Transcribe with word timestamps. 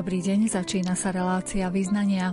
Dobrý 0.00 0.24
deň, 0.24 0.48
začína 0.48 0.96
sa 0.96 1.12
relácia 1.12 1.68
význania. 1.68 2.32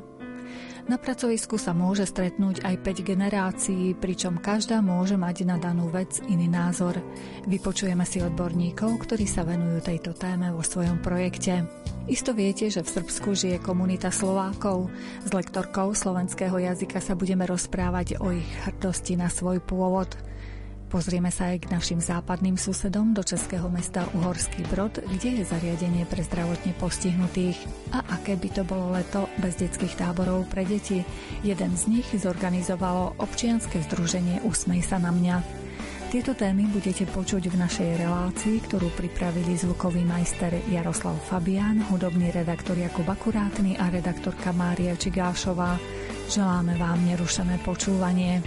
Na 0.87 0.95
pracovisku 0.95 1.59
sa 1.59 1.75
môže 1.75 2.07
stretnúť 2.07 2.63
aj 2.63 2.79
5 2.79 3.03
generácií, 3.03 3.91
pričom 3.91 4.39
každá 4.39 4.79
môže 4.79 5.19
mať 5.19 5.43
na 5.43 5.59
danú 5.59 5.91
vec 5.91 6.23
iný 6.31 6.47
názor. 6.47 6.95
Vypočujeme 7.43 8.07
si 8.07 8.23
odborníkov, 8.23 9.03
ktorí 9.03 9.27
sa 9.27 9.43
venujú 9.43 9.83
tejto 9.83 10.15
téme 10.15 10.47
vo 10.55 10.63
svojom 10.63 11.03
projekte. 11.03 11.67
Isto 12.07 12.31
viete, 12.31 12.71
že 12.71 12.87
v 12.87 13.03
Srbsku 13.03 13.35
žije 13.35 13.59
komunita 13.59 14.15
Slovákov. 14.15 14.87
S 15.27 15.35
lektorkou 15.35 15.91
slovenského 15.91 16.55
jazyka 16.55 17.03
sa 17.03 17.19
budeme 17.19 17.43
rozprávať 17.43 18.15
o 18.23 18.31
ich 18.31 18.47
hrdosti 18.63 19.19
na 19.19 19.27
svoj 19.27 19.59
pôvod– 19.59 20.15
Pozrieme 20.87 21.27
sa 21.35 21.51
aj 21.51 21.67
k 21.67 21.71
našim 21.75 21.99
západným 21.99 22.55
susedom 22.55 23.11
do 23.11 23.19
českého 23.19 23.67
mesta 23.67 24.07
Uhorský 24.15 24.63
Brod, 24.71 25.03
kde 25.03 25.39
je 25.39 25.43
zariadenie 25.43 26.07
pre 26.07 26.23
zdravotne 26.23 26.71
postihnutých. 26.79 27.59
A 27.91 28.07
aké 28.15 28.39
by 28.39 28.49
to 28.55 28.63
bolo 28.63 28.95
leto 28.95 29.27
bez 29.43 29.59
detských 29.59 29.99
táborov 29.99 30.47
pre 30.47 30.63
deti? 30.63 31.03
Jeden 31.43 31.75
z 31.75 31.91
nich 31.91 32.07
zorganizovalo 32.15 33.19
občianske 33.19 33.83
združenie 33.83 34.47
Usmej 34.47 34.79
sa 34.87 34.95
na 34.95 35.11
mňa. 35.11 35.67
Tieto 36.07 36.31
témy 36.31 36.71
budete 36.71 37.03
počuť 37.03 37.51
v 37.51 37.59
našej 37.59 37.89
relácii, 37.99 38.63
ktorú 38.63 38.87
pripravili 38.95 39.59
zvukový 39.59 40.07
majster 40.07 40.55
Jaroslav 40.71 41.19
Fabián, 41.27 41.83
hudobný 41.91 42.31
redaktor 42.31 42.79
Jakub 42.79 43.11
Akurátny 43.11 43.75
a 43.75 43.91
redaktorka 43.91 44.55
Mária 44.55 44.95
Čigášová. 44.95 45.75
Želáme 46.31 46.79
vám 46.79 47.03
nerušené 47.03 47.59
počúvanie. 47.59 48.39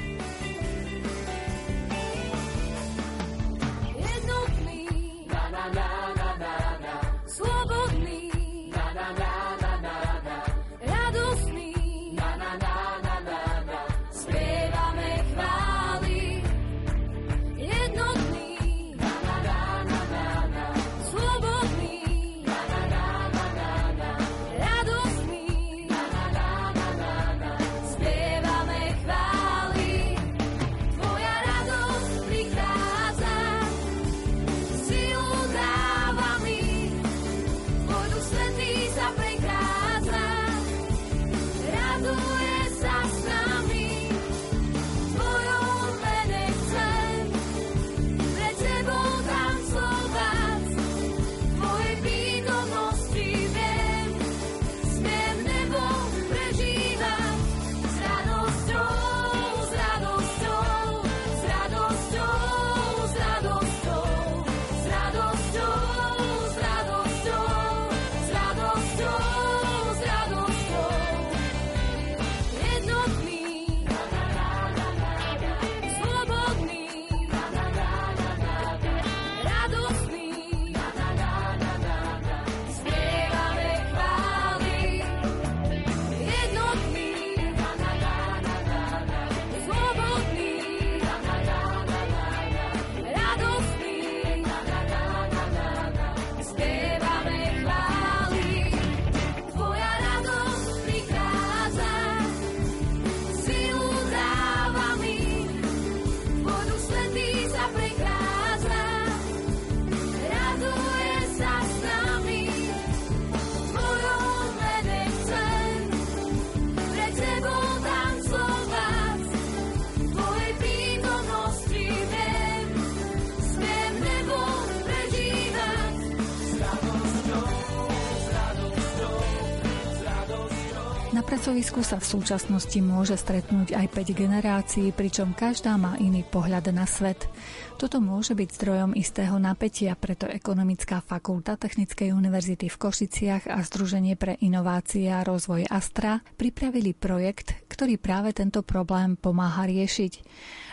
Pracovisku 131.50 131.82
sa 131.82 131.98
v 131.98 132.06
súčasnosti 132.06 132.78
môže 132.78 133.18
stretnúť 133.18 133.74
aj 133.74 133.90
5 133.90 134.14
generácií, 134.14 134.94
pričom 134.94 135.34
každá 135.34 135.74
má 135.74 135.98
iný 135.98 136.22
pohľad 136.22 136.70
na 136.70 136.86
svet. 136.86 137.26
Toto 137.74 137.98
môže 137.98 138.38
byť 138.38 138.54
zdrojom 138.54 138.90
istého 138.94 139.34
napätia, 139.34 139.98
preto 139.98 140.30
Ekonomická 140.30 141.02
fakulta 141.02 141.58
Technickej 141.58 142.14
univerzity 142.14 142.70
v 142.70 142.78
Košiciach 142.78 143.50
a 143.50 143.58
Združenie 143.66 144.14
pre 144.14 144.38
inovácie 144.38 145.10
a 145.10 145.26
rozvoj 145.26 145.66
Astra 145.66 146.22
pripravili 146.38 146.94
projekt, 146.94 147.66
ktorý 147.66 147.98
práve 147.98 148.30
tento 148.30 148.62
problém 148.62 149.18
pomáha 149.18 149.66
riešiť. 149.66 150.22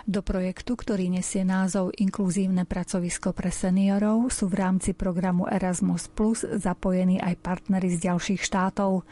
Do 0.07 0.23
projektu, 0.23 0.79
ktorý 0.79 1.11
nesie 1.11 1.43
názov 1.43 1.91
Inkluzívne 1.99 2.63
pracovisko 2.63 3.35
pre 3.35 3.51
seniorov, 3.51 4.31
sú 4.31 4.47
v 4.47 4.63
rámci 4.63 4.95
programu 4.95 5.51
Erasmus 5.51 6.07
Plus 6.07 6.47
zapojení 6.47 7.19
aj 7.19 7.35
partnery 7.43 7.91
z 7.91 8.07
ďalších 8.07 8.39
štátov. 8.39 9.03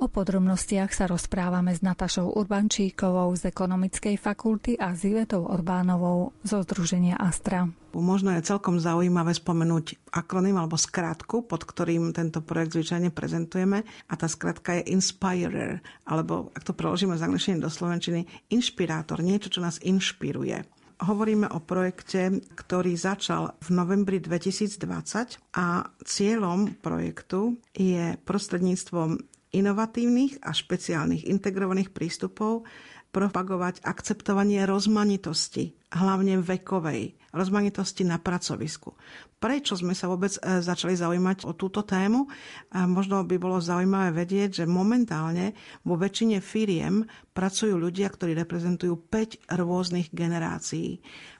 O 0.00 0.06
podrobnostiach 0.08 0.88
sa 0.88 1.04
rozprávame 1.04 1.76
s 1.76 1.84
Natašou 1.84 2.32
Urbančíkovou 2.32 3.36
z 3.36 3.52
Ekonomickej 3.52 4.16
fakulty 4.16 4.80
a 4.80 4.96
s 4.96 5.04
Ivetou 5.04 5.44
Orbánovou 5.44 6.32
zo 6.40 6.64
Združenia 6.64 7.20
Astra. 7.20 7.68
Možno 7.98 8.32
je 8.34 8.46
celkom 8.46 8.78
zaujímavé 8.78 9.34
spomenúť 9.34 10.10
akronym 10.14 10.56
alebo 10.56 10.78
skratku, 10.78 11.44
pod 11.44 11.62
ktorým 11.66 12.14
tento 12.14 12.40
projekt 12.40 12.78
zvyčajne 12.78 13.10
prezentujeme. 13.12 13.82
A 14.08 14.14
tá 14.14 14.26
skratka 14.30 14.78
je 14.78 14.94
Inspirer, 14.94 15.84
alebo 16.08 16.50
ak 16.54 16.62
to 16.64 16.72
preložíme 16.72 17.18
z 17.18 17.24
angličtiny 17.26 17.58
do 17.62 17.70
slovenčiny, 17.70 18.50
inšpirátor, 18.50 19.20
niečo, 19.20 19.52
čo 19.52 19.60
nás 19.60 19.82
inšpiruje. 19.82 20.64
Hovoríme 20.98 21.46
o 21.54 21.62
projekte, 21.62 22.42
ktorý 22.58 22.98
začal 22.98 23.54
v 23.62 23.68
novembri 23.70 24.18
2020 24.18 25.54
a 25.54 25.86
cieľom 26.02 26.74
projektu 26.82 27.54
je 27.70 28.18
prostredníctvom 28.26 29.14
inovatívnych 29.54 30.42
a 30.42 30.50
špeciálnych 30.50 31.24
integrovaných 31.30 31.94
prístupov 31.94 32.66
propagovať 33.08 33.80
akceptovanie 33.82 34.68
rozmanitosti, 34.68 35.72
hlavne 35.90 36.38
vekovej, 36.44 37.16
rozmanitosti 37.32 38.04
na 38.04 38.20
pracovisku. 38.20 38.92
Prečo 39.38 39.78
sme 39.78 39.94
sa 39.94 40.10
vôbec 40.10 40.34
e, 40.34 40.60
začali 40.60 40.98
zaujímať 40.98 41.46
o 41.46 41.54
túto 41.54 41.86
tému? 41.86 42.26
Možno 42.74 43.22
by 43.22 43.36
bolo 43.38 43.62
zaujímavé 43.62 44.26
vedieť, 44.26 44.62
že 44.62 44.64
momentálne 44.66 45.54
vo 45.86 45.94
väčšine 45.94 46.42
firiem 46.42 47.06
pracujú 47.32 47.78
ľudia, 47.78 48.10
ktorí 48.10 48.34
reprezentujú 48.34 48.98
5 49.08 49.46
rôznych 49.54 50.10
generácií 50.10 50.98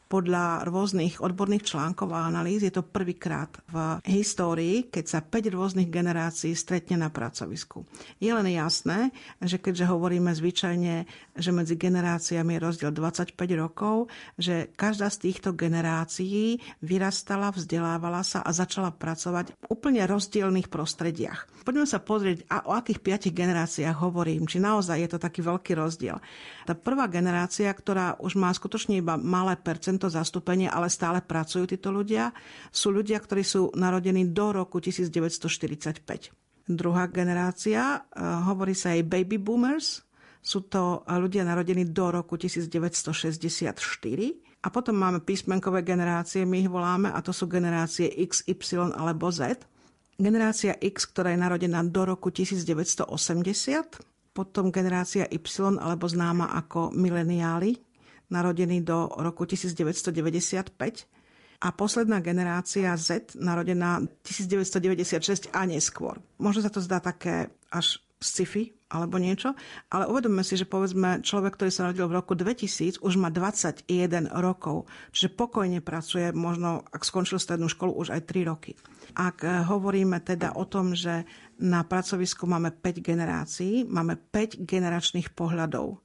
podľa 0.08 0.64
rôznych 0.64 1.20
odborných 1.20 1.68
článkov 1.68 2.16
a 2.16 2.24
analýz 2.24 2.64
je 2.64 2.72
to 2.72 2.80
prvýkrát 2.80 3.52
v 3.68 4.00
histórii, 4.08 4.88
keď 4.88 5.04
sa 5.04 5.20
5 5.20 5.52
rôznych 5.52 5.92
generácií 5.92 6.56
stretne 6.56 6.96
na 6.96 7.12
pracovisku. 7.12 7.84
Je 8.16 8.32
len 8.32 8.48
jasné, 8.48 9.12
že 9.44 9.60
keďže 9.60 9.84
hovoríme 9.84 10.32
zvyčajne, 10.32 11.04
že 11.38 11.50
medzi 11.52 11.74
generáciami 11.76 12.56
je 12.56 12.64
rozdiel 12.64 12.90
25 12.94 13.34
rokov, 13.58 14.08
že 14.38 14.72
každá 14.78 15.12
z 15.12 15.28
týchto 15.28 15.52
generácií 15.52 16.62
vyrastala, 16.80 17.52
vzdelávala 17.52 18.24
sa 18.24 18.40
a 18.40 18.50
začala 18.54 18.94
pracovať 18.94 19.52
v 19.52 19.64
úplne 19.68 20.08
rozdielných 20.08 20.72
prostrediach. 20.72 21.68
Poďme 21.68 21.84
sa 21.84 22.00
pozrieť, 22.00 22.48
a 22.48 22.64
o 22.64 22.72
akých 22.72 23.04
piatich 23.04 23.36
generáciách 23.36 23.92
hovorím, 24.00 24.48
či 24.48 24.56
naozaj 24.56 25.04
je 25.04 25.10
to 25.12 25.18
taký 25.20 25.44
veľký 25.44 25.76
rozdiel. 25.76 26.16
Tá 26.64 26.72
prvá 26.72 27.12
generácia, 27.12 27.68
ktorá 27.68 28.16
už 28.24 28.40
má 28.40 28.48
skutočne 28.48 29.04
iba 29.04 29.20
malé 29.20 29.52
percent 29.60 29.98
tento 29.98 30.14
zastúpenie, 30.14 30.70
ale 30.70 30.86
stále 30.86 31.18
pracujú 31.18 31.66
títo 31.66 31.90
ľudia, 31.90 32.30
sú 32.70 32.94
ľudia, 32.94 33.18
ktorí 33.18 33.42
sú 33.42 33.74
narodení 33.74 34.30
do 34.30 34.54
roku 34.54 34.78
1945. 34.78 36.30
Druhá 36.70 37.10
generácia, 37.10 38.06
e, 38.06 38.22
hovorí 38.46 38.78
sa 38.78 38.94
aj 38.94 39.02
baby 39.10 39.42
boomers, 39.42 40.06
sú 40.38 40.66
to 40.70 41.04
ľudia 41.04 41.44
narodení 41.44 41.84
do 41.90 42.10
roku 42.14 42.38
1964. 42.38 43.74
A 44.58 44.68
potom 44.74 44.94
máme 44.98 45.22
písmenkové 45.22 45.86
generácie, 45.86 46.42
my 46.42 46.66
ich 46.66 46.70
voláme, 46.70 47.14
a 47.14 47.22
to 47.22 47.30
sú 47.30 47.46
generácie 47.46 48.10
X, 48.26 48.42
Y 48.46 48.74
alebo 48.74 49.30
Z. 49.30 49.62
Generácia 50.18 50.74
X, 50.82 51.06
ktorá 51.14 51.30
je 51.30 51.38
narodená 51.38 51.86
do 51.86 52.02
roku 52.02 52.34
1980, 52.34 53.06
potom 54.34 54.70
generácia 54.74 55.30
Y, 55.30 55.78
alebo 55.78 56.10
známa 56.10 56.54
ako 56.58 56.90
mileniáli, 56.90 57.78
narodení 58.30 58.82
do 58.82 59.10
roku 59.18 59.46
1995 59.46 60.74
a 61.58 61.68
posledná 61.74 62.22
generácia 62.22 62.94
Z, 62.94 63.34
narodená 63.38 63.98
1996 64.22 65.50
a 65.50 65.66
neskôr. 65.66 66.22
Možno 66.38 66.62
sa 66.62 66.70
to 66.70 66.78
zdá 66.78 67.02
také 67.02 67.50
až 67.70 67.98
sci-fi 68.18 68.77
alebo 68.88 69.20
niečo, 69.20 69.52
ale 69.92 70.08
uvedomme 70.08 70.40
si, 70.40 70.56
že 70.56 70.64
povedzme 70.64 71.20
človek, 71.20 71.60
ktorý 71.60 71.70
sa 71.72 71.84
narodil 71.88 72.08
v 72.08 72.16
roku 72.16 72.32
2000, 72.32 73.04
už 73.04 73.14
má 73.20 73.28
21 73.28 74.32
rokov, 74.32 74.88
čiže 75.12 75.36
pokojne 75.36 75.84
pracuje, 75.84 76.32
možno 76.32 76.88
ak 76.88 77.04
skončil 77.04 77.36
strednú 77.36 77.68
školu, 77.68 77.92
už 77.92 78.16
aj 78.16 78.24
3 78.24 78.48
roky. 78.48 78.72
Ak 79.12 79.44
hovoríme 79.44 80.24
teda 80.24 80.56
o 80.56 80.64
tom, 80.64 80.96
že 80.96 81.28
na 81.60 81.84
pracovisku 81.84 82.48
máme 82.48 82.72
5 82.72 83.04
generácií, 83.04 83.84
máme 83.84 84.16
5 84.16 84.64
generačných 84.64 85.36
pohľadov. 85.36 86.00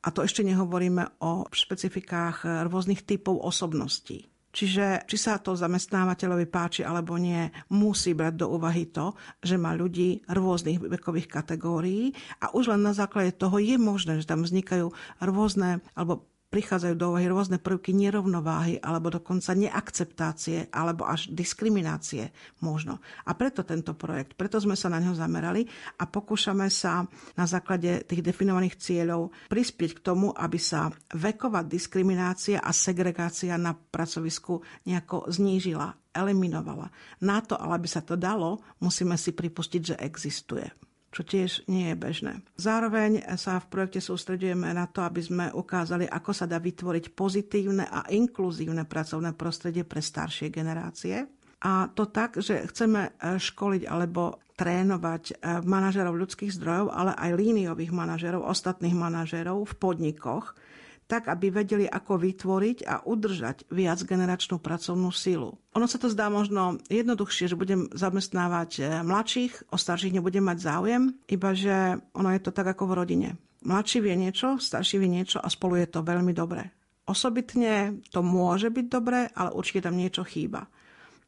A 0.00 0.08
to 0.14 0.24
ešte 0.24 0.40
nehovoríme 0.40 1.20
o 1.20 1.44
špecifikách 1.52 2.66
rôznych 2.70 3.04
typov 3.04 3.36
osobností. 3.42 4.30
Čiže 4.50 5.06
či 5.06 5.16
sa 5.16 5.38
to 5.38 5.54
zamestnávateľovi 5.54 6.46
páči 6.50 6.82
alebo 6.82 7.14
nie, 7.14 7.46
musí 7.70 8.18
brať 8.18 8.34
do 8.34 8.46
úvahy 8.50 8.90
to, 8.90 9.14
že 9.38 9.54
má 9.54 9.78
ľudí 9.78 10.26
rôznych 10.26 10.82
vekových 10.82 11.30
kategórií 11.30 12.10
a 12.42 12.50
už 12.50 12.74
len 12.74 12.82
na 12.82 12.90
základe 12.90 13.38
toho 13.38 13.62
je 13.62 13.78
možné, 13.78 14.18
že 14.18 14.26
tam 14.26 14.42
vznikajú 14.42 14.90
rôzne 15.22 15.78
alebo 15.94 16.26
prichádzajú 16.50 16.94
do 16.98 17.14
úvahy 17.14 17.30
rôzne 17.30 17.62
prvky 17.62 17.94
nerovnováhy 17.94 18.82
alebo 18.82 19.08
dokonca 19.08 19.54
neakceptácie 19.54 20.68
alebo 20.74 21.06
až 21.06 21.30
diskriminácie 21.30 22.34
možno. 22.60 22.98
A 23.24 23.38
preto 23.38 23.62
tento 23.62 23.94
projekt, 23.94 24.34
preto 24.34 24.58
sme 24.58 24.74
sa 24.74 24.90
na 24.90 24.98
ňo 24.98 25.14
zamerali 25.14 25.64
a 26.02 26.04
pokúšame 26.10 26.66
sa 26.66 27.06
na 27.38 27.46
základe 27.46 28.02
tých 28.04 28.26
definovaných 28.26 28.82
cieľov 28.82 29.30
prispieť 29.46 30.02
k 30.02 30.04
tomu, 30.04 30.34
aby 30.34 30.58
sa 30.58 30.90
veková 31.14 31.62
diskriminácia 31.62 32.58
a 32.58 32.74
segregácia 32.74 33.54
na 33.54 33.72
pracovisku 33.72 34.58
nejako 34.90 35.30
znížila, 35.30 35.94
eliminovala. 36.10 36.90
Na 37.22 37.38
to, 37.38 37.54
ale 37.54 37.78
aby 37.78 37.86
sa 37.86 38.02
to 38.02 38.18
dalo, 38.18 38.58
musíme 38.82 39.14
si 39.14 39.30
pripustiť, 39.30 39.94
že 39.94 40.00
existuje 40.02 40.89
čo 41.10 41.26
tiež 41.26 41.66
nie 41.66 41.90
je 41.90 41.96
bežné. 41.98 42.32
Zároveň 42.54 43.34
sa 43.34 43.58
v 43.58 43.66
projekte 43.66 43.98
sústredujeme 43.98 44.70
na 44.70 44.86
to, 44.86 45.02
aby 45.02 45.18
sme 45.18 45.46
ukázali, 45.50 46.06
ako 46.06 46.30
sa 46.30 46.46
dá 46.46 46.62
vytvoriť 46.62 47.10
pozitívne 47.12 47.84
a 47.90 48.06
inkluzívne 48.14 48.86
pracovné 48.86 49.34
prostredie 49.34 49.82
pre 49.82 49.98
staršie 49.98 50.54
generácie. 50.54 51.26
A 51.60 51.90
to 51.92 52.08
tak, 52.08 52.40
že 52.40 52.64
chceme 52.70 53.12
školiť 53.20 53.84
alebo 53.84 54.40
trénovať 54.60 55.24
eh, 55.32 55.34
manažerov 55.64 56.20
ľudských 56.20 56.52
zdrojov, 56.52 56.92
ale 56.92 57.16
aj 57.16 57.30
líniových 57.32 57.96
manažerov, 57.96 58.44
ostatných 58.44 58.92
manažerov 58.92 59.64
v 59.64 59.74
podnikoch, 59.80 60.52
tak 61.10 61.26
aby 61.26 61.50
vedeli, 61.50 61.90
ako 61.90 62.22
vytvoriť 62.22 62.86
a 62.86 63.02
udržať 63.02 63.66
viac 63.74 63.98
generačnú 64.06 64.62
pracovnú 64.62 65.10
sílu. 65.10 65.58
Ono 65.74 65.86
sa 65.90 65.98
to 65.98 66.06
zdá 66.06 66.30
možno 66.30 66.78
jednoduchšie, 66.86 67.50
že 67.50 67.58
budem 67.58 67.90
zamestnávať 67.90 68.70
e, 68.78 68.82
mladších, 69.02 69.74
o 69.74 69.76
starších 69.76 70.14
nebudem 70.14 70.46
mať 70.46 70.58
záujem, 70.62 71.02
iba 71.26 71.50
že 71.50 71.98
ono 72.14 72.30
je 72.30 72.40
to 72.40 72.54
tak 72.54 72.70
ako 72.70 72.86
v 72.86 72.96
rodine. 73.02 73.28
Mladší 73.66 73.98
vie 74.06 74.14
niečo, 74.14 74.62
starší 74.62 75.02
vie 75.02 75.10
niečo 75.10 75.42
a 75.42 75.50
spolu 75.50 75.82
je 75.82 75.90
to 75.90 76.06
veľmi 76.06 76.30
dobré. 76.30 76.70
Osobitne 77.10 77.98
to 78.14 78.22
môže 78.22 78.70
byť 78.70 78.86
dobré, 78.86 79.26
ale 79.34 79.50
určite 79.50 79.90
tam 79.90 79.98
niečo 79.98 80.22
chýba. 80.22 80.70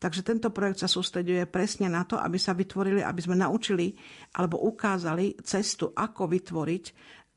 Takže 0.02 0.26
tento 0.26 0.50
projekt 0.50 0.82
sa 0.82 0.90
sústreduje 0.90 1.46
presne 1.46 1.86
na 1.86 2.02
to, 2.02 2.18
aby 2.18 2.34
sa 2.34 2.58
vytvorili, 2.58 3.06
aby 3.06 3.20
sme 3.22 3.38
naučili 3.38 3.94
alebo 4.34 4.58
ukázali 4.66 5.38
cestu, 5.46 5.94
ako 5.94 6.26
vytvoriť 6.26 6.84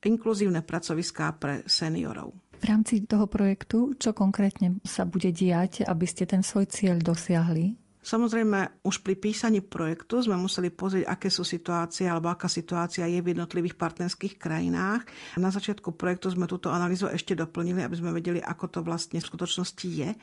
inkluzívne 0.05 0.61
pracoviská 0.61 1.33
pre 1.35 1.65
seniorov. 1.65 2.31
V 2.61 2.65
rámci 2.69 3.03
toho 3.03 3.27
projektu, 3.27 3.93
čo 3.99 4.15
konkrétne 4.15 4.79
sa 4.87 5.03
bude 5.03 5.29
diať, 5.35 5.83
aby 5.83 6.05
ste 6.07 6.23
ten 6.23 6.39
svoj 6.39 6.71
cieľ 6.71 6.97
dosiahli? 7.03 7.75
Samozrejme, 8.05 8.85
už 8.85 9.01
pri 9.01 9.17
písaní 9.17 9.65
projektu 9.65 10.21
sme 10.21 10.37
museli 10.37 10.69
pozrieť, 10.69 11.09
aké 11.09 11.33
sú 11.33 11.41
situácie 11.41 12.05
alebo 12.05 12.29
aká 12.29 12.45
situácia 12.45 13.09
je 13.09 13.17
v 13.17 13.33
jednotlivých 13.33 13.73
partnerských 13.81 14.37
krajinách. 14.37 15.09
Na 15.41 15.49
začiatku 15.49 15.97
projektu 15.97 16.29
sme 16.29 16.45
túto 16.45 16.69
analýzu 16.69 17.09
ešte 17.09 17.33
doplnili, 17.33 17.81
aby 17.81 17.97
sme 17.97 18.13
vedeli, 18.13 18.37
ako 18.37 18.65
to 18.69 18.79
vlastne 18.85 19.17
v 19.17 19.25
skutočnosti 19.25 19.87
je 19.89 20.13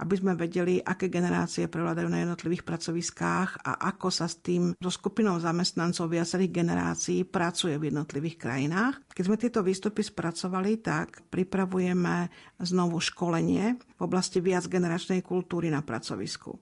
aby 0.00 0.14
sme 0.18 0.32
vedeli, 0.34 0.80
aké 0.80 1.12
generácie 1.12 1.70
prevládajú 1.70 2.08
na 2.10 2.22
jednotlivých 2.24 2.66
pracoviskách 2.66 3.62
a 3.62 3.72
ako 3.94 4.08
sa 4.10 4.26
s 4.26 4.40
tým 4.42 4.74
so 4.78 4.90
skupinou 4.90 5.38
zamestnancov 5.38 6.10
viacerých 6.10 6.50
generácií 6.50 7.22
pracuje 7.28 7.78
v 7.78 7.94
jednotlivých 7.94 8.36
krajinách. 8.40 8.94
Keď 9.14 9.24
sme 9.24 9.40
tieto 9.40 9.60
výstupy 9.62 10.02
spracovali, 10.02 10.82
tak 10.82 11.26
pripravujeme 11.30 12.30
znovu 12.62 12.98
školenie 12.98 13.76
v 13.78 14.00
oblasti 14.00 14.42
viacgeneračnej 14.42 15.22
kultúry 15.22 15.70
na 15.70 15.84
pracovisku 15.84 16.58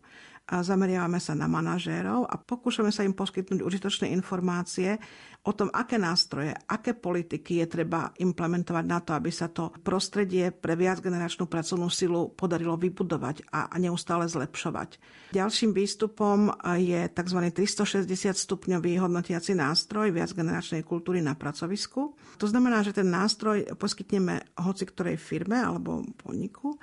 a 0.48 0.60
zameriavame 0.60 1.22
sa 1.22 1.38
na 1.38 1.46
manažérov 1.46 2.26
a 2.26 2.34
pokúšame 2.34 2.90
sa 2.90 3.06
im 3.06 3.14
poskytnúť 3.14 3.62
užitočné 3.62 4.10
informácie 4.10 4.98
o 5.42 5.50
tom, 5.50 5.74
aké 5.74 5.98
nástroje, 5.98 6.54
aké 6.70 6.94
politiky 6.94 7.62
je 7.62 7.66
treba 7.66 8.14
implementovať 8.14 8.84
na 8.86 9.02
to, 9.02 9.10
aby 9.14 9.30
sa 9.34 9.50
to 9.50 9.74
prostredie 9.82 10.54
pre 10.54 10.78
viacgeneračnú 10.78 11.50
pracovnú 11.50 11.90
silu 11.90 12.30
podarilo 12.30 12.78
vybudovať 12.78 13.50
a 13.50 13.74
neustále 13.82 14.30
zlepšovať. 14.30 15.02
Ďalším 15.34 15.74
výstupom 15.74 16.54
je 16.78 17.10
tzv. 17.10 17.38
360 17.50 18.06
stupňový 18.38 19.02
hodnotiaci 19.02 19.58
nástroj 19.58 20.14
viacgeneračnej 20.14 20.86
kultúry 20.86 21.18
na 21.18 21.34
pracovisku. 21.34 22.14
To 22.38 22.46
znamená, 22.46 22.86
že 22.86 22.94
ten 22.94 23.10
nástroj 23.10 23.74
poskytneme 23.74 24.54
hoci 24.62 24.86
ktorej 24.86 25.18
firme 25.18 25.58
alebo 25.58 26.06
podniku 26.22 26.78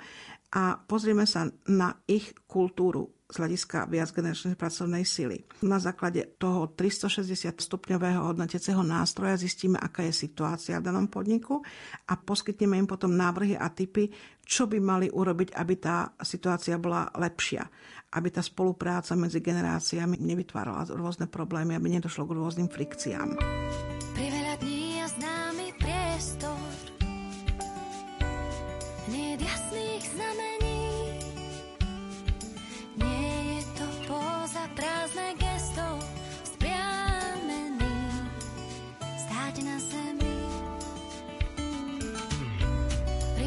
a 0.50 0.74
pozrieme 0.82 1.26
sa 1.30 1.46
na 1.70 1.94
ich 2.10 2.34
kultúru 2.50 3.20
z 3.30 3.38
hľadiska 3.38 3.86
viacgeneračnej 3.86 4.58
pracovnej 4.58 5.06
sily. 5.06 5.46
Na 5.62 5.78
základe 5.78 6.34
toho 6.34 6.74
360 6.74 7.62
stupňového 7.62 8.26
hodnotiaceho 8.26 8.82
nástroja 8.82 9.38
zistíme, 9.38 9.78
aká 9.78 10.02
je 10.10 10.26
situácia 10.26 10.82
v 10.82 10.90
danom 10.90 11.06
podniku 11.06 11.62
a 12.10 12.18
poskytneme 12.18 12.82
im 12.82 12.90
potom 12.90 13.14
návrhy 13.14 13.54
a 13.54 13.70
typy, 13.70 14.10
čo 14.42 14.66
by 14.66 14.82
mali 14.82 15.06
urobiť, 15.06 15.54
aby 15.54 15.74
tá 15.78 16.10
situácia 16.18 16.74
bola 16.82 17.06
lepšia, 17.14 17.62
aby 18.18 18.28
tá 18.34 18.42
spolupráca 18.42 19.14
medzi 19.14 19.38
generáciami 19.38 20.18
nevytvárala 20.18 20.90
rôzne 20.90 21.30
problémy, 21.30 21.78
aby 21.78 22.02
nedošlo 22.02 22.26
k 22.26 22.34
rôznym 22.34 22.66
frikciám. 22.66 23.38
cestou 35.80 35.96
vzpriamený, 36.44 37.96
stáť 39.00 39.54
na 39.64 39.76
zemi. 39.80 40.36
Pri 43.36 43.46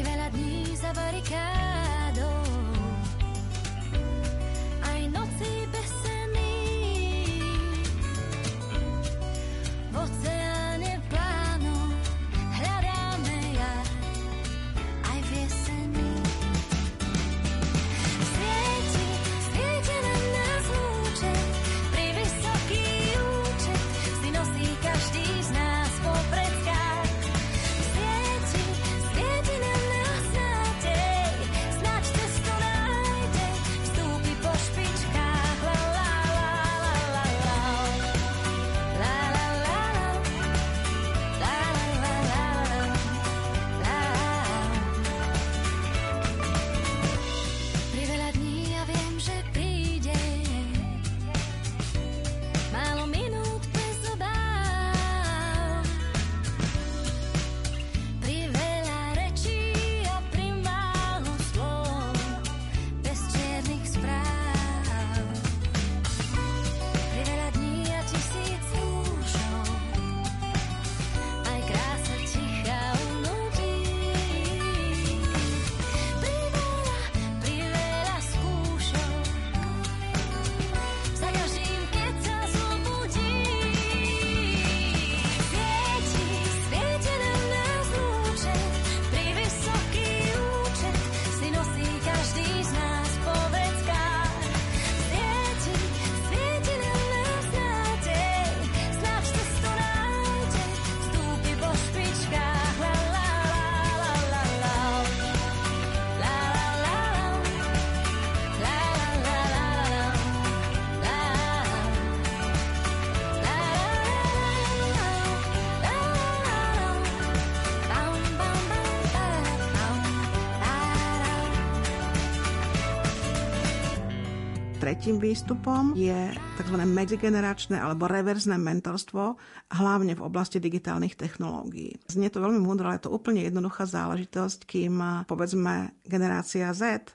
tretím 125.04 125.20
výstupom 125.20 125.92
je 125.92 126.32
tzv. 126.56 126.80
medzigeneračné 126.80 127.76
alebo 127.76 128.08
reverzné 128.08 128.56
mentorstvo, 128.56 129.36
hlavne 129.76 130.16
v 130.16 130.24
oblasti 130.24 130.56
digitálnych 130.56 131.12
technológií. 131.12 132.00
Znie 132.08 132.32
to 132.32 132.40
veľmi 132.40 132.64
múdro, 132.64 132.88
ale 132.88 132.96
je 132.96 133.04
to 133.04 133.12
úplne 133.12 133.44
jednoduchá 133.44 133.84
záležitosť, 133.84 134.64
kým 134.64 134.96
povedzme 135.28 135.92
generácia 136.08 136.72
Z 136.72 137.12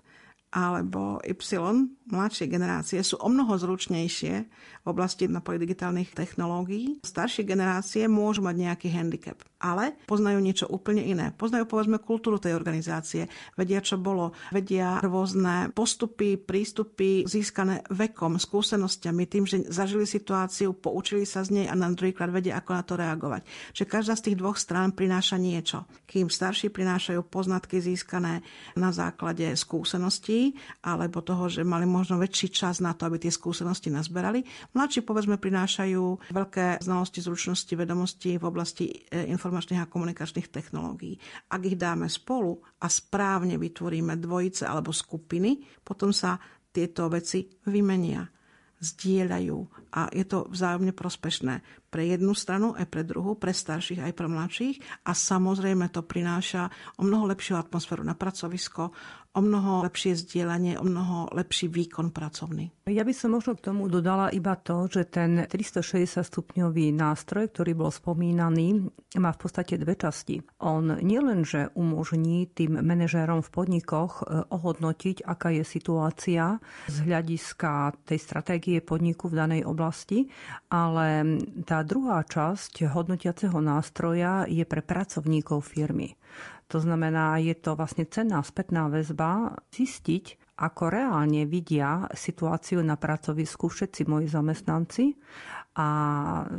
alebo 0.54 1.18
Y, 1.26 1.34
mladšie 2.14 2.46
generácie, 2.46 3.02
sú 3.02 3.18
o 3.18 3.26
mnoho 3.26 3.58
zručnejšie 3.58 4.36
v 4.86 4.86
oblasti 4.86 5.26
napojiť 5.26 5.58
digitálnych 5.58 6.14
technológií. 6.14 7.02
Staršie 7.02 7.42
generácie 7.42 8.06
môžu 8.06 8.46
mať 8.46 8.70
nejaký 8.70 8.94
handicap, 8.94 9.42
ale 9.60 10.00
poznajú 10.08 10.40
niečo 10.40 10.66
úplne 10.72 11.04
iné. 11.04 11.36
Poznajú 11.36 11.68
povedzme 11.68 12.00
kultúru 12.00 12.40
tej 12.40 12.56
organizácie, 12.56 13.28
vedia, 13.60 13.84
čo 13.84 14.00
bolo, 14.00 14.32
vedia 14.56 15.04
rôzne 15.04 15.70
postupy, 15.76 16.40
prístupy 16.40 17.28
získané 17.28 17.84
vekom, 17.92 18.40
skúsenosťami, 18.40 19.24
tým, 19.28 19.44
že 19.44 19.68
zažili 19.68 20.08
situáciu, 20.08 20.72
poučili 20.72 21.28
sa 21.28 21.44
z 21.44 21.62
nej 21.62 21.66
a 21.68 21.76
na 21.76 21.92
druhýkrát 21.92 22.32
vedia, 22.32 22.56
ako 22.58 22.72
na 22.72 22.84
to 22.88 22.94
reagovať. 22.96 23.42
Čiže 23.76 23.92
každá 23.92 24.14
z 24.16 24.32
tých 24.32 24.40
dvoch 24.40 24.56
strán 24.56 24.96
prináša 24.96 25.36
niečo. 25.36 25.84
Kým 26.08 26.32
starší 26.32 26.72
prinášajú 26.72 27.22
poznatky 27.28 27.84
získané 27.84 28.42
na 28.80 28.90
základe 28.96 29.52
skúseností, 29.54 30.56
alebo 30.82 31.20
toho, 31.20 31.52
že 31.52 31.68
mali 31.68 31.84
možno 31.84 32.16
väčší 32.16 32.48
čas 32.50 32.80
na 32.80 32.96
to, 32.96 33.06
aby 33.06 33.20
tie 33.20 33.32
skúsenosti 33.34 33.92
nazberali. 33.92 34.42
Mladší, 34.72 35.04
povedzme, 35.04 35.36
prinášajú 35.36 36.32
veľké 36.32 36.80
znalosti, 36.80 37.20
zručnosti, 37.20 37.74
vedomosti 37.76 38.40
v 38.40 38.46
oblasti 38.48 38.86
e, 39.12 39.28
informačných 39.50 39.82
a 39.82 39.90
komunikačných 39.90 40.54
technológií. 40.54 41.18
Ak 41.50 41.66
ich 41.66 41.74
dáme 41.74 42.06
spolu 42.06 42.62
a 42.78 42.86
správne 42.86 43.58
vytvoríme 43.58 44.14
dvojice 44.22 44.70
alebo 44.70 44.94
skupiny, 44.94 45.66
potom 45.82 46.14
sa 46.14 46.38
tieto 46.70 47.10
veci 47.10 47.50
vymenia 47.66 48.30
zdieľajú 48.80 49.58
a 49.92 50.08
je 50.16 50.24
to 50.24 50.48
vzájomne 50.48 50.96
prospešné 50.96 51.60
pre 51.92 52.16
jednu 52.16 52.32
stranu, 52.32 52.72
aj 52.78 52.88
pre 52.88 53.04
druhú, 53.04 53.36
pre 53.36 53.52
starších, 53.52 54.00
aj 54.00 54.14
pre 54.16 54.32
mladších 54.32 55.04
a 55.04 55.12
samozrejme 55.12 55.92
to 55.92 56.06
prináša 56.06 56.72
o 56.96 57.04
mnoho 57.04 57.28
lepšiu 57.28 57.60
atmosféru 57.60 58.08
na 58.08 58.16
pracovisko, 58.16 58.96
o 59.30 59.42
mnoho 59.46 59.86
lepšie 59.86 60.18
zdieľanie, 60.18 60.82
o 60.82 60.86
mnoho 60.86 61.30
lepší 61.38 61.70
výkon 61.70 62.10
pracovný. 62.10 62.74
Ja 62.90 63.06
by 63.06 63.14
som 63.14 63.38
možno 63.38 63.54
k 63.54 63.70
tomu 63.70 63.86
dodala 63.86 64.34
iba 64.34 64.58
to, 64.58 64.90
že 64.90 65.06
ten 65.06 65.46
360 65.46 66.26
stupňový 66.26 66.90
nástroj, 66.90 67.54
ktorý 67.54 67.78
bol 67.78 67.94
spomínaný, 67.94 68.90
má 69.22 69.30
v 69.30 69.40
podstate 69.40 69.78
dve 69.78 69.94
časti. 69.94 70.42
On 70.66 70.98
nielenže 70.98 71.70
umožní 71.78 72.50
tým 72.50 72.82
manažérom 72.82 73.46
v 73.46 73.50
podnikoch 73.54 74.26
e, 74.26 74.50
ohodnotiť, 74.50 75.22
aká 75.22 75.54
je 75.54 75.64
situácia 75.64 76.58
z 76.90 76.98
hľadiska 77.06 78.02
tej 78.10 78.18
stratégie 78.18 78.82
podniku 78.82 79.30
v 79.30 79.38
danej 79.46 79.62
oblasti, 79.70 80.26
ale 80.74 81.38
tá 81.70 81.86
druhá 81.86 82.26
časť 82.26 82.90
hodnotiaceho 82.90 83.62
nástroja 83.62 84.50
je 84.50 84.66
pre 84.66 84.82
pracovníkov 84.82 85.70
firmy. 85.70 86.18
To 86.70 86.78
znamená, 86.78 87.42
je 87.42 87.58
to 87.58 87.74
vlastne 87.74 88.06
cenná 88.06 88.46
spätná 88.46 88.86
väzba 88.94 89.58
zistiť, 89.74 90.54
ako 90.60 90.92
reálne 90.92 91.48
vidia 91.48 92.06
situáciu 92.12 92.84
na 92.84 93.00
pracovisku 93.00 93.72
všetci 93.72 94.06
moji 94.06 94.28
zamestnanci 94.28 95.16
a 95.80 95.88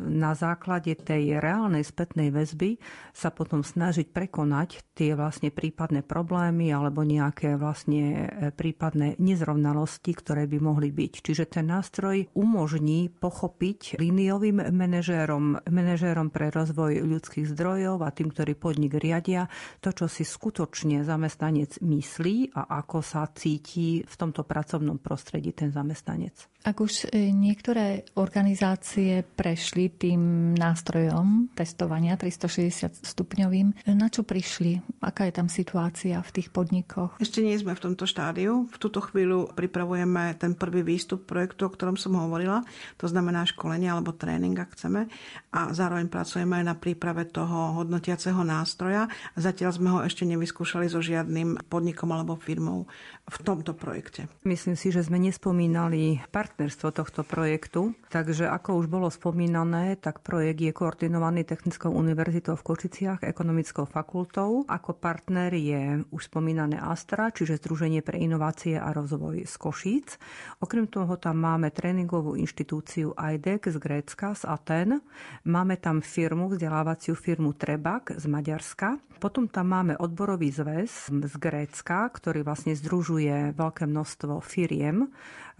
na 0.08 0.32
základe 0.32 0.96
tej 0.96 1.36
reálnej 1.44 1.84
spätnej 1.84 2.32
väzby 2.32 2.80
sa 3.12 3.28
potom 3.28 3.60
snažiť 3.60 4.08
prekonať 4.08 4.96
tie 4.96 5.12
vlastne 5.12 5.52
prípadné 5.52 6.00
problémy 6.00 6.72
alebo 6.72 7.04
nejaké 7.04 7.60
vlastne 7.60 8.32
e, 8.32 8.48
prípadné 8.48 9.20
nezrovnalosti, 9.20 10.16
ktoré 10.16 10.48
by 10.48 10.58
mohli 10.64 10.88
byť. 10.88 11.12
Čiže 11.20 11.52
ten 11.52 11.68
nástroj 11.68 12.32
umožní 12.32 13.12
pochopiť 13.12 14.00
líniovým 14.00 14.72
manažérom, 14.72 15.68
manažérom 15.68 16.32
pre 16.32 16.48
rozvoj 16.48 17.04
ľudských 17.04 17.44
zdrojov 17.52 18.00
a 18.00 18.08
tým, 18.16 18.32
ktorí 18.32 18.56
podnik 18.56 18.96
riadia, 18.96 19.52
to, 19.84 19.92
čo 19.92 20.08
si 20.08 20.24
skutočne 20.24 21.04
zamestnanec 21.04 21.76
myslí 21.84 22.56
a 22.56 22.80
ako 22.80 23.04
sa 23.04 23.28
cíti 23.28 24.00
v 24.00 24.14
tomto 24.16 24.48
pracovnom 24.48 24.96
prostredí 24.96 25.52
ten 25.52 25.68
zamestnanec. 25.68 26.48
Ak 26.64 26.80
už 26.80 27.08
e, 27.12 27.32
niektoré 27.32 28.04
organizácie 28.20 29.09
prešli 29.36 29.90
tým 29.90 30.52
nástrojom 30.56 31.52
testovania 31.54 32.14
360 32.14 33.02
stupňovým, 33.02 33.90
na 33.94 34.08
čo 34.08 34.22
prišli? 34.22 34.80
Aká 35.02 35.26
je 35.26 35.34
tam 35.34 35.48
situácia 35.50 36.22
v 36.22 36.30
tých 36.30 36.48
podnikoch? 36.54 37.18
Ešte 37.18 37.42
nie 37.42 37.58
sme 37.58 37.74
v 37.76 37.84
tomto 37.90 38.06
štádiu. 38.06 38.70
V 38.70 38.76
túto 38.78 39.02
chvíľu 39.02 39.52
pripravujeme 39.52 40.38
ten 40.38 40.54
prvý 40.54 40.86
výstup 40.86 41.26
projektu, 41.26 41.66
o 41.66 41.74
ktorom 41.74 41.98
som 41.98 42.16
hovorila. 42.16 42.62
To 43.02 43.06
znamená 43.10 43.44
školenie 43.46 43.90
alebo 43.90 44.14
tréning, 44.16 44.56
ak 44.56 44.74
chceme. 44.78 45.10
A 45.50 45.74
zároveň 45.74 46.06
pracujeme 46.06 46.62
aj 46.62 46.64
na 46.64 46.76
príprave 46.78 47.26
toho 47.26 47.82
hodnotiaceho 47.82 48.40
nástroja. 48.46 49.10
Zatiaľ 49.34 49.70
sme 49.74 49.88
ho 49.92 50.00
ešte 50.06 50.24
nevyskúšali 50.26 50.86
so 50.86 51.02
žiadnym 51.02 51.68
podnikom 51.68 52.08
alebo 52.10 52.38
firmou 52.38 52.86
v 53.30 53.38
tomto 53.46 53.72
projekte. 53.78 54.26
Myslím 54.42 54.74
si, 54.74 54.90
že 54.90 55.06
sme 55.06 55.22
nespomínali 55.22 56.18
partnerstvo 56.34 56.90
tohto 56.90 57.22
projektu. 57.22 57.94
Takže 58.10 58.50
ako 58.50 58.82
už 58.82 58.86
bolo 58.90 59.06
spomínané, 59.06 59.94
tak 60.02 60.26
projekt 60.26 60.58
je 60.58 60.74
koordinovaný 60.74 61.46
Technickou 61.46 61.94
univerzitou 61.94 62.58
v 62.58 62.66
Kočiciach, 62.66 63.22
ekonomickou 63.22 63.86
fakultou. 63.86 64.66
Ako 64.66 64.98
partner 64.98 65.54
je 65.54 66.02
už 66.10 66.26
spomínané 66.26 66.82
Astra, 66.82 67.30
čiže 67.30 67.62
Združenie 67.62 68.02
pre 68.02 68.18
inovácie 68.18 68.74
a 68.74 68.90
rozvoj 68.90 69.46
z 69.46 69.54
Košíc. 69.54 70.18
Okrem 70.58 70.90
toho 70.90 71.14
tam 71.14 71.38
máme 71.38 71.70
tréningovú 71.70 72.34
inštitúciu 72.34 73.14
IDEC 73.14 73.70
z 73.70 73.78
Grécka, 73.78 74.34
z 74.34 74.42
Aten. 74.50 74.98
Máme 75.46 75.78
tam 75.78 76.02
firmu, 76.02 76.50
vzdelávaciu 76.50 77.14
firmu 77.14 77.54
Trebak 77.54 78.18
z 78.18 78.26
Maďarska. 78.26 78.98
Potom 79.20 79.52
tam 79.52 79.68
máme 79.68 80.00
odborový 80.00 80.48
zväz 80.48 81.12
z 81.12 81.34
Grécka, 81.36 82.08
ktorý 82.08 82.40
vlastne 82.40 82.72
združuje 82.72 83.19
veľké 83.52 83.84
množstvo 83.90 84.40
firiem 84.40 85.10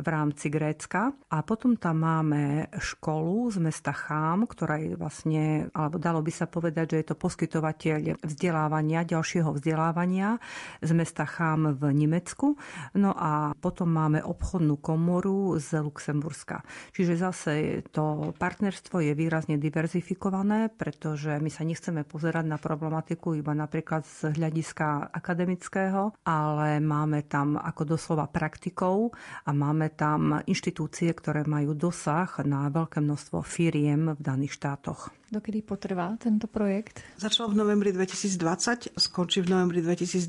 v 0.00 0.06
rámci 0.08 0.48
Grécka. 0.48 1.12
A 1.28 1.44
potom 1.44 1.76
tam 1.76 2.00
máme 2.02 2.72
školu 2.72 3.52
z 3.52 3.60
mesta 3.60 3.92
Chám, 3.92 4.48
ktorá 4.48 4.80
je 4.80 4.96
vlastne, 4.96 5.68
alebo 5.76 6.00
dalo 6.00 6.24
by 6.24 6.32
sa 6.32 6.48
povedať, 6.48 6.96
že 6.96 6.98
je 7.04 7.06
to 7.12 7.16
poskytovateľ 7.20 8.24
vzdelávania, 8.24 9.04
ďalšieho 9.04 9.52
vzdelávania 9.52 10.40
z 10.80 10.90
mesta 10.96 11.28
Chám 11.28 11.76
v 11.76 11.92
Nemecku. 11.92 12.56
No 12.96 13.12
a 13.12 13.52
potom 13.60 13.92
máme 13.92 14.24
obchodnú 14.24 14.80
komoru 14.80 15.60
z 15.60 15.84
Luxemburska. 15.84 16.64
Čiže 16.96 17.14
zase 17.20 17.52
to 17.92 18.32
partnerstvo 18.40 19.04
je 19.04 19.12
výrazne 19.12 19.60
diverzifikované, 19.60 20.72
pretože 20.72 21.36
my 21.36 21.50
sa 21.52 21.66
nechceme 21.66 22.08
pozerať 22.08 22.48
na 22.48 22.56
problematiku 22.56 23.36
iba 23.36 23.52
napríklad 23.52 24.06
z 24.08 24.32
hľadiska 24.32 25.12
akademického, 25.12 26.16
ale 26.24 26.80
máme 26.80 27.26
tam 27.28 27.49
ako 27.58 27.96
doslova 27.96 28.28
praktikov 28.28 29.16
a 29.46 29.50
máme 29.50 29.90
tam 29.90 30.42
inštitúcie, 30.44 31.10
ktoré 31.10 31.42
majú 31.48 31.74
dosah 31.74 32.28
na 32.46 32.68
veľké 32.70 33.02
množstvo 33.02 33.42
firiem 33.42 34.14
v 34.14 34.20
daných 34.20 34.58
štátoch. 34.58 35.10
Dokedy 35.30 35.62
potrvá 35.62 36.18
tento 36.18 36.50
projekt? 36.50 37.06
Začal 37.14 37.54
v 37.54 37.62
novembri 37.62 37.94
2020, 37.94 38.98
skončí 38.98 39.38
v 39.46 39.54
novembri 39.54 39.78
2022. 39.78 40.26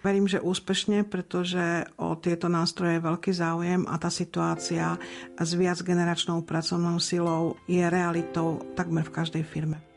Verím, 0.00 0.24
že 0.24 0.40
úspešne, 0.40 1.04
pretože 1.04 1.84
o 2.00 2.16
tieto 2.16 2.48
nástroje 2.48 2.96
je 2.96 3.04
veľký 3.04 3.32
záujem 3.36 3.84
a 3.84 4.00
tá 4.00 4.08
situácia 4.08 4.96
s 5.36 5.52
viac 5.52 5.84
generačnou 5.84 6.40
pracovnou 6.48 6.96
silou 6.96 7.60
je 7.68 7.84
realitou 7.84 8.64
takmer 8.72 9.04
v 9.04 9.12
každej 9.20 9.44
firme. 9.44 9.89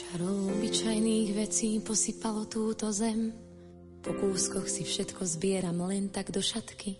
Čarou 0.00 0.48
obyčajných 0.56 1.36
vecí 1.36 1.76
posypalo 1.76 2.48
túto 2.48 2.88
zem. 2.88 3.36
Po 4.00 4.16
kúskoch 4.16 4.64
si 4.64 4.80
všetko 4.80 5.28
zbieram 5.28 5.76
len 5.84 6.08
tak 6.08 6.32
do 6.32 6.40
šatky. 6.40 6.96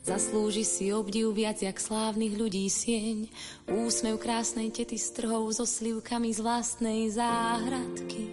Zaslúži 0.00 0.64
si 0.64 0.88
obdiv 0.88 1.36
viac 1.36 1.60
jak 1.60 1.76
slávnych 1.76 2.40
ľudí 2.40 2.64
sieň. 2.64 3.28
Úsmev 3.68 4.16
krásnej 4.16 4.72
tety 4.72 4.96
s 4.96 5.12
trhou 5.12 5.52
so 5.52 5.68
slivkami 5.68 6.32
z 6.32 6.40
vlastnej 6.40 7.12
záhradky. 7.12 8.32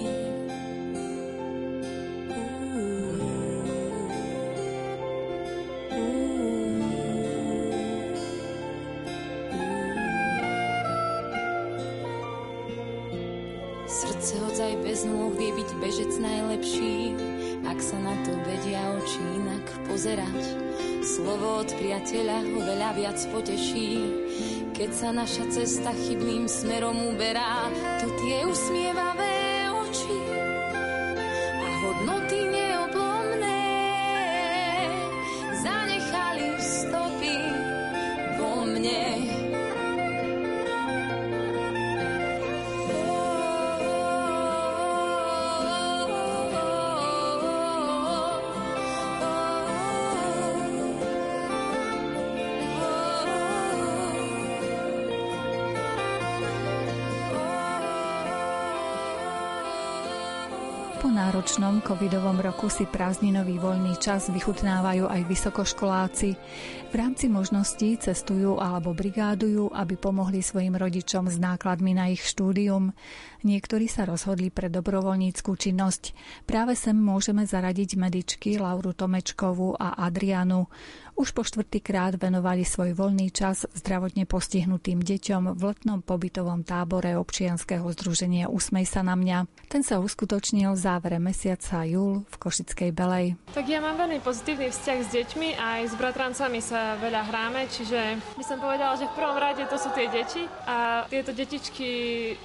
Slovo 21.21 21.61
od 21.61 21.69
priateľa 21.77 22.37
ho 22.49 22.59
veľa 22.65 22.97
viac 22.97 23.19
poteší, 23.29 23.93
keď 24.73 24.89
sa 24.89 25.13
naša 25.13 25.53
cesta 25.53 25.93
chybným 25.93 26.49
smerom 26.49 26.97
uberá, 27.13 27.69
to 28.01 28.09
tie 28.25 28.41
usmievavé 28.41 29.10
náročnom 61.81 61.97
covidovom 61.97 62.37
roku 62.37 62.69
si 62.69 62.85
prázdninový 62.85 63.57
voľný 63.57 63.97
čas 63.97 64.29
vychutnávajú 64.29 65.09
aj 65.09 65.21
vysokoškoláci. 65.25 66.37
V 66.91 66.99
rámci 66.99 67.31
možností 67.31 67.95
cestujú 67.95 68.59
alebo 68.59 68.91
brigádujú, 68.91 69.71
aby 69.71 69.95
pomohli 69.95 70.43
svojim 70.43 70.75
rodičom 70.75 71.31
s 71.31 71.39
nákladmi 71.39 71.95
na 71.95 72.11
ich 72.11 72.19
štúdium. 72.19 72.91
Niektorí 73.47 73.87
sa 73.87 74.03
rozhodli 74.03 74.51
pre 74.51 74.67
dobrovoľníckú 74.67 75.55
činnosť. 75.55 76.11
Práve 76.43 76.75
sem 76.75 76.99
môžeme 76.99 77.47
zaradiť 77.47 77.95
medičky 77.95 78.59
Lauru 78.59 78.91
Tomečkovú 78.91 79.79
a 79.79 80.03
Adrianu. 80.03 80.67
Už 81.15 81.31
po 81.31 81.47
štvrtýkrát 81.47 82.19
venovali 82.19 82.67
svoj 82.67 82.91
voľný 82.91 83.31
čas 83.31 83.63
zdravotne 83.71 84.27
postihnutým 84.27 84.99
deťom 84.99 85.55
v 85.55 85.61
letnom 85.71 86.03
pobytovom 86.03 86.67
tábore 86.67 87.15
občianskeho 87.15 87.87
združenia 87.95 88.51
Usmej 88.51 88.87
sa 88.89 88.99
na 88.99 89.15
mňa. 89.15 89.47
Ten 89.71 89.83
sa 89.85 90.03
uskutočnil 90.03 90.75
v 90.75 90.81
závere 90.81 91.23
mesiaca 91.23 91.87
júl 91.87 92.27
v 92.27 92.35
Košickej 92.35 92.91
Belej. 92.91 93.39
Tak 93.53 93.65
ja 93.69 93.79
mám 93.79 93.95
veľmi 93.95 94.19
pozitívny 94.23 94.71
vzťah 94.71 94.99
s 95.03 95.09
deťmi 95.13 95.49
a 95.55 95.65
aj 95.79 95.83
s 95.91 95.95
bratrancami 95.99 96.59
sa 96.63 96.80
veľa 96.99 97.21
hráme, 97.27 97.61
čiže 97.69 98.19
by 98.37 98.43
som 98.45 98.57
povedala, 98.59 98.97
že 98.97 99.07
v 99.07 99.17
prvom 99.17 99.37
rade 99.37 99.63
to 99.67 99.77
sú 99.77 99.89
tie 99.93 100.07
deti 100.09 100.43
a 100.67 101.07
tieto 101.07 101.31
detičky 101.31 101.89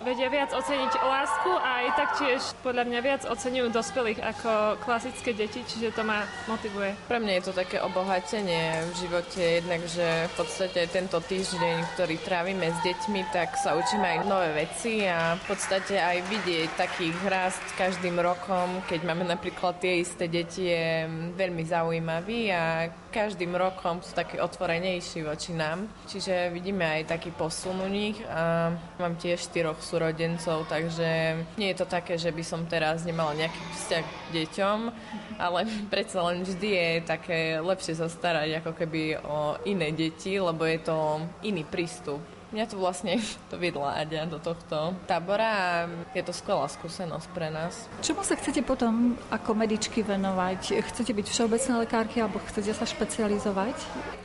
vedia 0.03 0.29
viac 0.31 0.55
oceniť 0.55 0.93
lásku 1.01 1.51
a 1.53 1.71
aj 1.83 1.89
taktiež 1.97 2.41
podľa 2.61 2.85
mňa 2.87 3.01
viac 3.03 3.23
oceňujú 3.27 3.69
dospelých 3.73 4.21
ako 4.23 4.81
klasické 4.83 5.33
deti, 5.33 5.63
čiže 5.67 5.95
to 5.97 6.03
ma 6.05 6.27
motivuje. 6.47 6.95
Pre 7.09 7.19
mňa 7.19 7.33
je 7.41 7.45
to 7.47 7.53
také 7.57 7.79
obohatenie 7.83 8.87
v 8.89 8.93
živote, 9.01 9.43
jednak, 9.43 9.83
že 9.89 10.31
v 10.31 10.35
podstate 10.37 10.87
tento 10.91 11.19
týždeň, 11.23 11.97
ktorý 11.97 12.17
trávime 12.23 12.71
s 12.71 12.79
deťmi, 12.83 13.21
tak 13.33 13.57
sa 13.59 13.75
učíme 13.79 14.05
aj 14.05 14.19
nové 14.27 14.67
veci 14.67 15.07
a 15.07 15.35
v 15.39 15.45
podstate 15.49 15.99
aj 15.99 16.19
vidieť 16.29 16.69
taký 16.77 17.13
rast 17.27 17.63
každým 17.79 18.19
rokom, 18.19 18.83
keď 18.91 19.01
máme 19.07 19.25
napríklad 19.27 19.79
tie 19.81 20.03
isté 20.03 20.29
deti, 20.29 20.69
je 20.69 21.07
veľmi 21.37 21.63
zaujímavý 21.67 22.51
a 22.53 22.91
každým 23.13 23.57
rokom 23.57 24.05
sú 24.05 24.13
takí 24.27 24.43
otvorenejší 24.43 25.23
voči 25.23 25.55
nám. 25.55 25.87
Čiže 26.11 26.51
vidíme 26.51 26.83
aj 26.83 27.15
taký 27.15 27.31
posun 27.31 27.79
u 27.79 27.87
nich 27.87 28.19
a 28.27 28.75
mám 28.99 29.15
tiež 29.15 29.39
štyroch 29.39 29.79
súrodencov, 29.79 30.67
takže 30.67 31.39
nie 31.55 31.71
je 31.71 31.79
to 31.79 31.87
také, 31.87 32.19
že 32.19 32.35
by 32.35 32.43
som 32.43 32.67
teraz 32.67 33.07
nemala 33.07 33.39
nejaký 33.39 33.55
vzťah 33.55 34.03
k 34.03 34.27
deťom, 34.35 34.79
ale 35.39 35.71
predsa 35.95 36.27
len 36.27 36.43
vždy 36.43 36.69
je 36.75 36.91
také 37.07 37.63
lepšie 37.63 37.95
sa 37.95 38.11
starať 38.11 38.67
ako 38.67 38.75
keby 38.75 39.23
o 39.23 39.63
iné 39.63 39.95
deti, 39.95 40.43
lebo 40.43 40.67
je 40.67 40.83
to 40.83 41.23
iný 41.47 41.63
prístup 41.63 42.19
Mňa 42.55 42.65
to 42.71 42.79
vlastne 42.79 43.19
to 43.51 43.59
viedla 43.59 43.99
Aďa 43.99 44.31
do 44.31 44.39
tohto 44.39 44.95
tábora 45.11 45.51
a 45.51 45.71
je 46.15 46.23
to 46.23 46.31
skvelá 46.31 46.71
skúsenosť 46.71 47.27
pre 47.35 47.51
nás. 47.51 47.91
Čomu 48.07 48.23
sa 48.23 48.39
chcete 48.39 48.63
potom 48.63 49.19
ako 49.35 49.59
medičky 49.59 50.07
venovať? 50.07 50.79
Chcete 50.79 51.11
byť 51.11 51.27
všeobecné 51.27 51.73
lekárky 51.83 52.17
alebo 52.23 52.39
chcete 52.47 52.71
sa 52.71 52.87
špecializovať? 52.87 53.77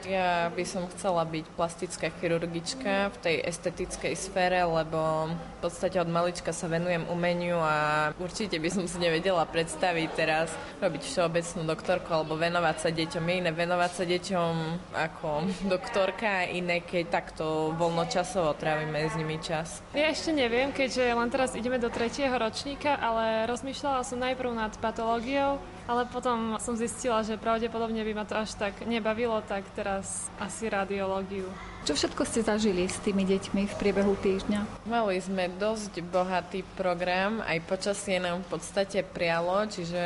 Ja 0.06 0.54
by 0.54 0.64
som 0.66 0.86
chcela 0.94 1.26
byť 1.26 1.46
plastická 1.58 2.14
chirurgička 2.22 3.10
v 3.10 3.18
tej 3.22 3.36
estetickej 3.46 4.14
sfére, 4.18 4.62
lebo 4.66 5.34
v 5.34 5.60
podstate 5.62 5.98
od 5.98 6.10
malička 6.10 6.54
sa 6.54 6.70
venujem 6.70 7.06
umeniu 7.10 7.58
a 7.58 8.10
určite 8.18 8.58
by 8.62 8.70
som 8.70 8.86
si 8.86 8.98
nevedela 9.02 9.46
predstaviť 9.46 10.10
teraz 10.14 10.54
robiť 10.82 11.02
všeobecnú 11.06 11.62
doktorku 11.66 12.10
alebo 12.14 12.38
venovať 12.38 12.78
sa 12.78 12.90
deťom. 12.94 13.24
Je 13.26 13.36
iné 13.46 13.52
venovať 13.54 13.92
sa 13.94 14.04
deťom 14.06 14.54
ako 14.94 15.30
doktorka 15.70 16.46
iné, 16.50 16.82
keď 16.86 17.06
takto 17.10 17.74
voľnočas 17.78 18.11
časovo 18.12 18.52
trávime 18.52 19.08
s 19.08 19.16
nimi 19.16 19.40
čas? 19.40 19.80
Ja 19.96 20.12
ešte 20.12 20.36
neviem, 20.36 20.76
keďže 20.76 21.16
len 21.16 21.32
teraz 21.32 21.56
ideme 21.56 21.80
do 21.80 21.88
tretieho 21.88 22.36
ročníka, 22.36 23.00
ale 23.00 23.48
rozmýšľala 23.48 24.04
som 24.04 24.20
najprv 24.20 24.52
nad 24.52 24.76
patológiou, 24.84 25.64
ale 25.88 26.04
potom 26.12 26.60
som 26.60 26.76
zistila, 26.76 27.24
že 27.24 27.40
pravdepodobne 27.40 28.04
by 28.04 28.12
ma 28.12 28.28
to 28.28 28.36
až 28.36 28.60
tak 28.60 28.84
nebavilo, 28.84 29.40
tak 29.48 29.64
teraz 29.72 30.28
asi 30.36 30.68
radiológiu. 30.68 31.48
Čo 31.82 31.98
všetko 31.98 32.22
ste 32.30 32.46
zažili 32.46 32.86
s 32.86 33.02
tými 33.02 33.26
deťmi 33.26 33.66
v 33.66 33.74
priebehu 33.82 34.14
týždňa? 34.22 34.86
Mali 34.86 35.18
sme 35.18 35.50
dosť 35.50 36.06
bohatý 36.14 36.62
program, 36.78 37.42
aj 37.42 37.58
počasie 37.66 38.22
nám 38.22 38.46
v 38.46 38.54
podstate 38.54 39.02
prialo, 39.02 39.66
čiže 39.66 40.06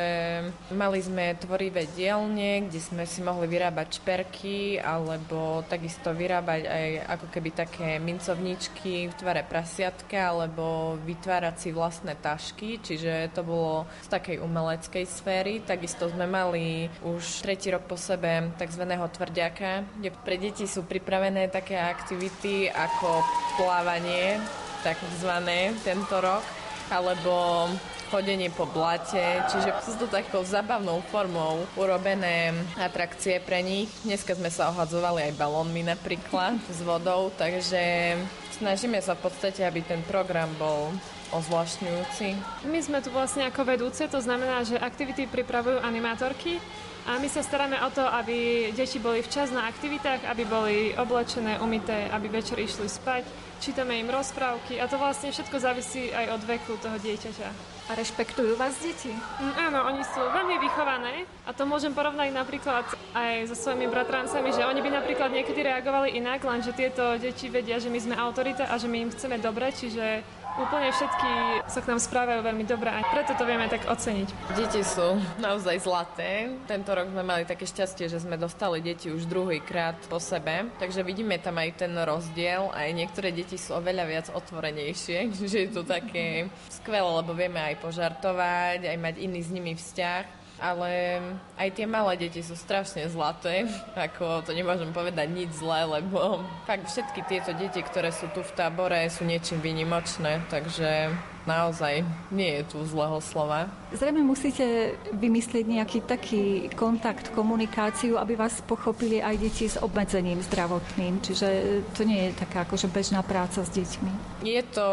mali 0.72 1.04
sme 1.04 1.36
tvorivé 1.36 1.84
dielne, 1.92 2.64
kde 2.72 2.80
sme 2.80 3.04
si 3.04 3.20
mohli 3.20 3.52
vyrábať 3.52 4.00
šperky, 4.00 4.80
alebo 4.80 5.68
takisto 5.68 6.16
vyrábať 6.16 6.62
aj 6.64 6.88
ako 7.12 7.28
keby 7.36 7.50
také 7.52 8.00
mincovničky 8.00 9.12
v 9.12 9.18
tvare 9.20 9.44
prasiatka, 9.44 10.32
alebo 10.32 10.96
vytvárať 11.04 11.56
si 11.60 11.70
vlastné 11.76 12.16
tašky, 12.24 12.80
čiže 12.80 13.36
to 13.36 13.44
bolo 13.44 13.84
z 14.00 14.16
takej 14.16 14.38
umeleckej 14.40 15.04
sféry. 15.04 15.60
Takisto 15.60 16.08
sme 16.08 16.24
mali 16.24 16.88
už 17.04 17.44
tretí 17.44 17.68
rok 17.68 17.84
po 17.84 18.00
sebe 18.00 18.56
tzv. 18.56 18.84
tvrďaka, 18.88 20.00
kde 20.00 20.10
pre 20.24 20.40
deti 20.40 20.64
sú 20.64 20.88
pripravené 20.88 21.52
tak 21.52 21.64
také 21.65 21.82
aktivity 21.82 22.69
ako 22.69 23.25
plávanie, 23.58 24.38
takzvané 24.86 25.73
tento 25.82 26.13
rok, 26.21 26.45
alebo 26.93 27.65
chodenie 28.13 28.54
po 28.54 28.69
blate, 28.69 29.41
čiže 29.49 29.73
sú 29.82 29.97
to 29.97 30.06
takou 30.06 30.45
zabavnou 30.45 31.01
formou 31.10 31.65
urobené 31.73 32.54
atrakcie 32.78 33.41
pre 33.41 33.65
nich. 33.65 33.89
Dneska 34.06 34.38
sme 34.38 34.54
sa 34.54 34.69
ohadzovali 34.69 35.25
aj 35.25 35.41
balónmi 35.41 35.82
napríklad 35.89 36.62
s 36.69 36.86
vodou, 36.86 37.34
takže 37.34 38.13
snažíme 38.62 39.01
sa 39.01 39.17
v 39.17 39.25
podstate, 39.25 39.65
aby 39.65 39.82
ten 39.82 40.06
program 40.06 40.54
bol 40.62 40.93
ozvláštňujúci. 41.34 42.62
My 42.69 42.78
sme 42.78 43.01
tu 43.01 43.10
vlastne 43.10 43.49
ako 43.49 43.65
vedúce, 43.65 44.06
to 44.06 44.21
znamená, 44.21 44.62
že 44.62 44.78
aktivity 44.78 45.25
pripravujú 45.25 45.82
animátorky 45.82 46.62
A 47.06 47.22
my 47.22 47.30
sa 47.30 47.46
staráme 47.46 47.78
o 47.86 47.89
to, 47.94 48.02
aby 48.02 48.70
deti 48.74 48.98
boli 48.98 49.22
včas 49.22 49.54
na 49.54 49.70
aktivitách, 49.70 50.26
aby 50.26 50.41
boli 50.41 50.78
oblečené, 50.98 51.62
umité, 51.62 52.10
aby 52.10 52.34
večer 52.34 52.58
išli 52.58 52.89
spať. 52.89 53.22
Čítame 53.62 54.02
im 54.02 54.10
rozprávky 54.10 54.82
a 54.82 54.89
to 54.89 54.98
vlastne 54.98 55.30
všetko 55.30 55.58
závisí 55.62 56.10
aj 56.10 56.34
od 56.34 56.41
veku 56.50 56.74
toho 56.82 56.98
dieťaťa. 56.98 57.50
A 57.86 57.91
rešpektujú 57.94 58.58
vás 58.58 58.74
deti? 58.82 59.13
Mm, 59.13 59.70
áno, 59.70 59.86
oni 59.86 60.02
sú 60.02 60.18
veľmi 60.18 60.58
vychované 60.58 61.30
a 61.46 61.54
to 61.54 61.70
môžem 61.70 61.94
porovnať 61.94 62.34
napríklad 62.34 62.89
aj 63.13 63.54
so 63.54 63.56
svojimi 63.56 63.86
bratrancami, 63.86 64.50
že 64.50 64.65
oni 64.65 64.82
by 64.82 64.89
napríklad 64.89 65.30
niekedy 65.30 65.62
reagovali 65.62 66.18
inak, 66.18 66.41
lenže 66.41 66.74
tieto 66.74 67.22
deti 67.22 67.54
vedia, 67.54 67.78
že 67.78 67.94
my 67.94 68.02
sme 68.02 68.15
autorita 68.18 68.65
a 68.65 68.82
že 68.82 68.89
my 68.89 69.06
im 69.06 69.13
chceme 69.13 69.38
dobre, 69.38 69.70
čiže 69.70 70.26
úplne 70.56 70.89
všetky 70.91 71.32
sa 71.68 71.80
k 71.84 71.89
nám 71.91 72.00
správajú 72.00 72.39
veľmi 72.44 72.65
dobre 72.68 72.88
a 72.88 73.04
preto 73.04 73.36
to 73.36 73.44
vieme 73.44 73.68
tak 73.68 73.84
oceniť. 73.88 74.56
Deti 74.56 74.82
sú 74.82 75.20
naozaj 75.39 75.84
zlaté. 75.84 76.56
Tento 76.65 76.91
rok 76.96 77.12
sme 77.12 77.24
mali 77.24 77.44
také 77.44 77.68
šťastie, 77.68 78.08
že 78.08 78.24
sme 78.24 78.39
dostali 78.39 78.80
deti 78.80 79.12
už 79.12 79.28
druhý 79.28 79.60
krát 79.60 80.00
po 80.08 80.20
sebe, 80.20 80.72
takže 80.80 81.04
vidíme 81.04 81.36
tam 81.44 81.60
aj 81.60 81.86
ten 81.86 81.94
rozdiel. 81.94 82.72
Aj 82.72 82.88
niektoré 82.91 83.36
deti 83.36 83.60
sú 83.60 83.76
oveľa 83.76 84.04
viac 84.08 84.28
otvorenejšie, 84.32 85.34
že 85.52 85.58
je 85.68 85.70
to 85.72 85.84
také 85.84 86.48
skvelé, 86.72 87.10
lebo 87.20 87.36
vieme 87.36 87.60
aj 87.60 87.84
požartovať, 87.84 88.88
aj 88.88 88.98
mať 88.98 89.15
iný 89.20 89.39
s 89.44 89.52
nimi 89.52 89.74
vzťah 89.76 90.44
ale 90.60 91.20
aj 91.60 91.70
tie 91.76 91.86
malé 91.88 92.15
deti 92.15 92.39
sú 92.39 92.56
strašne 92.56 93.06
zlaté, 93.12 93.68
ako 94.08 94.46
to 94.48 94.52
nemôžem 94.56 94.91
povedať 94.96 95.28
nič 95.30 95.60
zlé, 95.60 96.00
lebo 96.00 96.44
fakt 96.63 96.88
všetky 96.88 97.22
tieto 97.28 97.52
deti, 97.56 97.84
ktoré 97.84 98.10
sú 98.12 98.32
tu 98.32 98.41
v 98.41 98.52
tábore, 98.56 99.08
sú 99.12 99.28
niečím 99.28 99.60
vynimočné, 99.60 100.48
takže 100.48 101.12
naozaj 101.45 102.03
nie 102.34 102.62
je 102.62 102.63
tu 102.67 102.77
zlého 102.86 103.21
slova. 103.21 103.69
Zrejme 103.95 104.25
musíte 104.25 104.97
vymyslieť 105.13 105.65
nejaký 105.65 105.99
taký 106.03 106.43
kontakt, 106.75 107.31
komunikáciu, 107.31 108.19
aby 108.19 108.36
vás 108.36 108.60
pochopili 108.65 109.23
aj 109.23 109.39
deti 109.39 109.69
s 109.69 109.79
obmedzením 109.79 110.41
zdravotným. 110.43 111.21
Čiže 111.23 111.47
to 111.95 112.03
nie 112.03 112.27
je 112.27 112.31
taká 112.36 112.67
akože 112.67 112.91
bežná 112.91 113.21
práca 113.23 113.63
s 113.63 113.71
deťmi. 113.71 114.43
Je 114.43 114.60
to 114.73 114.89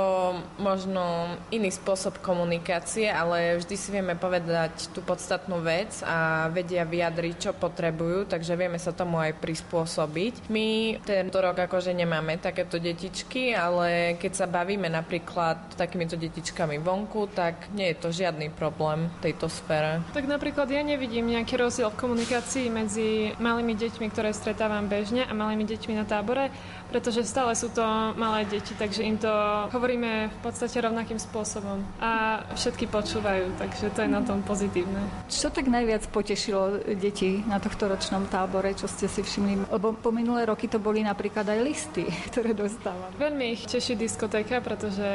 možno 0.61 1.35
iný 1.51 1.73
spôsob 1.73 2.21
komunikácie, 2.23 3.09
ale 3.11 3.59
vždy 3.59 3.75
si 3.75 3.89
vieme 3.91 4.15
povedať 4.15 4.93
tú 4.95 5.03
podstatnú 5.03 5.65
vec 5.65 6.05
a 6.07 6.47
vedia 6.53 6.87
vyjadriť, 6.87 7.35
čo 7.49 7.51
potrebujú, 7.57 8.29
takže 8.29 8.55
vieme 8.55 8.79
sa 8.79 8.95
tomu 8.95 9.19
aj 9.19 9.41
prispôsobiť. 9.41 10.47
My 10.53 11.01
tento 11.03 11.43
rok 11.43 11.59
akože 11.59 11.91
nemáme 11.97 12.39
takéto 12.39 12.79
detičky, 12.79 13.57
ale 13.57 14.15
keď 14.21 14.33
sa 14.37 14.47
bavíme 14.47 14.87
napríklad 14.87 15.75
takýmito 15.75 16.15
detičkami, 16.15 16.42
detičkami 16.43 16.83
vonku, 16.83 17.31
tak 17.31 17.71
nie 17.71 17.95
je 17.95 18.03
to 18.03 18.11
žiadny 18.11 18.51
problém 18.51 19.07
v 19.07 19.31
tejto 19.31 19.47
sfére. 19.47 20.03
Tak 20.11 20.27
napríklad 20.27 20.67
ja 20.67 20.83
nevidím 20.83 21.31
nejaký 21.31 21.55
rozdiel 21.55 21.95
v 21.95 22.03
komunikácii 22.03 22.67
medzi 22.67 23.31
malými 23.39 23.79
deťmi, 23.79 24.11
ktoré 24.11 24.35
stretávam 24.35 24.91
bežne 24.91 25.23
a 25.23 25.31
malými 25.31 25.63
deťmi 25.63 25.95
na 25.95 26.03
tábore, 26.03 26.51
pretože 26.91 27.23
stále 27.31 27.55
sú 27.55 27.71
to 27.71 27.87
malé 28.19 28.43
deti, 28.51 28.75
takže 28.75 29.07
im 29.07 29.23
to 29.23 29.31
hovoríme 29.71 30.35
v 30.35 30.39
podstate 30.43 30.83
rovnakým 30.83 31.23
spôsobom 31.23 31.79
a 32.03 32.43
všetky 32.59 32.91
počúvajú, 32.91 33.55
takže 33.63 33.95
to 33.95 34.03
je 34.03 34.11
na 34.11 34.27
tom 34.27 34.43
pozitívne. 34.43 34.99
Čo 35.31 35.55
tak 35.55 35.71
najviac 35.71 36.11
potešilo 36.11 36.91
deti 36.99 37.47
na 37.47 37.63
tohto 37.63 37.87
ročnom 37.87 38.27
tábore, 38.27 38.75
čo 38.75 38.91
ste 38.91 39.07
si 39.07 39.23
všimli? 39.23 39.71
Lebo 39.71 39.95
po 39.95 40.11
minulé 40.11 40.43
roky 40.43 40.67
to 40.67 40.83
boli 40.83 41.07
napríklad 41.07 41.47
aj 41.47 41.59
listy, 41.63 42.03
ktoré 42.35 42.51
dostávali. 42.51 43.15
Veľmi 43.15 43.55
ich 43.55 43.63
teší 43.71 43.95
diskotéka, 43.95 44.59
pretože 44.59 45.07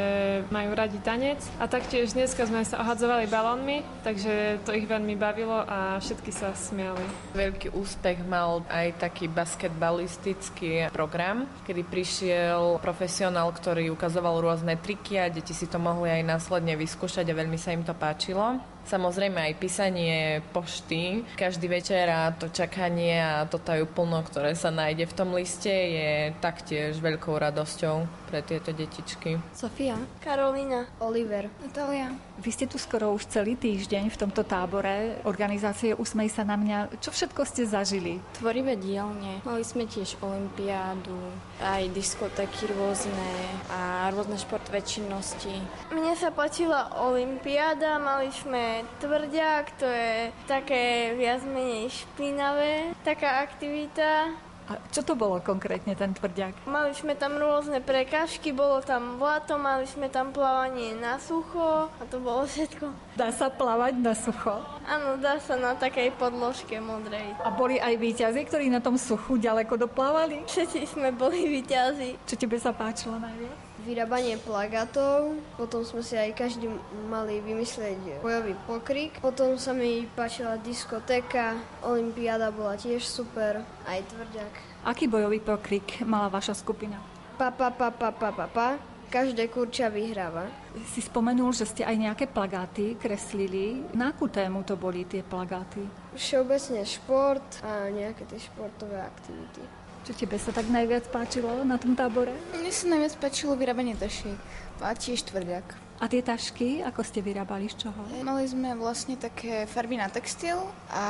majú 0.56 0.72
radi 0.72 0.98
tanec 1.04 1.17
tanec 1.18 1.42
a 1.58 1.66
taktiež 1.66 2.14
dneska 2.14 2.46
sme 2.46 2.62
sa 2.62 2.78
ohadzovali 2.78 3.26
balónmi, 3.26 3.82
takže 4.06 4.62
to 4.62 4.70
ich 4.78 4.86
veľmi 4.86 5.18
bavilo 5.18 5.66
a 5.66 5.98
všetky 5.98 6.30
sa 6.30 6.54
smiali. 6.54 7.02
Veľký 7.34 7.74
úspech 7.74 8.22
mal 8.30 8.62
aj 8.70 9.02
taký 9.02 9.26
basketbalistický 9.26 10.94
program, 10.94 11.50
kedy 11.66 11.82
prišiel 11.90 12.78
profesionál, 12.78 13.50
ktorý 13.50 13.90
ukazoval 13.98 14.46
rôzne 14.46 14.78
triky 14.78 15.18
a 15.18 15.34
deti 15.34 15.58
si 15.58 15.66
to 15.66 15.82
mohli 15.82 16.14
aj 16.14 16.22
následne 16.22 16.78
vyskúšať 16.78 17.26
a 17.34 17.38
veľmi 17.42 17.58
sa 17.58 17.74
im 17.74 17.82
to 17.82 17.98
páčilo. 17.98 18.77
Samozrejme 18.88 19.52
aj 19.52 19.60
písanie 19.60 20.39
pošty. 20.56 21.28
Každý 21.36 21.67
večer 21.67 22.08
a 22.08 22.32
to 22.32 22.47
čakanie 22.47 23.19
a 23.19 23.43
to 23.43 23.60
tajú 23.60 23.84
plno, 23.84 24.23
ktoré 24.23 24.56
sa 24.56 24.71
nájde 24.71 25.12
v 25.12 25.17
tom 25.17 25.36
liste, 25.36 25.67
je 25.71 26.32
taktiež 26.39 26.95
veľkou 27.04 27.36
radosťou 27.36 28.08
pre 28.32 28.39
tieto 28.47 28.71
detičky. 28.71 29.43
Sofia. 29.52 30.00
Karolina. 30.23 30.88
Oliver. 31.04 31.52
Natália. 31.60 32.27
Vy 32.38 32.54
ste 32.54 32.69
tu 32.69 32.78
skoro 32.78 33.17
už 33.17 33.26
celý 33.34 33.58
týždeň 33.58 34.13
v 34.13 34.19
tomto 34.19 34.45
tábore 34.45 35.17
organizácie 35.26 35.97
Usmej 35.97 36.30
sa 36.30 36.45
na 36.45 36.54
mňa. 36.54 37.02
Čo 37.02 37.10
všetko 37.10 37.41
ste 37.50 37.65
zažili? 37.65 38.21
Tvorivé 38.38 38.78
dielne. 38.78 39.41
Mali 39.41 39.65
sme 39.65 39.89
tiež 39.89 40.21
olimpiádu, 40.21 41.17
aj 41.58 41.89
diskotéky 41.97 42.69
rôzne 42.78 43.34
a 43.73 44.13
rôzne 44.13 44.38
športové 44.38 44.86
činnosti. 44.86 45.50
Mne 45.89 46.13
sa 46.13 46.30
páčila 46.30 46.93
olimpiáda, 47.02 47.97
mali 47.97 48.30
sme 48.30 48.86
tvrďák, 49.02 49.65
to 49.82 49.89
je 49.89 50.30
také 50.45 51.17
viac 51.17 51.41
menej 51.41 51.89
špinavé, 51.89 52.93
taká 53.02 53.41
aktivita. 53.41 54.47
A 54.68 54.76
čo 54.92 55.00
to 55.00 55.16
bolo 55.16 55.40
konkrétne, 55.40 55.96
ten 55.96 56.12
tvrďák? 56.12 56.68
Mali 56.68 56.92
sme 56.92 57.16
tam 57.16 57.40
rôzne 57.40 57.80
prekážky, 57.80 58.52
bolo 58.52 58.84
tam 58.84 59.16
vlato, 59.16 59.56
mali 59.56 59.88
sme 59.88 60.12
tam 60.12 60.36
plávanie 60.36 60.92
na 61.00 61.16
sucho 61.24 61.88
a 61.88 62.04
to 62.12 62.20
bolo 62.20 62.44
všetko. 62.44 62.92
Dá 63.16 63.32
sa 63.32 63.48
plávať 63.48 63.96
na 63.96 64.12
sucho? 64.12 64.60
Áno, 64.84 65.16
dá 65.24 65.40
sa 65.40 65.56
na 65.56 65.72
takej 65.72 66.12
podložke 66.20 66.84
modrej. 66.84 67.32
A 67.44 67.50
boli 67.52 67.80
aj 67.80 67.96
výťazí, 67.96 68.44
ktorí 68.44 68.68
na 68.68 68.84
tom 68.84 69.00
suchu 69.00 69.40
ďaleko 69.40 69.80
doplávali? 69.88 70.44
Všetci 70.44 70.84
sme 70.84 71.16
boli 71.16 71.48
výťazí. 71.60 72.20
Čo 72.28 72.36
tebe 72.36 72.60
sa 72.60 72.76
páčilo 72.76 73.16
najviac? 73.16 73.67
Vyrábanie 73.88 74.36
plagátov, 74.36 75.39
potom 75.56 75.88
sme 75.88 76.04
si 76.04 76.19
aj 76.19 76.36
každý 76.36 76.67
mali 77.08 77.39
vymyslieť 77.39 78.19
bojový 78.19 78.60
pokrik, 78.67 79.15
potom 79.23 79.56
sa 79.56 79.71
mi 79.71 80.04
páčila 80.12 80.60
diskotéka, 80.60 81.56
olimpiáda 81.80 82.52
bola 82.52 82.76
tiež 82.76 83.08
super, 83.08 83.63
aj 83.88 84.04
tvrďak. 84.12 84.54
Aký 84.84 85.08
bojový 85.08 85.39
pokrik 85.39 86.04
mala 86.04 86.28
vaša 86.28 86.52
skupina? 86.60 87.00
Pa, 87.39 87.47
pa, 87.47 87.71
pa, 87.71 87.88
pa, 87.95 88.12
pa, 88.12 88.36
pa, 88.36 88.47
pa. 88.52 88.69
Každé 89.08 89.47
kurča 89.47 89.88
vyhráva. 89.88 90.52
Si 90.91 91.00
spomenul, 91.00 91.56
že 91.56 91.63
ste 91.63 91.88
aj 91.88 91.95
nejaké 91.95 92.26
plagáty 92.28 93.00
kreslili. 93.00 93.88
Na 93.95 94.12
akú 94.12 94.28
tému 94.28 94.67
to 94.67 94.76
boli 94.76 95.08
tie 95.08 95.23
plagáty? 95.23 95.80
Všeobecne 96.12 96.84
šport 96.84 97.63
a 97.63 97.88
nejaké 97.88 98.28
tie 98.28 98.36
športové 98.36 99.00
aktivity. 99.00 99.63
Čo 100.08 100.15
tebe 100.15 100.39
sa 100.39 100.56
tak 100.56 100.72
najviac 100.72 101.12
páčilo 101.12 101.67
na 101.67 101.76
tom 101.76 101.91
tábore? 101.91 102.32
Mne 102.56 102.72
sa 102.72 102.88
najviac 102.88 103.20
páčilo 103.20 103.60
vyrábanie 103.60 103.91
tašiek 103.91 104.39
a 104.80 104.96
tiež 104.96 105.28
tvrďak. 105.28 105.76
A 106.00 106.08
tie 106.08 106.24
tašky, 106.24 106.80
ako 106.80 107.04
ste 107.04 107.20
vyrábali, 107.20 107.67
z 107.67 107.76
čoho? 107.76 108.08
Mali 108.24 108.48
sme 108.48 108.72
vlastne 108.80 109.20
také 109.20 109.67
farby 109.67 110.00
na 110.00 110.08
textil 110.08 110.63
a 110.88 111.04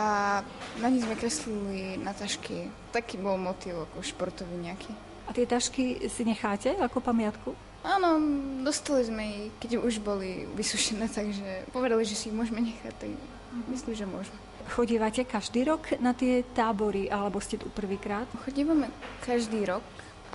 na 0.81 0.89
nich 0.89 1.05
sme 1.05 1.13
kreslili 1.13 2.01
na 2.01 2.10
tašky. 2.10 2.73
Taký 2.89 3.21
bol 3.21 3.38
motív 3.38 3.86
ako 3.86 4.01
športový 4.01 4.57
nejaký. 4.65 4.89
A 5.27 5.36
tie 5.36 5.45
tašky 5.45 6.10
si 6.10 6.25
necháte 6.25 6.73
ako 6.81 6.97
pamiatku? 6.97 7.53
Áno, 7.86 8.17
dostali 8.65 9.05
sme 9.05 9.23
ich, 9.29 9.53
keď 9.62 9.77
už 9.77 10.01
boli 10.01 10.49
vysušené, 10.57 11.05
takže 11.05 11.69
povedali, 11.69 12.01
že 12.01 12.17
si 12.17 12.33
ich 12.33 12.38
môžeme 12.38 12.65
nechať, 12.65 12.97
tak 12.97 13.13
myslím, 13.69 13.93
že 13.93 14.10
môžeme. 14.10 14.46
Chodívate 14.67 15.23
každý 15.25 15.63
rok 15.65 15.95
na 15.97 16.12
tie 16.13 16.43
tábory, 16.53 17.08
alebo 17.08 17.39
ste 17.39 17.58
tu 17.58 17.71
prvýkrát? 17.71 18.27
Chodívame 18.45 18.91
každý 19.23 19.65
rok, 19.65 19.84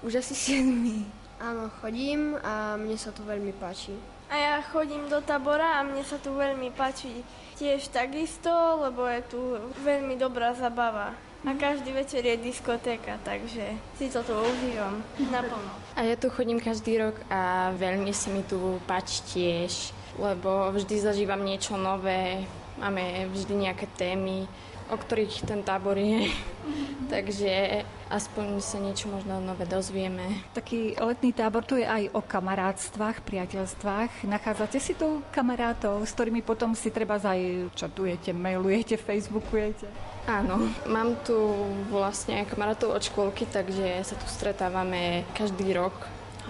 už 0.02 0.18
asi 0.24 0.34
7. 0.34 1.04
Áno, 1.42 1.70
chodím 1.82 2.38
a 2.38 2.78
mne 2.78 2.94
sa 2.94 3.10
to 3.10 3.26
veľmi 3.26 3.50
páči. 3.58 3.94
A 4.32 4.34
ja 4.38 4.54
chodím 4.64 5.10
do 5.12 5.20
tábora 5.20 5.78
a 5.78 5.84
mne 5.84 6.00
sa 6.06 6.16
tu 6.16 6.32
veľmi 6.32 6.72
páči 6.72 7.20
tiež 7.60 7.92
takisto, 7.92 8.48
lebo 8.80 9.04
je 9.04 9.20
tu 9.28 9.40
veľmi 9.84 10.16
dobrá 10.16 10.56
zabava. 10.56 11.12
A 11.42 11.50
každý 11.58 11.90
večer 11.90 12.22
je 12.22 12.38
diskotéka, 12.38 13.18
takže 13.26 13.74
si 13.98 14.06
to 14.06 14.22
tu 14.22 14.30
užívam 14.30 15.02
naplno. 15.34 15.74
A 15.98 16.06
ja 16.06 16.14
tu 16.14 16.30
chodím 16.30 16.62
každý 16.62 17.02
rok 17.02 17.18
a 17.26 17.74
veľmi 17.74 18.14
sa 18.14 18.30
mi 18.30 18.46
tu 18.46 18.78
páči 18.86 19.20
tiež, 19.26 19.90
lebo 20.22 20.70
vždy 20.70 21.02
zažívam 21.02 21.42
niečo 21.42 21.74
nové, 21.74 22.46
Máme 22.82 23.30
vždy 23.30 23.70
nejaké 23.70 23.86
témy, 23.94 24.50
o 24.90 24.98
ktorých 24.98 25.46
ten 25.46 25.62
tábor 25.62 25.94
je. 25.94 26.26
Takže 27.14 27.86
aspoň 28.10 28.58
sa 28.58 28.82
niečo 28.82 29.06
možno 29.06 29.38
nové 29.38 29.70
dozvieme. 29.70 30.42
Taký 30.50 30.98
letný 30.98 31.30
tábor 31.30 31.62
tu 31.62 31.78
je 31.78 31.86
aj 31.86 32.10
o 32.10 32.18
kamarátstvách, 32.18 33.22
priateľstvách. 33.22 34.26
Nachádzate 34.26 34.82
si 34.82 34.98
tu 34.98 35.22
kamarátov, 35.30 36.02
s 36.02 36.10
ktorými 36.10 36.42
potom 36.42 36.74
si 36.74 36.90
treba 36.90 37.22
aj 37.22 37.70
čatujete, 37.78 38.34
mailujete, 38.34 38.98
facebookujete? 38.98 39.86
Áno, 40.26 40.66
mám 40.90 41.14
tu 41.22 41.38
vlastne 41.86 42.42
kamarátov 42.50 42.98
od 42.98 43.02
škôlky, 43.06 43.46
takže 43.46 44.02
sa 44.02 44.18
tu 44.18 44.26
stretávame 44.26 45.22
každý 45.38 45.70
rok. 45.70 45.94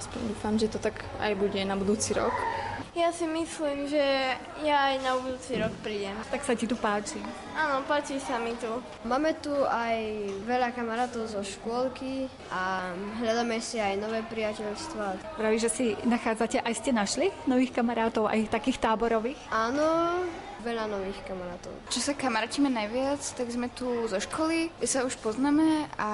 Aspoň 0.01 0.21
dúfam, 0.33 0.55
že 0.57 0.73
to 0.73 0.81
tak 0.81 1.05
aj 1.21 1.37
bude 1.37 1.61
na 1.69 1.77
budúci 1.77 2.17
rok. 2.17 2.33
Ja 2.93 3.09
si 3.09 3.25
myslím, 3.25 3.89
že 3.89 4.37
ja 4.61 4.93
aj 4.93 5.01
na 5.01 5.17
budúci 5.17 5.57
rok 5.57 5.73
prídem. 5.81 6.13
Tak 6.29 6.45
sa 6.45 6.53
ti 6.53 6.69
tu 6.69 6.77
páči? 6.77 7.17
Áno, 7.57 7.81
páči 7.89 8.21
sa 8.21 8.37
mi 8.37 8.53
tu. 8.61 8.69
Máme 9.09 9.33
tu 9.41 9.49
aj 9.49 9.97
veľa 10.45 10.77
kamarátov 10.77 11.25
zo 11.25 11.41
škôlky 11.41 12.29
a 12.53 12.93
hľadáme 13.17 13.57
si 13.65 13.81
aj 13.81 13.97
nové 13.97 14.21
priateľstva. 14.29 15.41
Praví, 15.41 15.57
že 15.57 15.73
si 15.73 15.97
nachádzate, 16.05 16.61
aj 16.61 16.75
ste 16.77 16.93
našli 16.93 17.33
nových 17.49 17.73
kamarátov, 17.73 18.29
aj 18.29 18.53
takých 18.53 18.85
táborových? 18.85 19.41
Áno, 19.49 20.21
veľa 20.61 20.85
nových 20.85 21.17
kamarátov. 21.25 21.73
Čo 21.89 22.01
sa 22.01 22.13
kamarátime 22.13 22.69
najviac, 22.69 23.25
tak 23.25 23.49
sme 23.49 23.73
tu 23.73 24.05
zo 24.05 24.21
školy, 24.21 24.69
sa 24.85 25.09
už 25.09 25.17
poznáme 25.25 25.89
a 25.97 26.11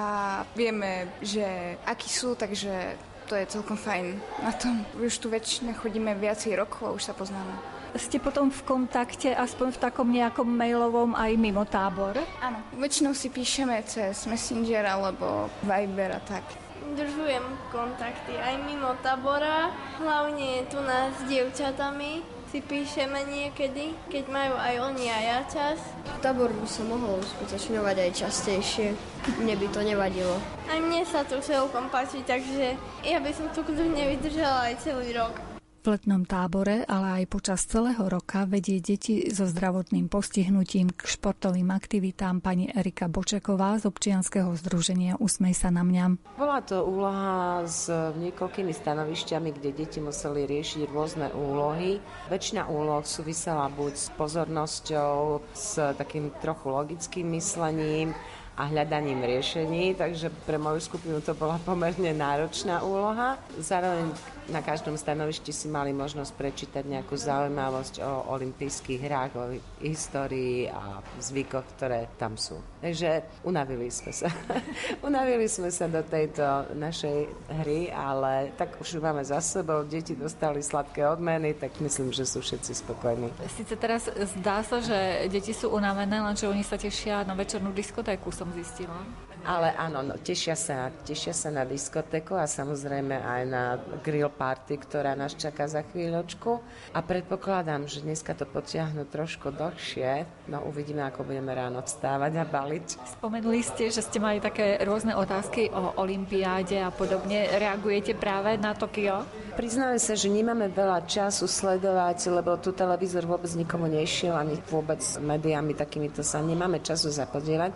vieme, 0.55 1.11
že 1.19 1.75
akí 1.83 2.07
sú, 2.07 2.39
takže 2.39 2.95
to 3.29 3.37
je 3.37 3.45
celkom 3.45 3.77
fajn 3.77 4.17
na 4.41 4.49
tom. 4.57 4.81
Už 4.97 5.21
tu 5.21 5.29
väčšine 5.29 5.77
chodíme 5.77 6.17
viacej 6.17 6.57
rokov 6.57 6.89
a 6.89 6.95
už 6.97 7.03
sa 7.05 7.13
poznáme. 7.13 7.53
Ste 7.93 8.17
potom 8.17 8.49
v 8.49 8.61
kontakte 8.65 9.33
aspoň 9.33 9.77
v 9.77 9.81
takom 9.81 10.09
nejakom 10.09 10.45
mailovom 10.45 11.13
aj 11.13 11.37
mimo 11.37 11.61
tábor? 11.65 12.17
Áno, 12.41 12.61
väčšinou 12.77 13.13
si 13.13 13.29
píšeme 13.29 13.81
cez 13.85 14.25
Messenger 14.29 14.85
alebo 14.85 15.49
Viber 15.61 16.17
a 16.17 16.21
tak. 16.21 16.45
Držujem 16.89 17.45
kontakty 17.69 18.33
aj 18.33 18.65
mimo 18.65 18.97
tábora, 19.05 19.69
hlavne 20.01 20.65
tu 20.73 20.81
nás 20.81 21.13
s 21.21 21.29
dievčatami 21.29 22.38
si 22.49 22.65
píšeme 22.65 23.29
niekedy, 23.29 23.93
keď 24.09 24.25
majú 24.33 24.57
aj 24.57 24.75
oni 24.89 25.05
a 25.05 25.19
ja 25.21 25.39
čas. 25.45 25.77
Tábor 26.25 26.49
by 26.49 26.65
sa 26.65 26.81
mohol 26.81 27.21
uskutočňovať 27.21 27.95
aj 28.09 28.11
častejšie. 28.25 28.97
Mne 29.37 29.53
by 29.53 29.67
to 29.69 29.81
nevadilo. 29.85 30.35
Aj 30.65 30.81
mne 30.81 31.05
sa 31.05 31.21
tu 31.21 31.37
celkom 31.45 31.93
páči, 31.93 32.25
takže 32.25 32.73
ja 33.05 33.17
by 33.21 33.31
som 33.37 33.53
tu 33.53 33.61
kľudne 33.61 34.17
vydržala 34.17 34.73
aj 34.73 34.81
celý 34.81 35.13
rok. 35.13 35.48
Letnom 35.89 36.21
tábore, 36.21 36.85
ale 36.85 37.25
aj 37.25 37.33
počas 37.33 37.65
celého 37.65 38.05
roka 38.05 38.45
vedie 38.45 38.77
deti 38.77 39.25
so 39.33 39.49
zdravotným 39.49 40.05
postihnutím 40.05 40.93
k 40.93 41.01
športovým 41.01 41.73
aktivitám 41.73 42.45
pani 42.45 42.69
Erika 42.69 43.09
Bočeková 43.09 43.81
z 43.81 43.89
občianskeho 43.89 44.53
združenia 44.53 45.17
Usmej 45.17 45.57
sa 45.57 45.73
na 45.73 45.81
mňa. 45.81 46.37
Bola 46.37 46.61
to 46.61 46.85
úloha 46.85 47.65
s 47.65 47.89
niekoľkými 47.89 48.69
stanovišťami, 48.69 49.49
kde 49.49 49.69
deti 49.73 49.97
museli 49.97 50.45
riešiť 50.45 50.93
rôzne 50.93 51.33
úlohy. 51.33 51.97
Väčšina 52.29 52.69
úloh 52.69 53.01
súvisela 53.01 53.65
buď 53.73 53.93
s 53.97 54.13
pozornosťou, 54.13 55.41
s 55.57 55.81
takým 55.97 56.29
trochu 56.37 56.69
logickým 56.69 57.33
myslením, 57.33 58.13
a 58.59 58.67
hľadaním 58.67 59.23
riešení, 59.23 59.95
takže 59.95 60.27
pre 60.43 60.59
moju 60.59 60.83
skupinu 60.83 61.23
to 61.23 61.31
bola 61.31 61.55
pomerne 61.63 62.11
náročná 62.11 62.83
úloha. 62.83 63.39
Zároveň 63.55 64.11
na 64.49 64.61
každom 64.65 64.97
stanovišti 64.97 65.53
si 65.53 65.67
mali 65.69 65.93
možnosť 65.93 66.31
prečítať 66.35 66.83
nejakú 66.85 67.13
zaujímavosť 67.15 68.01
o 68.01 68.33
olympijských 68.33 68.99
hrách, 69.01 69.31
o 69.37 69.43
histórii 69.85 70.67
a 70.67 70.99
zvykoch, 71.21 71.65
ktoré 71.77 72.09
tam 72.17 72.35
sú. 72.35 72.57
Takže 72.81 73.41
unavili 73.45 73.93
sme 73.93 74.11
sa. 74.11 74.27
unavili 75.07 75.45
sme 75.45 75.69
sa 75.69 75.85
do 75.85 76.01
tejto 76.01 76.73
našej 76.73 77.29
hry, 77.61 77.93
ale 77.93 78.51
tak 78.57 78.81
už 78.81 78.97
máme 78.97 79.21
za 79.21 79.39
sebou, 79.39 79.85
deti 79.85 80.17
dostali 80.17 80.65
sladké 80.65 81.05
odmeny, 81.05 81.53
tak 81.53 81.77
myslím, 81.79 82.09
že 82.09 82.25
sú 82.25 82.41
všetci 82.41 82.71
spokojní. 82.85 83.29
Sice 83.53 83.77
teraz 83.77 84.09
zdá 84.37 84.65
sa, 84.65 84.81
že 84.81 85.29
deti 85.29 85.53
sú 85.53 85.69
unavené, 85.71 86.19
lenže 86.19 86.49
oni 86.49 86.65
sa 86.65 86.75
tešia 86.75 87.21
na 87.23 87.37
večernú 87.37 87.69
diskotéku, 87.69 88.33
som 88.33 88.49
zistila. 88.55 89.28
Ale 89.49 89.73
áno, 89.73 90.05
no, 90.05 90.13
tešia, 90.21 90.53
sa, 90.53 90.93
tešia 90.93 91.33
sa 91.33 91.49
na 91.49 91.65
diskotéku 91.65 92.37
a 92.37 92.45
samozrejme 92.45 93.17
aj 93.17 93.41
na 93.49 93.81
grill 94.05 94.29
party, 94.29 94.77
ktorá 94.77 95.17
nás 95.17 95.33
čaká 95.33 95.65
za 95.65 95.81
chvíľočku. 95.81 96.61
A 96.93 97.01
predpokladám, 97.01 97.89
že 97.89 98.05
dneska 98.05 98.37
to 98.37 98.45
potiahnu 98.45 99.09
trošku 99.09 99.49
dlhšie. 99.49 100.29
No 100.53 100.61
uvidíme, 100.69 101.01
ako 101.01 101.25
budeme 101.25 101.49
ráno 101.57 101.81
vstávať 101.81 102.31
a 102.37 102.45
baliť. 102.45 103.17
Spomenuli 103.17 103.65
ste, 103.65 103.89
že 103.89 104.05
ste 104.05 104.21
mali 104.21 104.37
také 104.37 104.77
rôzne 104.85 105.17
otázky 105.17 105.73
o 105.73 105.97
olympiáde 105.97 106.77
a 106.85 106.93
podobne. 106.93 107.49
Reagujete 107.49 108.13
práve 108.13 108.53
na 108.61 108.77
Tokio? 108.77 109.25
Priznám 109.57 109.97
sa, 109.97 110.13
že 110.13 110.29
nemáme 110.29 110.69
veľa 110.69 111.09
času 111.09 111.49
sledovať, 111.49 112.29
lebo 112.29 112.53
tu 112.61 112.69
televízor 112.69 113.25
vôbec 113.25 113.49
nikomu 113.57 113.89
nešiel, 113.89 114.37
ani 114.37 114.61
vôbec 114.69 115.01
médiami 115.17 115.73
takýmito 115.73 116.21
sa 116.21 116.37
nemáme 116.37 116.85
času 116.85 117.09
zapodievať, 117.09 117.73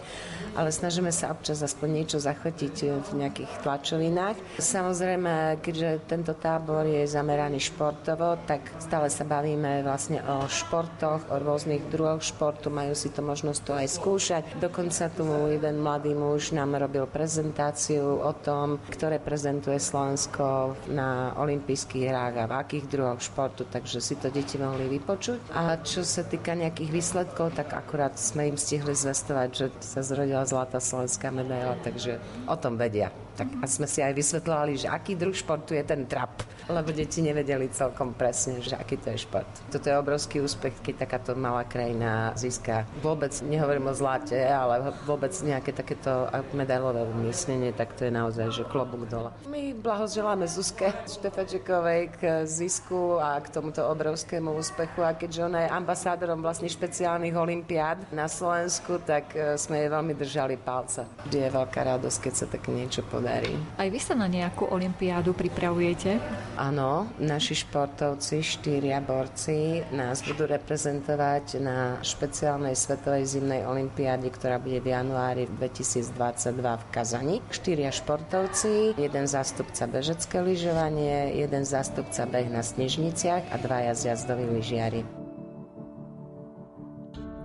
ale 0.53 0.69
snažíme 0.69 1.09
sa 1.09 1.33
občas 1.33 1.62
aspoň 1.63 1.89
niečo 2.03 2.17
zachytiť 2.19 2.75
v 2.99 3.09
nejakých 3.23 3.51
tlačovinách. 3.63 4.37
Samozrejme, 4.59 5.63
keďže 5.63 6.03
tento 6.05 6.35
tábor 6.35 6.83
je 6.83 7.07
zameraný 7.07 7.63
športovo, 7.63 8.35
tak 8.43 8.61
stále 8.83 9.07
sa 9.07 9.23
bavíme 9.23 9.81
vlastne 9.81 10.19
o 10.23 10.45
športoch, 10.45 11.31
o 11.31 11.35
rôznych 11.39 11.87
druhoch 11.87 12.21
športu, 12.21 12.67
majú 12.67 12.91
si 12.93 13.09
to 13.09 13.23
možnosť 13.23 13.61
to 13.63 13.73
aj 13.73 13.87
skúšať. 13.87 14.43
Dokonca 14.59 15.07
tu 15.15 15.23
jeden 15.47 15.79
mladý 15.79 16.11
muž 16.13 16.51
nám 16.51 16.75
robil 16.75 17.07
prezentáciu 17.07 18.19
o 18.19 18.33
tom, 18.35 18.77
ktoré 18.91 19.23
prezentuje 19.23 19.79
Slovensko 19.79 20.75
na 20.91 21.31
olympijských 21.39 22.09
hrách 22.09 22.35
a 22.43 22.49
v 22.49 22.53
akých 22.59 22.85
druhoch 22.91 23.21
športu, 23.23 23.63
takže 23.69 24.03
si 24.03 24.19
to 24.19 24.27
deti 24.27 24.59
mohli 24.59 24.89
vypočuť. 24.99 25.55
A 25.55 25.79
čo 25.81 26.03
sa 26.03 26.25
týka 26.27 26.57
nejakých 26.57 26.91
výsledkov, 26.91 27.55
tak 27.55 27.71
akurát 27.71 28.17
sme 28.19 28.51
im 28.51 28.57
stihli 28.59 28.91
zvestovať, 28.91 29.49
že 29.53 29.65
sa 29.79 30.01
zrodila 30.03 30.43
zlatá 30.43 30.81
slovenská 30.81 31.31
medaila, 31.43 31.75
takže 31.83 32.19
o 32.47 32.55
tom 32.55 32.77
vedia. 32.77 33.11
Tak 33.33 33.49
a 33.59 33.65
sme 33.65 33.89
si 33.89 33.99
aj 34.05 34.13
vysvetľovali, 34.13 34.85
že 34.85 34.87
aký 34.93 35.17
druh 35.17 35.33
športu 35.33 35.73
je 35.73 35.81
ten 35.81 36.05
trap, 36.05 36.45
lebo 36.69 36.93
deti 36.93 37.25
nevedeli 37.25 37.65
celkom 37.73 38.13
presne, 38.13 38.61
že 38.61 38.77
aký 38.77 39.01
to 39.01 39.09
je 39.09 39.25
šport. 39.25 39.49
Toto 39.73 39.89
je 39.89 39.97
obrovský 39.97 40.37
úspech, 40.37 40.77
keď 40.85 41.09
takáto 41.09 41.33
malá 41.33 41.65
krajina 41.65 42.37
získa 42.37 42.85
vôbec, 43.01 43.33
nehovorím 43.41 43.89
o 43.89 43.93
zlate, 43.97 44.37
ale 44.37 44.93
vôbec 45.09 45.33
nejaké 45.41 45.73
takéto 45.73 46.29
medailové 46.53 47.09
umiestnenie, 47.09 47.73
tak 47.73 47.97
to 47.97 48.05
je 48.05 48.13
naozaj, 48.13 48.53
že 48.53 48.63
klobúk 48.69 49.09
dole. 49.09 49.33
My 49.49 49.73
blahoželáme 49.73 50.45
Zuzke 50.45 50.93
Štefačekovej 51.09 52.13
k 52.21 52.21
zisku 52.45 53.17
a 53.17 53.41
k 53.41 53.49
tomuto 53.49 53.81
obrovskému 53.89 54.53
úspechu 54.53 55.01
a 55.01 55.17
keďže 55.17 55.41
ona 55.49 55.65
je 55.65 55.73
ambasádorom 55.73 56.45
vlastne 56.45 56.69
špeciálnych 56.69 57.33
olimpiád 57.33 58.13
na 58.13 58.29
Slovensku, 58.29 59.01
tak 59.01 59.33
e, 59.33 59.57
sme 59.57 59.81
jej 59.81 59.89
veľmi 59.89 60.13
držali 60.13 60.55
palca. 60.61 61.09
Vždy 61.25 61.37
je 61.43 61.49
veľká 61.49 61.81
radosť, 61.97 62.17
keď 62.21 62.33
sa 62.33 62.45
také 62.45 62.69
niečo 62.69 63.01
podarí 63.09 63.22
podarí. 63.23 63.55
Aj 63.79 63.87
vy 63.87 63.99
sa 64.03 64.13
na 64.19 64.27
nejakú 64.27 64.67
olimpiádu 64.67 65.31
pripravujete? 65.31 66.19
Áno, 66.59 67.07
naši 67.17 67.63
športovci, 67.63 68.43
štyria 68.43 68.99
borci 68.99 69.79
nás 69.95 70.21
budú 70.27 70.43
reprezentovať 70.45 71.63
na 71.63 71.97
špeciálnej 72.03 72.75
svetovej 72.75 73.23
zimnej 73.39 73.63
olimpiáde, 73.63 74.27
ktorá 74.27 74.59
bude 74.59 74.83
v 74.83 74.91
januári 74.91 75.47
2022 75.47 76.59
v 76.59 76.83
Kazani. 76.91 77.37
Štyria 77.49 77.89
športovci, 77.89 78.99
jeden 78.99 79.25
zástupca 79.25 79.87
bežecké 79.87 80.43
lyžovanie, 80.43 81.39
jeden 81.39 81.63
zástupca 81.63 82.27
beh 82.27 82.51
na 82.51 82.59
snežniciach 82.59 83.49
a 83.49 83.55
dvaja 83.57 83.95
zjazdoví 83.95 84.45
lyžiari. 84.51 85.01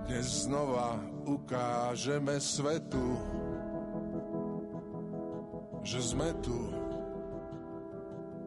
Dnes 0.09 0.49
znova 0.49 0.97
ukážeme 1.29 2.41
svetu, 2.41 3.13
že 5.83 5.99
sme 6.03 6.35
tu 6.43 6.71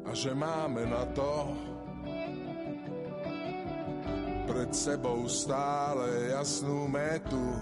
a 0.05 0.11
že 0.13 0.37
máme 0.37 0.85
na 0.85 1.09
to 1.17 1.57
pred 4.45 4.71
sebou 4.75 5.25
stále 5.31 6.35
jasnú 6.35 6.85
metu. 6.91 7.57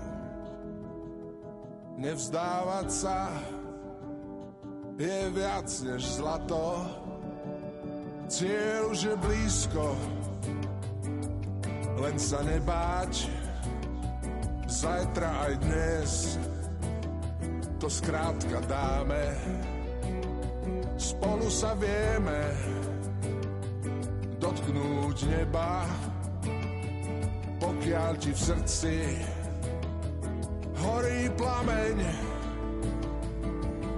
Nevzdávať 2.00 2.88
sa 2.90 3.28
je 4.96 5.18
viac 5.32 5.68
než 5.84 6.02
zlato, 6.18 6.82
cieľ 8.28 8.92
už 8.92 8.98
je 9.06 9.14
blízko, 9.16 9.86
len 12.00 12.16
sa 12.20 12.40
nebáť, 12.44 13.28
zajtra 14.68 15.28
aj 15.48 15.52
dnes 15.60 16.10
to 17.80 17.90
skrátka 17.90 18.60
dáme. 18.68 19.24
Spolu 21.00 21.48
sa 21.48 21.72
vieme 21.80 22.52
dotknúť 24.36 25.18
neba, 25.32 25.88
pokiaľ 27.56 28.12
ti 28.20 28.36
v 28.36 28.40
srdci 28.52 28.96
horí 30.76 31.32
plameň. 31.40 31.96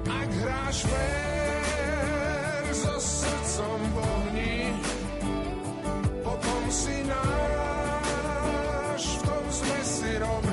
Ak 0.07 0.31
hráš 0.31 0.79
fér 0.87 2.63
so 2.71 2.95
srdcom 3.03 3.81
v 3.83 3.97
ohni, 3.99 4.57
potom 6.23 6.63
si 6.71 7.03
náš, 7.03 9.03
v 9.11 9.21
tom 9.27 9.45
sme 9.51 9.79
si 9.83 10.11
rovní. 10.23 10.52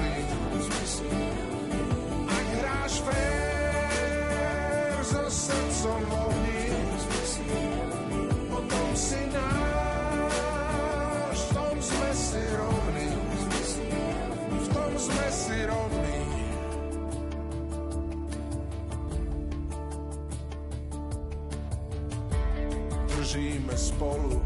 sme 15.00 15.28
si 15.32 15.58
rovní. 15.64 16.20
Držíme 23.16 23.76
spolu, 23.80 24.44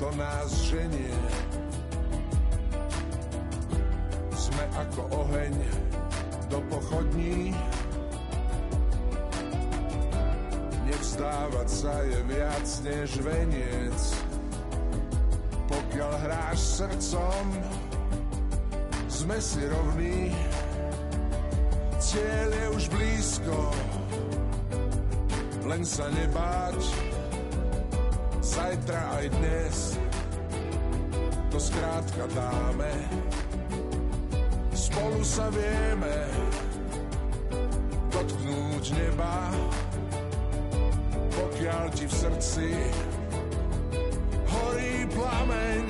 to 0.00 0.08
nás 0.16 0.48
ženie. 0.72 1.12
Sme 4.32 4.64
ako 4.72 5.02
oheň 5.12 5.56
do 6.48 6.64
pochodní. 6.72 7.52
Nevzdávať 10.88 11.68
sa 11.68 11.94
je 12.08 12.18
viac 12.24 12.66
než 12.88 13.20
veniec, 13.20 14.00
pokiaľ 15.68 16.12
hráš 16.24 16.58
srdcom, 16.80 17.44
sme 19.20 19.36
si 19.36 19.60
rovní, 19.68 20.32
cieľ 22.00 22.48
je 22.48 22.66
už 22.72 22.84
blízko, 22.88 23.58
len 25.68 25.84
sa 25.84 26.08
nebáť, 26.08 26.80
zajtra 28.40 29.00
aj 29.20 29.26
dnes, 29.36 29.76
to 31.52 31.58
skrátka 31.60 32.24
dáme, 32.32 32.92
spolu 34.72 35.20
sa 35.20 35.52
vieme 35.52 36.16
dotknúť 38.08 38.84
neba, 38.96 39.36
pokiaľ 41.28 41.84
ti 41.92 42.08
v 42.08 42.14
srdci 42.24 42.68
horí 44.48 45.04
plameň, 45.12 45.86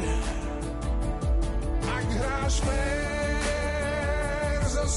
ak 1.94 2.06
hráš 2.10 2.58
fér 2.66 3.09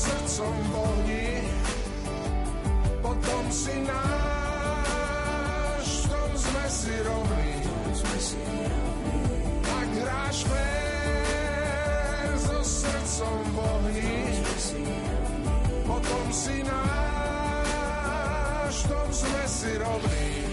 srdcom 0.04 0.56
vohni, 0.76 1.48
potom 3.00 3.48
si 3.52 3.76
náš, 3.88 5.88
v 5.88 6.06
tom 6.12 6.32
sme 6.36 6.66
si 6.68 6.92
rovní. 7.08 7.56
Ak 9.63 9.88
hráš 10.04 10.44
fér 10.44 12.36
so 12.36 12.60
srdcom 12.63 13.39
vohni, 13.56 14.44
potom 15.88 16.28
si 16.36 16.60
náš, 16.68 18.76
v 18.84 18.92
tom 18.92 19.08
sme 19.08 19.44
si 19.48 19.72
rovní. 19.80 20.53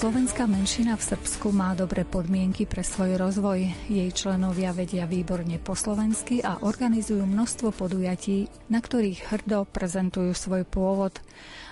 Slovenská 0.00 0.48
menšina 0.48 0.96
v 0.96 1.12
Srbsku 1.12 1.52
má 1.52 1.76
dobré 1.76 2.08
podmienky 2.08 2.64
pre 2.64 2.80
svoj 2.80 3.20
rozvoj. 3.20 3.68
Jej 3.92 4.08
členovia 4.16 4.72
vedia 4.72 5.04
výborne 5.04 5.60
po 5.60 5.76
slovensky 5.76 6.40
a 6.40 6.56
organizujú 6.64 7.28
množstvo 7.28 7.68
podujatí, 7.68 8.48
na 8.72 8.80
ktorých 8.80 9.28
hrdo 9.28 9.68
prezentujú 9.68 10.32
svoj 10.32 10.64
pôvod. 10.64 11.20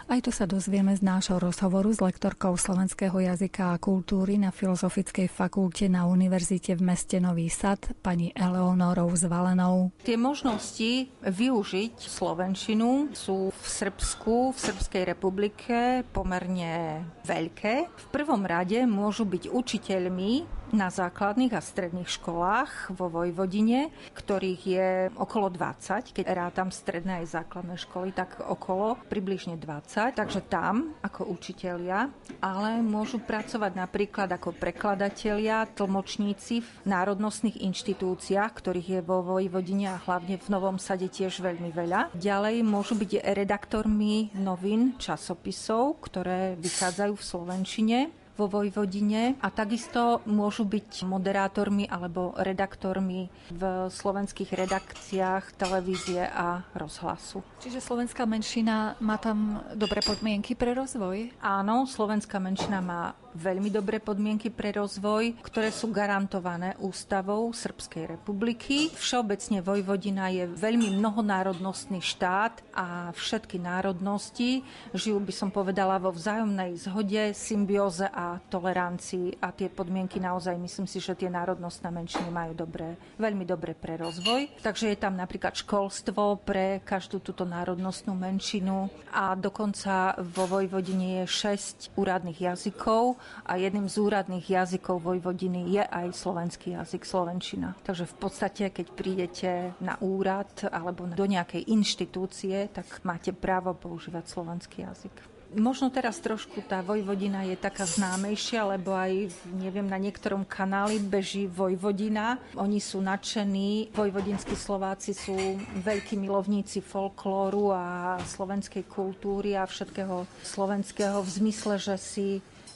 Aj 0.08 0.24
to 0.24 0.32
sa 0.32 0.48
dozvieme 0.48 0.96
z 0.96 1.04
nášho 1.04 1.36
rozhovoru 1.36 1.92
s 1.92 2.00
lektorkou 2.00 2.56
slovenského 2.56 3.12
jazyka 3.12 3.76
a 3.76 3.80
kultúry 3.80 4.40
na 4.40 4.48
Filozofickej 4.48 5.28
fakulte 5.28 5.84
na 5.92 6.08
Univerzite 6.08 6.72
v 6.72 6.80
meste 6.80 7.20
Nový 7.20 7.52
Sad, 7.52 7.92
pani 8.00 8.32
Eleonorou 8.32 9.12
Zvalenou. 9.12 9.92
Tie 10.00 10.16
možnosti 10.16 11.12
využiť 11.20 12.00
slovenčinu 12.00 13.12
sú 13.12 13.52
v 13.52 13.66
Srbsku, 13.68 14.56
v 14.56 14.58
Srbskej 14.58 15.02
republike 15.12 16.00
pomerne 16.08 17.04
veľké. 17.28 17.92
V 17.92 18.06
prvom 18.08 18.48
rade 18.48 18.80
môžu 18.88 19.28
byť 19.28 19.52
učiteľmi 19.52 20.57
na 20.72 20.92
základných 20.92 21.56
a 21.56 21.64
stredných 21.64 22.08
školách 22.08 22.92
vo 22.92 23.08
Vojvodine, 23.08 23.88
ktorých 24.12 24.62
je 24.64 24.88
okolo 25.16 25.48
20, 25.52 26.12
keď 26.12 26.24
rátam 26.32 26.68
stredné 26.68 27.24
aj 27.24 27.40
základné 27.40 27.76
školy, 27.80 28.12
tak 28.12 28.40
okolo 28.44 29.00
približne 29.08 29.56
20. 29.56 30.16
Takže 30.16 30.44
tam 30.46 30.92
ako 31.00 31.28
učitelia, 31.32 32.12
ale 32.44 32.80
môžu 32.84 33.20
pracovať 33.22 33.72
napríklad 33.76 34.28
ako 34.32 34.52
prekladatelia, 34.56 35.68
tlmočníci 35.72 36.60
v 36.60 36.68
národnostných 36.84 37.64
inštitúciách, 37.64 38.52
ktorých 38.52 38.88
je 38.98 39.00
vo 39.00 39.24
Vojvodine 39.24 39.96
a 39.96 40.02
hlavne 40.02 40.36
v 40.36 40.46
Novom 40.52 40.76
Sade 40.76 41.08
tiež 41.08 41.40
veľmi 41.40 41.72
veľa. 41.72 42.12
Ďalej 42.16 42.60
môžu 42.64 42.94
byť 42.98 43.24
redaktormi 43.24 44.32
novín, 44.36 44.96
časopisov, 45.00 46.00
ktoré 46.04 46.58
vychádzajú 46.60 47.12
v 47.16 47.26
Slovenčine 47.26 47.98
vo 48.38 48.46
Vojvodine 48.46 49.34
a 49.42 49.50
takisto 49.50 50.22
môžu 50.30 50.62
byť 50.62 51.02
moderátormi 51.02 51.90
alebo 51.90 52.38
redaktormi 52.38 53.26
v 53.50 53.62
slovenských 53.90 54.54
redakciách 54.54 55.58
televízie 55.58 56.22
a 56.22 56.62
rozhlasu. 56.78 57.42
Čiže 57.58 57.82
slovenská 57.82 58.22
menšina 58.22 58.94
má 59.02 59.18
tam 59.18 59.66
dobré 59.74 59.98
podmienky 60.06 60.54
pre 60.54 60.70
rozvoj? 60.78 61.34
Áno, 61.42 61.82
slovenská 61.90 62.38
menšina 62.38 62.78
má 62.78 63.18
veľmi 63.38 63.70
dobré 63.70 64.02
podmienky 64.02 64.50
pre 64.50 64.74
rozvoj, 64.74 65.38
ktoré 65.42 65.70
sú 65.70 65.90
garantované 65.94 66.74
ústavou 66.82 67.50
Srbskej 67.54 68.18
republiky. 68.18 68.90
Všeobecne 68.94 69.62
Vojvodina 69.62 70.30
je 70.30 70.46
veľmi 70.46 70.94
mnohonárodnostný 70.98 72.02
štát 72.02 72.62
a 72.74 73.14
všetky 73.14 73.62
národnosti 73.62 74.62
žijú, 74.90 75.18
by 75.22 75.34
som 75.34 75.50
povedala, 75.54 76.02
vo 76.02 76.10
vzájomnej 76.10 76.78
zhode, 76.78 77.34
symbióze 77.36 78.10
a 78.10 78.27
tolerancii 78.52 79.40
a 79.40 79.48
tie 79.56 79.72
podmienky 79.72 80.20
naozaj 80.20 80.60
myslím 80.60 80.84
si, 80.84 81.00
že 81.00 81.16
tie 81.16 81.32
národnostné 81.32 81.88
menšiny 81.88 82.28
majú 82.28 82.52
dobré, 82.52 83.00
veľmi 83.16 83.48
dobre 83.48 83.72
pre 83.72 83.96
rozvoj. 83.96 84.60
Takže 84.60 84.92
je 84.92 84.98
tam 85.00 85.16
napríklad 85.16 85.56
školstvo 85.56 86.44
pre 86.44 86.84
každú 86.84 87.24
túto 87.24 87.48
národnostnú 87.48 88.12
menšinu 88.12 88.92
a 89.08 89.32
dokonca 89.32 90.18
vo 90.20 90.44
Vojvodine 90.44 91.24
je 91.24 91.54
6 91.54 91.96
úradných 91.96 92.52
jazykov 92.52 93.16
a 93.48 93.56
jedným 93.56 93.88
z 93.88 93.96
úradných 94.02 94.44
jazykov 94.44 95.00
Vojvodiny 95.00 95.72
je 95.78 95.84
aj 95.86 96.12
slovenský 96.12 96.76
jazyk, 96.76 97.08
slovenčina. 97.08 97.78
Takže 97.86 98.04
v 98.04 98.16
podstate, 98.18 98.64
keď 98.74 98.86
prídete 98.92 99.50
na 99.80 99.96
úrad 100.02 100.50
alebo 100.68 101.06
do 101.06 101.24
nejakej 101.24 101.70
inštitúcie, 101.70 102.68
tak 102.74 102.84
máte 103.06 103.30
právo 103.30 103.72
používať 103.72 104.24
slovenský 104.26 104.82
jazyk. 104.82 105.37
Možno 105.56 105.88
teraz 105.88 106.20
trošku 106.20 106.60
tá 106.60 106.84
Vojvodina 106.84 107.40
je 107.48 107.56
taká 107.56 107.88
známejšia, 107.88 108.68
lebo 108.68 108.92
aj, 108.92 109.32
neviem, 109.56 109.88
na 109.88 109.96
niektorom 109.96 110.44
kanáli 110.44 111.00
beží 111.00 111.48
Vojvodina. 111.48 112.36
Oni 112.52 112.76
sú 112.84 113.00
nadšení. 113.00 113.96
Vojvodinskí 113.96 114.52
Slováci 114.52 115.16
sú 115.16 115.34
veľkí 115.80 116.20
milovníci 116.20 116.84
folklóru 116.84 117.72
a 117.72 118.20
slovenskej 118.28 118.84
kultúry 118.92 119.56
a 119.56 119.64
všetkého 119.64 120.28
slovenského 120.44 121.24
v 121.24 121.30
zmysle, 121.40 121.80
že 121.80 121.96
si 121.96 122.28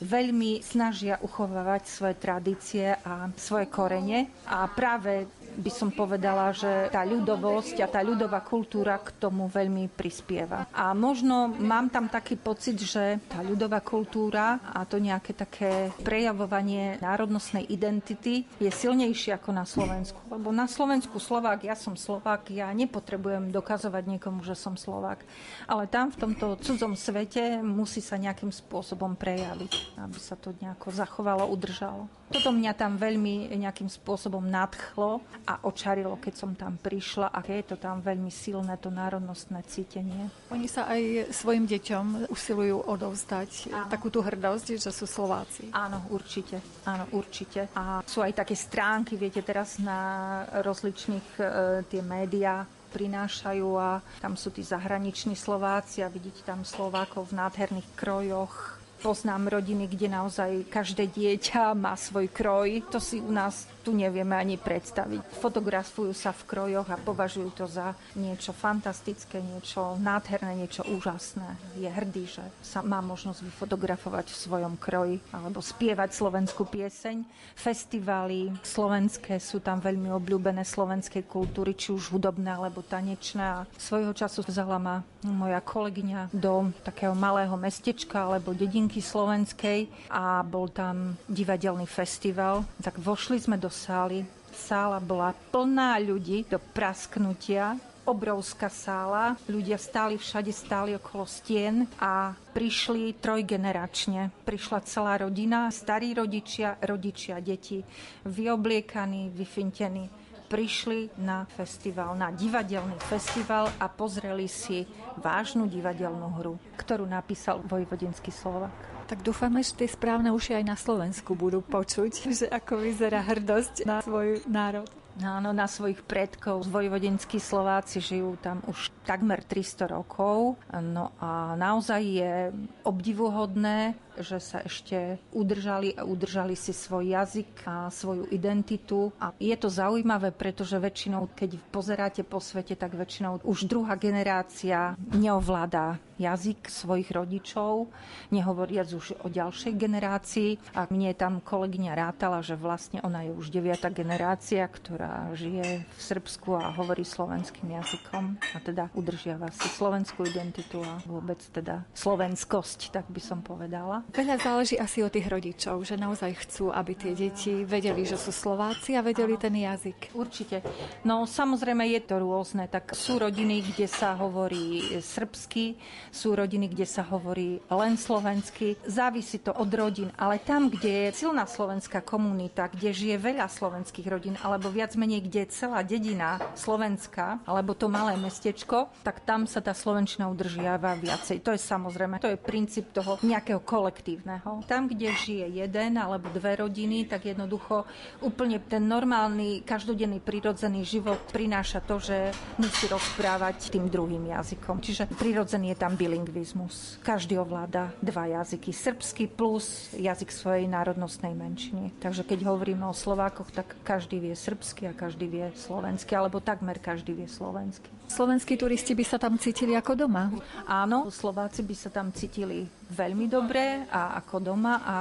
veľmi 0.02 0.64
snažia 0.64 1.20
uchovávať 1.22 1.82
svoje 1.86 2.14
tradície 2.18 2.90
a 3.04 3.30
svoje 3.38 3.70
korene. 3.70 4.32
A 4.50 4.66
práve 4.66 5.30
by 5.56 5.70
som 5.72 5.88
povedala, 5.92 6.50
že 6.56 6.88
tá 6.88 7.04
ľudovosť 7.04 7.76
a 7.84 7.88
tá 7.88 8.00
ľudová 8.00 8.40
kultúra 8.40 8.96
k 9.00 9.12
tomu 9.16 9.46
veľmi 9.46 9.92
prispieva. 9.92 10.66
A 10.72 10.96
možno 10.96 11.52
mám 11.52 11.92
tam 11.92 12.08
taký 12.08 12.40
pocit, 12.40 12.80
že 12.80 13.20
tá 13.28 13.44
ľudová 13.44 13.84
kultúra 13.84 14.58
a 14.72 14.84
to 14.88 14.96
nejaké 14.96 15.36
také 15.36 15.92
prejavovanie 16.00 16.96
národnostnej 17.00 17.68
identity 17.68 18.48
je 18.58 18.70
silnejšie 18.72 19.36
ako 19.36 19.50
na 19.52 19.64
Slovensku. 19.68 20.18
Lebo 20.32 20.50
na 20.50 20.64
Slovensku 20.64 21.20
Slovák, 21.20 21.62
ja 21.64 21.76
som 21.76 21.94
Slovák, 21.94 22.48
ja 22.48 22.72
nepotrebujem 22.72 23.52
dokazovať 23.52 24.18
niekomu, 24.18 24.40
že 24.44 24.56
som 24.56 24.74
Slovák. 24.74 25.22
Ale 25.68 25.86
tam 25.86 26.08
v 26.08 26.20
tomto 26.20 26.56
cudzom 26.60 26.96
svete 26.96 27.60
musí 27.60 28.00
sa 28.00 28.16
nejakým 28.16 28.50
spôsobom 28.50 29.14
prejaviť, 29.16 29.98
aby 30.00 30.18
sa 30.18 30.34
to 30.34 30.56
nejako 30.58 30.88
zachovalo, 30.92 31.44
udržalo. 31.48 32.08
Toto 32.32 32.48
mňa 32.48 32.72
tam 32.72 32.96
veľmi 32.96 33.52
nejakým 33.60 33.92
spôsobom 33.92 34.40
nadchlo 34.40 35.20
a 35.46 35.62
očarilo, 35.66 36.18
keď 36.22 36.34
som 36.34 36.50
tam 36.54 36.78
prišla 36.78 37.34
a 37.34 37.42
je 37.42 37.64
to 37.66 37.76
tam 37.76 37.98
veľmi 37.98 38.30
silné, 38.30 38.78
to 38.78 38.88
národnostné 38.88 39.62
cítenie. 39.66 40.30
Oni 40.54 40.70
sa 40.70 40.86
aj 40.88 41.34
svojim 41.34 41.66
deťom 41.66 42.30
usilujú 42.30 42.86
odovzdať 42.86 43.74
Áno. 43.74 43.90
takú 43.90 44.08
tú 44.08 44.22
hrdosť, 44.22 44.78
že 44.78 44.90
sú 44.94 45.04
Slováci. 45.04 45.68
Áno, 45.74 46.06
určite. 46.14 46.62
Áno, 46.86 47.10
určite. 47.12 47.68
A 47.74 48.00
sú 48.06 48.22
aj 48.22 48.38
také 48.38 48.54
stránky, 48.54 49.18
viete, 49.18 49.42
teraz 49.42 49.82
na 49.82 50.42
rozličných 50.62 51.28
e, 51.38 51.42
tie 51.86 52.02
médiá 52.02 52.64
prinášajú 52.92 53.68
a 53.80 54.04
tam 54.20 54.36
sú 54.36 54.52
tí 54.52 54.60
zahraniční 54.60 55.32
Slováci 55.32 56.04
a 56.04 56.12
vidíte 56.12 56.44
tam 56.44 56.60
Slovákov 56.62 57.32
v 57.32 57.40
nádherných 57.40 57.88
krojoch, 57.96 58.81
Poznám 59.02 59.58
rodiny, 59.58 59.90
kde 59.90 60.06
naozaj 60.06 60.70
každé 60.70 61.10
dieťa 61.10 61.74
má 61.74 61.98
svoj 61.98 62.30
kroj. 62.30 62.86
To 62.94 63.02
si 63.02 63.18
u 63.18 63.34
nás 63.34 63.66
tu 63.82 63.90
nevieme 63.90 64.38
ani 64.38 64.54
predstaviť. 64.54 65.42
Fotografujú 65.42 66.14
sa 66.14 66.30
v 66.30 66.46
krojoch 66.46 66.86
a 66.86 67.02
považujú 67.02 67.50
to 67.50 67.66
za 67.66 67.98
niečo 68.14 68.54
fantastické, 68.54 69.42
niečo 69.42 69.98
nádherné, 69.98 70.54
niečo 70.54 70.86
úžasné. 70.86 71.58
Je 71.82 71.90
hrdý, 71.90 72.30
že 72.30 72.44
sa 72.62 72.80
má 72.86 73.02
možnosť 73.02 73.42
vyfotografovať 73.42 74.30
v 74.30 74.38
svojom 74.38 74.74
kroji 74.78 75.18
alebo 75.34 75.58
spievať 75.58 76.14
slovenskú 76.14 76.62
pieseň. 76.70 77.26
Festivály 77.58 78.54
slovenské 78.62 79.42
sú 79.42 79.58
tam 79.58 79.82
veľmi 79.82 80.14
obľúbené 80.14 80.62
slovenskej 80.62 81.26
kultúry, 81.26 81.74
či 81.74 81.90
už 81.90 82.14
hudobné 82.14 82.54
alebo 82.54 82.86
tanečné. 82.86 83.42
A 83.42 83.66
svojho 83.74 84.14
času 84.14 84.46
vzala 84.46 84.78
ma 84.78 84.96
moja 85.26 85.58
kolegyňa 85.58 86.30
do 86.34 86.70
takého 86.86 87.14
malého 87.14 87.54
mestečka 87.58 88.30
alebo 88.30 88.54
dedinky 88.54 88.91
vojvodinky 88.92 89.00
slovenskej 89.00 89.80
a 90.12 90.44
bol 90.44 90.68
tam 90.68 91.16
divadelný 91.24 91.88
festival. 91.88 92.60
Tak 92.84 93.00
vošli 93.00 93.40
sme 93.40 93.56
do 93.56 93.72
sály. 93.72 94.28
Sála 94.52 95.00
bola 95.00 95.32
plná 95.32 95.96
ľudí 96.04 96.44
do 96.44 96.60
prasknutia 96.60 97.80
obrovská 98.02 98.66
sála, 98.66 99.38
ľudia 99.46 99.78
stáli 99.78 100.18
všade, 100.18 100.50
stáli 100.50 100.90
okolo 100.98 101.22
stien 101.22 101.86
a 102.02 102.34
prišli 102.50 103.14
trojgeneračne. 103.14 104.28
Prišla 104.42 104.82
celá 104.82 105.22
rodina, 105.22 105.70
starí 105.70 106.10
rodičia, 106.10 106.82
rodičia, 106.82 107.38
deti, 107.38 107.78
vyobliekaní, 108.26 109.30
vyfintení 109.30 110.21
prišli 110.52 111.16
na 111.16 111.48
festival, 111.48 112.12
na 112.12 112.28
divadelný 112.28 113.00
festival 113.08 113.72
a 113.80 113.88
pozreli 113.88 114.44
si 114.44 114.84
vážnu 115.16 115.64
divadelnú 115.64 116.28
hru, 116.36 116.60
ktorú 116.76 117.08
napísal 117.08 117.64
Vojvodinský 117.64 118.28
Slovak. 118.28 118.76
Tak 119.08 119.24
dúfame, 119.24 119.64
že 119.64 119.72
tie 119.72 119.88
správne 119.88 120.28
uši 120.28 120.60
aj 120.60 120.64
na 120.68 120.76
Slovensku 120.76 121.32
budú 121.32 121.64
počuť, 121.64 122.12
že 122.44 122.46
ako 122.52 122.84
vyzerá 122.84 123.24
hrdosť 123.24 123.88
na 123.88 124.04
svoj 124.04 124.44
národ. 124.44 124.84
Áno, 125.20 125.52
na 125.52 125.68
svojich 125.68 126.00
predkov. 126.08 126.64
Vojvodinskí 126.72 127.36
Slováci 127.36 128.00
žijú 128.00 128.40
tam 128.40 128.64
už 128.64 128.88
takmer 129.04 129.44
300 129.44 129.92
rokov. 129.92 130.56
No 130.72 131.12
a 131.20 131.52
naozaj 131.52 132.00
je 132.00 132.32
obdivuhodné, 132.80 133.92
že 134.18 134.38
sa 134.42 134.60
ešte 134.64 135.16
udržali 135.32 135.96
a 135.96 136.04
udržali 136.04 136.56
si 136.58 136.74
svoj 136.74 137.14
jazyk 137.14 137.64
a 137.64 137.88
svoju 137.88 138.28
identitu. 138.32 139.12
A 139.20 139.32
je 139.38 139.54
to 139.56 139.72
zaujímavé, 139.72 140.34
pretože 140.34 140.76
väčšinou, 140.76 141.30
keď 141.32 141.56
pozeráte 141.70 142.22
po 142.26 142.40
svete, 142.40 142.76
tak 142.76 142.96
väčšinou 142.96 143.44
už 143.44 143.68
druhá 143.68 143.96
generácia 143.96 144.96
neovláda 145.12 146.00
jazyk 146.22 146.70
svojich 146.70 147.10
rodičov, 147.10 147.90
nehovoriac 148.30 148.86
už 148.94 149.18
o 149.24 149.28
ďalšej 149.28 149.74
generácii. 149.74 150.50
A 150.78 150.86
mne 150.86 151.10
tam 151.18 151.42
kolegyňa 151.42 151.92
rátala, 151.98 152.44
že 152.44 152.54
vlastne 152.54 153.02
ona 153.02 153.26
je 153.26 153.34
už 153.34 153.50
deviata 153.50 153.90
generácia, 153.90 154.62
ktorá 154.70 155.34
žije 155.34 155.82
v 155.82 156.00
Srbsku 156.00 156.54
a 156.54 156.70
hovorí 156.78 157.02
slovenským 157.02 157.74
jazykom 157.74 158.38
a 158.38 158.58
teda 158.62 158.92
udržiava 158.94 159.50
si 159.50 159.66
slovenskú 159.66 160.22
identitu 160.22 160.78
a 160.82 161.02
vôbec 161.08 161.42
teda 161.50 161.82
slovenskosť, 161.96 162.94
tak 162.94 163.06
by 163.10 163.20
som 163.22 163.42
povedala. 163.42 164.01
Veľa 164.10 164.36
záleží 164.42 164.74
asi 164.74 165.06
od 165.06 165.14
tých 165.14 165.30
rodičov, 165.30 165.86
že 165.86 165.94
naozaj 165.94 166.42
chcú, 166.42 166.74
aby 166.74 166.98
tie 166.98 167.12
deti 167.14 167.62
vedeli, 167.62 168.02
že 168.02 168.18
sú 168.18 168.34
Slováci 168.34 168.98
a 168.98 169.04
vedeli 169.04 169.38
ten 169.38 169.54
jazyk. 169.54 170.10
Určite. 170.18 170.64
No 171.06 171.28
samozrejme 171.28 171.86
je 171.94 172.00
to 172.02 172.18
rôzne. 172.18 172.66
Tak 172.66 172.98
sú 172.98 173.22
rodiny, 173.22 173.62
kde 173.62 173.86
sa 173.86 174.18
hovorí 174.18 174.98
srbsky, 174.98 175.78
sú 176.10 176.34
rodiny, 176.34 176.72
kde 176.72 176.86
sa 176.88 177.06
hovorí 177.06 177.62
len 177.70 177.94
slovensky. 177.94 178.80
Závisí 178.88 179.38
to 179.44 179.54
od 179.54 179.70
rodín, 179.70 180.10
ale 180.18 180.42
tam, 180.42 180.72
kde 180.72 181.08
je 181.08 181.22
silná 181.22 181.44
slovenská 181.44 182.00
komunita, 182.02 182.72
kde 182.72 182.90
žije 182.90 183.16
veľa 183.20 183.46
slovenských 183.46 184.08
rodín, 184.08 184.34
alebo 184.40 184.72
viac 184.72 184.96
menej, 184.96 185.28
kde 185.28 185.44
je 185.44 185.52
celá 185.52 185.84
dedina 185.84 186.40
Slovenska, 186.56 187.44
alebo 187.44 187.76
to 187.76 187.92
malé 187.92 188.16
mestečko, 188.16 188.88
tak 189.04 189.24
tam 189.28 189.44
sa 189.44 189.60
tá 189.60 189.76
slovenčina 189.76 190.30
udržiava 190.32 190.96
viacej. 190.96 191.44
To 191.44 191.52
je 191.52 191.60
samozrejme, 191.60 192.22
to 192.22 192.32
je 192.32 192.38
princíp 192.40 192.94
toho 192.96 193.20
nejakého 193.20 193.60
kolektívneho. 193.92 194.64
Tam, 194.64 194.88
kde 194.88 195.12
žije 195.12 195.46
jeden 195.60 196.00
alebo 196.00 196.32
dve 196.32 196.56
rodiny, 196.64 197.04
tak 197.04 197.28
jednoducho 197.28 197.84
úplne 198.24 198.56
ten 198.56 198.88
normálny, 198.88 199.60
každodenný, 199.68 200.24
prirodzený 200.24 200.88
život 200.88 201.20
prináša 201.28 201.84
to, 201.84 202.00
že 202.00 202.32
musí 202.56 202.88
rozprávať 202.88 203.68
tým 203.68 203.92
druhým 203.92 204.32
jazykom. 204.32 204.80
Čiže 204.80 205.12
prirodzený 205.20 205.76
je 205.76 205.78
tam 205.78 205.92
bilingvizmus. 205.92 206.96
Každý 207.04 207.36
ovláda 207.36 207.92
dva 208.00 208.32
jazyky. 208.32 208.72
Srbsky 208.72 209.28
plus 209.28 209.92
jazyk 209.92 210.32
svojej 210.32 210.64
národnostnej 210.64 211.36
menšiny. 211.36 211.92
Takže 212.00 212.24
keď 212.24 212.48
hovoríme 212.48 212.88
o 212.88 212.96
Slovákoch, 212.96 213.52
tak 213.52 213.76
každý 213.84 214.24
vie 214.24 214.32
srbsky 214.32 214.88
a 214.88 214.96
každý 214.96 215.28
vie 215.28 215.46
slovensky, 215.54 216.16
alebo 216.16 216.40
takmer 216.40 216.80
každý 216.80 217.12
vie 217.12 217.28
slovensky. 217.28 217.92
Slovenskí 218.12 218.60
turisti 218.60 218.92
by 218.92 219.04
sa 219.08 219.16
tam 219.16 219.40
cítili 219.40 219.72
ako 219.72 220.04
doma? 220.04 220.28
Áno, 220.68 221.08
Slováci 221.08 221.64
by 221.64 221.72
sa 221.72 221.88
tam 221.88 222.12
cítili 222.12 222.68
veľmi 222.92 223.24
dobre 223.24 223.88
a 223.88 224.20
ako 224.20 224.52
doma 224.52 224.84
a 224.84 224.96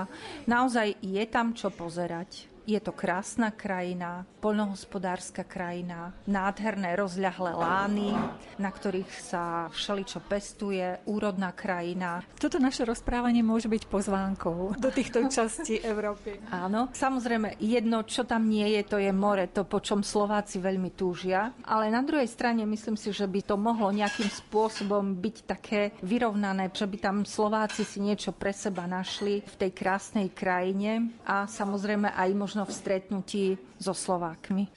naozaj 0.48 0.96
je 1.04 1.24
tam 1.28 1.52
čo 1.52 1.76
pozerať. 1.76 2.51
Je 2.70 2.78
to 2.78 2.94
krásna 2.94 3.50
krajina, 3.50 4.22
poľnohospodárska 4.38 5.50
krajina, 5.50 6.14
nádherné 6.30 6.94
rozľahlé 6.94 7.58
lány, 7.58 8.14
na 8.62 8.70
ktorých 8.70 9.12
sa 9.18 9.44
všeličo 9.74 10.22
pestuje, 10.30 11.02
úrodná 11.10 11.58
krajina. 11.58 12.22
Toto 12.38 12.62
naše 12.62 12.86
rozprávanie 12.86 13.42
môže 13.42 13.66
byť 13.66 13.90
pozvánkou 13.90 14.78
do 14.78 14.90
týchto 14.94 15.26
častí 15.34 15.82
Európy. 15.82 16.38
Áno, 16.54 16.94
samozrejme 16.94 17.58
jedno, 17.58 18.06
čo 18.06 18.30
tam 18.30 18.46
nie 18.46 18.78
je, 18.78 18.82
to 18.86 18.98
je 19.02 19.10
more, 19.10 19.50
to 19.50 19.66
po 19.66 19.82
čom 19.82 20.06
Slováci 20.06 20.62
veľmi 20.62 20.94
túžia. 20.94 21.58
Ale 21.66 21.90
na 21.90 22.06
druhej 22.06 22.30
strane 22.30 22.62
myslím 22.70 22.94
si, 22.94 23.10
že 23.10 23.26
by 23.26 23.42
to 23.42 23.58
mohlo 23.58 23.90
nejakým 23.90 24.30
spôsobom 24.30 25.18
byť 25.18 25.36
také 25.50 25.82
vyrovnané, 26.06 26.70
že 26.70 26.86
by 26.86 26.98
tam 27.02 27.18
Slováci 27.26 27.82
si 27.82 27.98
niečo 27.98 28.38
pre 28.38 28.54
seba 28.54 28.86
našli 28.86 29.42
v 29.42 29.56
tej 29.58 29.72
krásnej 29.74 30.30
krajine 30.30 31.10
a 31.26 31.50
samozrejme 31.50 32.14
aj 32.14 32.30
možno 32.38 32.51
možno 32.52 32.68
v 32.68 32.76
stretnutí 32.76 33.46
so 33.80 33.96
Slovákmi. 33.96 34.68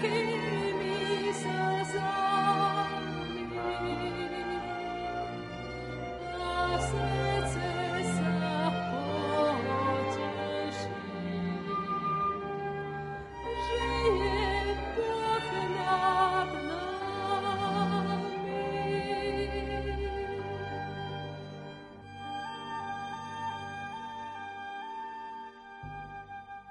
here. 0.00 0.39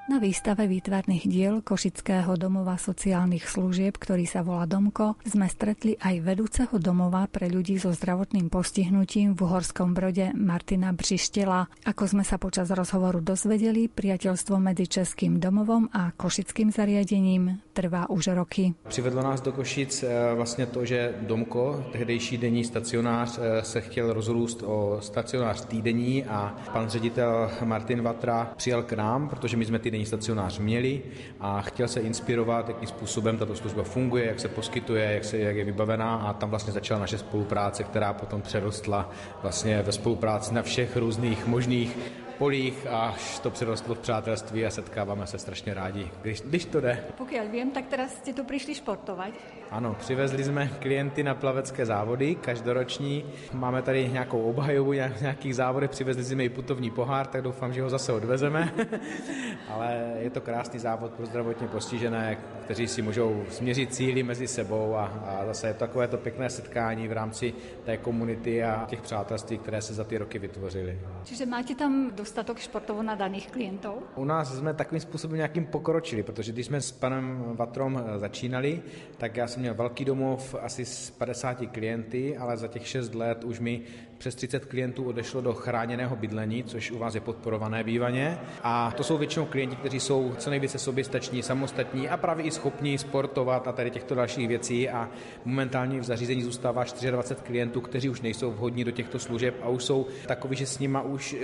Na 0.10 0.18
výstave 0.18 0.66
výtvarných 0.66 1.30
diel 1.30 1.62
Košického 1.62 2.34
domova 2.34 2.82
sociálnych 2.82 3.46
služieb, 3.46 3.94
ktorý 3.94 4.26
sa 4.26 4.42
volá 4.42 4.66
Domko, 4.66 5.22
sme 5.22 5.46
stretli 5.46 6.02
aj 6.02 6.26
vedúceho 6.26 6.82
domova 6.82 7.30
pre 7.30 7.46
ľudí 7.46 7.78
so 7.78 7.94
zdravotným 7.94 8.50
postihnutím 8.50 9.38
v 9.38 9.46
Uhorskom 9.46 9.94
brode 9.94 10.34
Martina 10.34 10.98
Břištela. 10.98 11.70
Ako 11.86 12.10
sme 12.10 12.26
sa 12.26 12.42
počas 12.42 12.74
rozhovoru 12.74 13.22
dozvedeli, 13.22 13.86
priateľstvo 13.86 14.58
medzi 14.58 14.90
Českým 14.90 15.38
domovom 15.38 15.94
a 15.94 16.10
Košickým 16.18 16.74
zariadením 16.74 17.62
trvá 17.78 18.10
už 18.10 18.34
roky. 18.34 18.74
Přivedlo 18.90 19.22
nás 19.22 19.42
do 19.42 19.52
Košic 19.52 20.04
vlastně 20.36 20.66
to, 20.66 20.86
že 20.86 21.16
Domko, 21.22 21.86
tehdejší 21.92 22.38
denní 22.38 22.64
stacionář, 22.64 23.40
eh, 23.40 23.64
se 23.64 23.82
chtěl 23.82 24.14
rozrůst 24.14 24.64
o 24.66 24.98
stacionář 25.02 25.66
týdenní 25.66 26.26
a 26.26 26.56
pan 26.74 26.90
ředitel 26.90 27.52
Martin 27.64 28.02
Vatra 28.02 28.54
přijel 28.58 28.84
k 28.84 28.94
nám, 28.94 29.30
protože 29.30 29.58
my 29.58 29.66
jsme 29.66 29.80
ty 29.80 29.92
denní 29.92 30.00
stacionář 30.10 30.60
měli 30.60 31.02
a 31.40 31.62
chtěl 31.62 31.88
se 31.88 32.00
inspirovat, 32.00 32.70
jakým 32.70 32.88
způsobem 32.88 33.38
tato 33.38 33.56
služba 33.56 33.84
funguje, 33.84 34.26
jak 34.26 34.40
se 34.40 34.48
poskytuje, 34.48 35.14
jak, 35.14 35.24
se, 35.24 35.38
jak 35.38 35.56
je 35.56 35.64
vybavená 35.64 36.16
a 36.16 36.34
tam 36.34 36.50
vlastně 36.50 36.74
začala 36.74 37.00
naše 37.00 37.18
spolupráce, 37.18 37.84
která 37.84 38.14
potom 38.14 38.42
přerostla 38.42 39.12
vlastně 39.42 39.82
ve 39.82 39.92
spolupráci 39.92 40.54
na 40.54 40.62
všech 40.62 40.98
různých 40.98 41.48
možných 41.48 41.98
polích, 42.38 42.88
až 42.90 43.40
to 43.40 43.52
přerostlo 43.52 43.96
v 43.96 44.00
přátelství 44.00 44.66
a 44.66 44.70
setkáváme 44.70 45.28
se 45.28 45.38
strašně 45.38 45.74
rádi, 45.74 46.12
když, 46.22 46.42
když 46.42 46.66
to 46.66 46.82
jde. 46.82 47.04
Pokud 47.18 47.38
vím, 47.52 47.72
tak 47.72 47.88
teraz 47.88 48.16
jste 48.16 48.34
tu 48.34 48.44
přišli 48.44 48.76
športovat. 48.76 49.34
Ano, 49.72 49.96
přivezli 50.00 50.44
jsme 50.44 50.68
klienty 50.80 51.24
na 51.24 51.36
plavecké 51.36 51.86
závody, 51.86 52.36
každoroční. 52.36 53.26
Máme 53.54 53.82
tady 53.82 54.10
nějakou 54.10 54.42
obhajovu 54.42 54.94
nějakých 54.94 55.56
závodech, 55.56 55.90
přivezli 55.90 56.24
jsme 56.24 56.46
i 56.46 56.50
putovní 56.50 56.92
pohár, 56.92 57.28
tak 57.28 57.42
doufám, 57.42 57.74
že 57.74 57.82
ho 57.82 57.90
zase 57.90 58.14
odvezeme. 58.14 58.74
Ale 59.70 60.14
je 60.20 60.30
to 60.30 60.42
krásný 60.42 60.80
závod 60.80 61.12
pro 61.12 61.26
zdravotně 61.26 61.68
postižené, 61.68 62.38
kteří 62.64 62.88
si 62.88 63.02
můžou 63.02 63.44
směřit 63.50 63.94
cíly 63.94 64.24
mezi 64.24 64.48
sebou 64.48 64.96
a, 64.96 65.06
a 65.06 65.46
zase 65.46 65.68
je 65.68 65.74
to 65.74 65.80
takové 65.80 66.08
to 66.08 66.18
pěkné 66.18 66.50
setkání 66.50 67.08
v 67.08 67.12
rámci 67.12 67.54
té 67.86 67.98
komunity 67.98 68.64
a 68.64 68.86
těch 68.90 69.02
přátelství, 69.02 69.58
které 69.58 69.82
se 69.82 69.94
za 69.94 70.04
ty 70.04 70.18
roky 70.18 70.40
vytvořily. 70.40 71.00
Čiže 71.24 71.46
máte 71.46 71.76
tam 71.76 72.12
dostatok 72.16 72.60
športovo 72.60 73.04
nadaných 73.04 73.52
klientů? 73.52 73.94
U 74.16 74.26
nás 74.26 74.58
jsme 74.58 74.74
takovým 74.74 75.02
způsobem 75.02 75.38
nějakým 75.38 75.66
pokročili, 75.66 76.24
protože 76.24 76.52
když 76.52 76.66
jsme 76.66 76.82
s 76.82 76.92
panem 76.92 77.44
Vatrom 77.56 78.04
začínali, 78.18 78.82
tak 79.18 79.38
já 79.38 79.48
jsem 79.48 79.59
jsem 79.60 79.64
měl 79.64 79.74
velký 79.74 80.06
domov 80.06 80.56
asi 80.62 80.86
s 80.86 81.12
50 81.12 81.58
klienty, 81.72 82.38
ale 82.38 82.58
za 82.58 82.68
těch 82.68 82.88
6 82.88 83.16
let 83.16 83.44
už 83.44 83.60
mi 83.60 83.82
přes 84.20 84.36
30 84.36 84.66
klientů 84.66 85.04
odešlo 85.04 85.42
do 85.42 85.54
chráněného 85.54 86.16
bydlení, 86.16 86.64
což 86.64 86.92
u 86.92 86.98
vás 86.98 87.16
je 87.16 87.22
podporované 87.22 87.84
bývaně. 87.84 88.38
A 88.64 88.92
to 88.98 89.04
jsou 89.04 89.18
většinou 89.18 89.46
klienti, 89.46 89.76
kteří 89.76 90.00
jsou 90.00 90.36
co 90.38 90.50
nejvíce 90.50 90.80
soběstační, 90.80 91.44
samostatní 91.44 92.10
a 92.10 92.18
právě 92.18 92.46
i 92.46 92.52
schopní 92.52 92.98
sportovat 92.98 93.68
a 93.68 93.72
tady 93.72 93.92
těchto 93.92 94.16
dalších 94.16 94.48
věcí. 94.48 94.90
A 94.90 95.10
momentálně 95.46 96.00
v 96.00 96.04
zařízení 96.04 96.44
zůstává 96.44 96.84
24 96.84 97.48
klientů, 97.48 97.82
kteří 97.82 98.10
už 98.10 98.22
nejsou 98.22 98.52
vhodní 98.52 98.84
do 98.84 98.92
těchto 98.92 99.20
služeb 99.20 99.56
a 99.62 99.70
už 99.70 99.84
jsou 99.84 100.08
takový, 100.28 100.56
že 100.56 100.66
s 100.66 100.80
nimi 100.80 100.98
už 101.04 101.36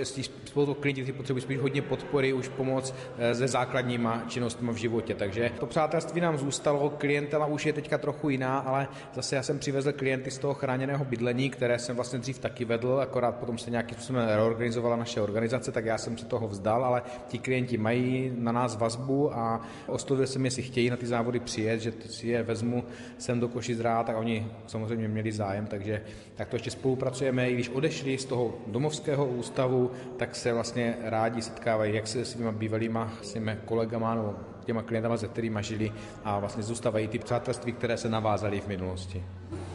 spolu 0.44 0.74
klienti, 0.74 1.02
kteří 1.02 1.12
potřebují 1.12 1.42
spíš 1.42 1.58
hodně 1.58 1.82
podpory, 1.82 2.32
už 2.32 2.48
pomoc 2.48 2.94
eh, 3.18 3.34
se 3.34 3.48
základníma 3.48 4.24
činnostmi 4.28 4.72
v 4.72 4.76
životě. 4.76 5.14
Takže 5.14 5.50
to 5.60 5.66
přátelství 5.66 6.20
nám 6.20 6.38
zůstalo, 6.38 6.90
klientela 6.90 7.46
už 7.46 7.66
je 7.66 7.72
teďka 7.72 7.98
trochu 7.98 8.28
jiná, 8.28 8.58
ale 8.58 8.88
zase 9.14 9.36
já 9.36 9.42
jsem 9.42 9.58
přivezl 9.58 9.92
klienty 9.92 10.30
z 10.30 10.38
toho 10.38 10.54
chráněného 10.54 11.04
bydlení, 11.04 11.50
které 11.50 11.78
jsem 11.78 11.96
vlastně 11.96 12.18
dřív 12.18 12.38
taky 12.38 12.65
vedl, 12.66 13.00
akorát 13.02 13.34
potom 13.34 13.58
se 13.58 13.70
nějakým 13.70 13.94
způsobem 13.94 14.28
reorganizovala 14.28 14.96
naše 14.96 15.20
organizace, 15.20 15.72
tak 15.72 15.84
já 15.84 15.98
jsem 15.98 16.18
se 16.18 16.26
toho 16.26 16.48
vzdal, 16.48 16.84
ale 16.84 17.02
ti 17.28 17.38
klienti 17.38 17.76
mají 17.76 18.32
na 18.36 18.52
nás 18.52 18.76
vazbu 18.76 19.36
a 19.36 19.60
oslovil 19.86 20.26
jsem, 20.26 20.44
jestli 20.44 20.62
chtějí 20.62 20.90
na 20.90 20.96
ty 20.96 21.06
závody 21.06 21.40
přijet, 21.40 21.80
že 21.80 21.92
si 22.06 22.28
je 22.28 22.42
vezmu 22.42 22.84
sem 23.18 23.40
do 23.40 23.48
Košic 23.48 23.80
rád 23.80 24.10
a 24.10 24.16
oni 24.16 24.46
samozřejmě 24.66 25.08
měli 25.08 25.32
zájem, 25.32 25.66
takže 25.66 26.02
tak 26.34 26.48
to 26.48 26.56
ještě 26.56 26.70
spolupracujeme. 26.70 27.50
I 27.50 27.54
když 27.54 27.68
odešli 27.68 28.18
z 28.18 28.24
toho 28.24 28.54
domovského 28.66 29.26
ústavu, 29.26 29.90
tak 30.16 30.36
se 30.36 30.52
vlastně 30.52 30.96
rádi 31.02 31.42
setkávají 31.42 31.94
jak 31.94 32.06
se 32.06 32.24
svýma 32.24 32.52
bývalýma 32.52 33.12
svými 33.22 33.56
kolegama 33.64 34.14
nebo 34.14 34.34
těma 34.64 34.82
klientama, 34.82 35.16
se 35.16 35.28
kterými 35.28 35.58
žili 35.62 35.92
a 36.24 36.38
vlastně 36.38 36.62
zůstávají 36.62 37.08
ty 37.08 37.18
přátelství, 37.18 37.72
které 37.72 37.96
se 37.96 38.08
navázaly 38.08 38.60
v 38.60 38.68
minulosti. 38.68 39.22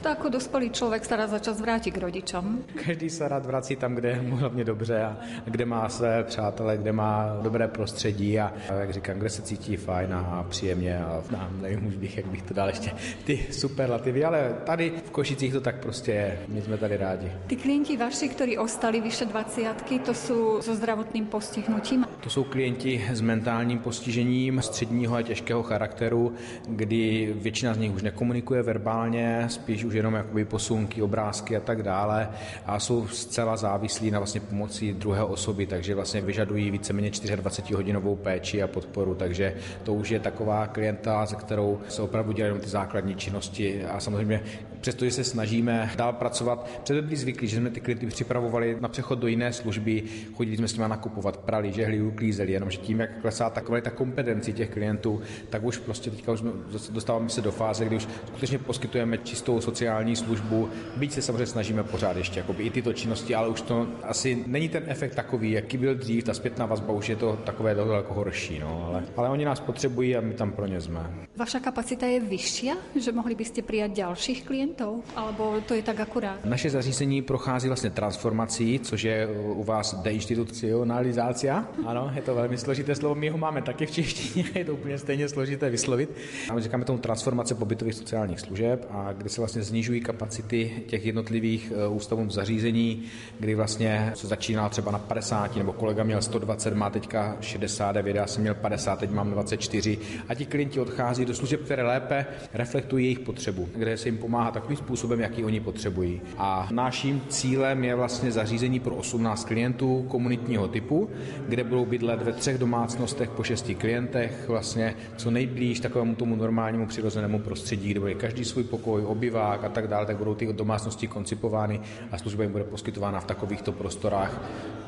To 0.02 0.10
ako 0.10 0.30
dospelý 0.30 0.70
člověk 0.70 1.06
se 1.06 1.16
rád 1.16 1.30
za 1.30 1.39
čas 1.39 1.62
vrátí 1.62 1.91
k 1.91 1.97
rodičům. 1.97 2.64
Každý 2.86 3.10
se 3.10 3.28
rád 3.28 3.45
vrací 3.45 3.76
tam, 3.76 3.95
kde 3.95 4.10
je 4.10 4.22
mu 4.22 4.36
hlavně 4.36 4.64
dobře 4.64 5.04
a 5.04 5.18
kde 5.45 5.66
má 5.66 5.89
své 5.89 6.24
přátele, 6.24 6.78
kde 6.78 6.91
má 6.91 7.38
dobré 7.41 7.68
prostředí 7.68 8.39
a, 8.39 8.54
jak 8.80 8.93
říkám, 8.93 9.20
kde 9.20 9.30
se 9.30 9.41
cítí 9.41 9.78
fajn 9.78 10.14
a 10.14 10.45
příjemně 10.49 10.99
a 10.99 11.24
no, 11.32 11.49
nevím 11.62 11.88
už 11.88 11.95
bych, 11.95 12.18
jak 12.18 12.26
bych 12.26 12.41
to 12.41 12.54
dal 12.54 12.68
ještě 12.68 12.91
ty 13.24 13.45
superlativy, 13.52 14.26
ale 14.26 14.56
tady 14.64 14.93
v 15.06 15.12
Košicích 15.12 15.54
to 15.54 15.62
tak 15.62 15.76
prostě 15.76 16.12
je. 16.12 16.39
My 16.47 16.62
jsme 16.62 16.78
tady 16.78 16.97
rádi. 16.97 17.32
Ty 17.47 17.56
klienti 17.56 17.97
vaši, 17.97 18.30
kteří 18.30 18.58
ostali 18.58 19.02
vyše 19.02 19.26
20 19.26 19.76
to 20.06 20.14
jsou 20.14 20.62
so 20.62 20.76
zdravotným 20.76 21.26
postihnutím? 21.26 22.06
To 22.24 22.30
jsou 22.30 22.43
klienti 22.43 23.06
s 23.12 23.22
mentálním 23.22 23.80
postižením 23.80 24.62
středního 24.62 25.16
a 25.16 25.22
těžkého 25.22 25.64
charakteru, 25.64 26.34
kdy 26.68 27.34
většina 27.36 27.74
z 27.74 27.78
nich 27.78 27.93
už 27.93 28.02
nekomunikuje 28.02 28.64
verbálně, 28.64 29.45
spíš 29.47 29.91
už 29.92 29.96
jenom 29.96 30.14
jakoby 30.14 30.46
posunky, 30.46 31.02
obrázky 31.02 31.58
a 31.58 31.60
tak 31.60 31.84
dále 31.84 32.30
a 32.66 32.80
jsou 32.80 33.08
zcela 33.08 33.58
závislí 33.58 34.12
na 34.12 34.20
vlastně 34.20 34.42
pomoci 34.42 34.94
druhé 34.94 35.24
osoby, 35.24 35.68
takže 35.68 35.96
vlastně 35.96 36.22
vyžadují 36.22 36.72
víceméně 36.72 37.12
24 37.36 37.74
hodinovou 37.74 38.16
péči 38.16 38.64
a 38.64 38.68
podporu, 38.68 39.16
takže 39.16 39.56
to 39.84 39.94
už 39.94 40.10
je 40.10 40.20
taková 40.20 40.68
klienta, 40.68 41.26
se 41.26 41.36
kterou 41.36 41.80
se 41.89 42.02
opravdu 42.02 42.32
dělají 42.32 42.60
ty 42.60 42.70
základní 42.70 43.16
činnosti 43.16 43.86
a 43.86 44.00
samozřejmě 44.00 44.42
přestože 44.82 45.11
se 45.11 45.23
snažíme 45.23 45.91
dál 45.95 46.13
pracovat, 46.13 46.69
před 46.84 47.01
byli 47.01 47.15
zvyklí, 47.15 47.47
že 47.47 47.57
jsme 47.57 47.69
ty 47.69 47.79
klienty 47.79 48.07
připravovali 48.07 48.77
na 48.79 48.88
přechod 48.88 49.19
do 49.19 49.27
jiné 49.27 49.53
služby, 49.53 50.03
chodili 50.34 50.57
jsme 50.57 50.67
s 50.67 50.73
nimi 50.73 50.89
nakupovat, 50.89 51.38
prali, 51.38 51.71
žehli, 51.71 52.01
uklízeli, 52.01 52.51
jenomže 52.51 52.77
tím, 52.77 52.99
jak 52.99 53.21
klesá 53.21 53.49
ta 53.49 53.61
kvalita 53.61 53.89
kompetencí 53.89 54.53
těch 54.53 54.69
klientů, 54.69 55.21
tak 55.49 55.63
už 55.63 55.77
prostě 55.77 56.11
teďka 56.11 56.32
už 56.32 56.43
dostáváme 56.89 57.29
se 57.29 57.41
do 57.41 57.51
fáze, 57.51 57.86
kdy 57.86 57.95
už 57.95 58.07
skutečně 58.27 58.59
poskytujeme 58.59 59.17
čistou 59.17 59.61
sociální 59.61 60.15
službu, 60.15 60.69
byť 60.97 61.11
se 61.11 61.21
samozřejmě 61.21 61.45
snažíme 61.45 61.84
pořád 61.84 62.17
ještě 62.17 62.39
jakoby, 62.39 62.63
i 62.63 62.69
tyto 62.69 62.93
činnosti, 62.93 63.36
ale 63.36 63.47
už 63.47 63.61
to 63.61 63.88
asi 64.03 64.43
není 64.47 64.69
ten 64.69 64.84
efekt 64.88 65.15
takový, 65.15 65.51
jaký 65.51 65.77
byl 65.77 65.95
dřív, 65.95 66.23
ta 66.23 66.34
zpětná 66.34 66.65
vazba 66.65 66.93
už 66.93 67.09
je 67.09 67.15
to 67.15 67.39
takové 67.45 67.75
daleko 67.75 68.13
horší, 68.13 68.59
no, 68.59 68.86
ale, 68.88 69.03
ale 69.15 69.29
oni 69.29 69.45
nás 69.45 69.59
potřebují 69.59 70.17
a 70.17 70.21
my 70.21 70.34
tam 70.34 70.51
pro 70.51 70.67
ně 70.67 70.82
jsme. 70.82 71.27
Vaša 71.36 71.59
kapacita 71.59 72.05
je 72.05 72.19
vyšší, 72.19 72.71
že 72.99 73.11
mohli 73.11 73.36
byste 73.36 73.61
přijat 73.61 73.91
dalších 73.91 74.45
klientů? 74.45 74.70
Klientov, 74.72 75.03
alebo 75.15 75.61
to 75.67 75.74
je 75.74 75.82
tak 75.82 75.99
akurát? 75.99 76.45
Naše 76.45 76.69
zařízení 76.69 77.22
prochází 77.22 77.67
vlastně 77.67 77.89
transformací, 77.89 78.80
což 78.80 79.03
je 79.03 79.28
u 79.28 79.63
vás 79.63 79.95
deinstitucionalizácia. 80.01 81.65
Ano, 81.86 82.11
je 82.15 82.22
to 82.22 82.36
velmi 82.36 82.57
složité 82.57 82.95
slovo, 82.95 83.15
my 83.15 83.30
ho 83.30 83.38
máme 83.38 83.61
taky 83.61 83.86
v 83.86 83.91
češtině, 83.91 84.45
je 84.55 84.65
to 84.65 84.74
úplně 84.74 84.97
stejně 84.97 85.30
složité 85.30 85.69
vyslovit. 85.69 86.09
A 86.49 86.53
my 86.53 86.61
říkáme 86.61 86.86
tomu 86.86 86.99
transformace 86.99 87.55
pobytových 87.55 87.95
sociálních 87.95 88.39
služeb, 88.39 88.88
a 88.91 89.13
kdy 89.13 89.30
se 89.30 89.41
vlastně 89.41 89.63
snižují 89.63 90.01
kapacity 90.01 90.84
těch 90.88 91.05
jednotlivých 91.05 91.74
e, 91.76 91.88
ústavů 91.88 92.30
zařízení, 92.30 93.03
kdy 93.39 93.55
vlastně 93.55 94.11
se 94.15 94.28
začíná 94.28 94.69
třeba 94.69 94.91
na 94.91 94.99
50, 94.99 95.55
nebo 95.55 95.74
kolega 95.74 96.03
měl 96.03 96.22
120, 96.22 96.74
má 96.74 96.89
teďka 96.89 97.38
69, 97.41 98.15
já 98.15 98.28
jsem 98.28 98.41
měl 98.41 98.55
50, 98.55 98.99
teď 98.99 99.11
mám 99.11 99.32
24 99.32 99.97
a 100.30 100.36
ti 100.36 100.45
klienti 100.45 100.80
odchází 100.80 101.26
do 101.26 101.34
služeb, 101.34 101.61
které 101.65 101.84
lépe 101.84 102.26
reflektují 102.53 103.05
jejich 103.05 103.19
potřebu, 103.19 103.69
kde 103.76 103.97
se 103.97 104.07
jim 104.07 104.17
pomáhá 104.17 104.51
takovým 104.62 104.78
způsobem, 104.78 105.20
jaký 105.20 105.43
oni 105.43 105.59
potřebují. 105.59 106.22
A 106.38 106.68
naším 106.72 107.22
cílem 107.30 107.84
je 107.84 107.95
vlastně 107.95 108.32
zařízení 108.32 108.80
pro 108.80 108.95
18 108.95 109.45
klientů 109.45 110.05
komunitního 110.07 110.68
typu, 110.68 111.09
kde 111.47 111.64
budou 111.64 111.86
bydlet 111.86 112.22
ve 112.22 112.34
třech 112.34 112.57
domácnostech 112.57 113.30
po 113.30 113.43
šesti 113.43 113.76
klientech, 113.76 114.47
vlastně 114.47 114.95
co 115.18 115.32
nejblíž 115.32 115.80
takovému 115.80 116.16
tomu 116.16 116.36
normálnímu 116.36 116.88
přirozenému 116.88 117.39
prostředí, 117.39 117.89
kde 117.91 117.99
bude 117.99 118.14
každý 118.14 118.45
svůj 118.45 118.64
pokoj, 118.64 119.05
obyvák 119.05 119.64
a 119.64 119.70
tak 119.70 119.88
dále, 119.88 120.05
tak 120.05 120.18
budou 120.18 120.36
ty 120.36 120.53
domácnosti 120.53 121.07
koncipovány 121.07 121.82
a 122.12 122.18
služba 122.18 122.43
jim 122.43 122.51
bude 122.51 122.64
poskytována 122.64 123.20
v 123.20 123.26
takovýchto 123.26 123.72
prostorách 123.72 124.41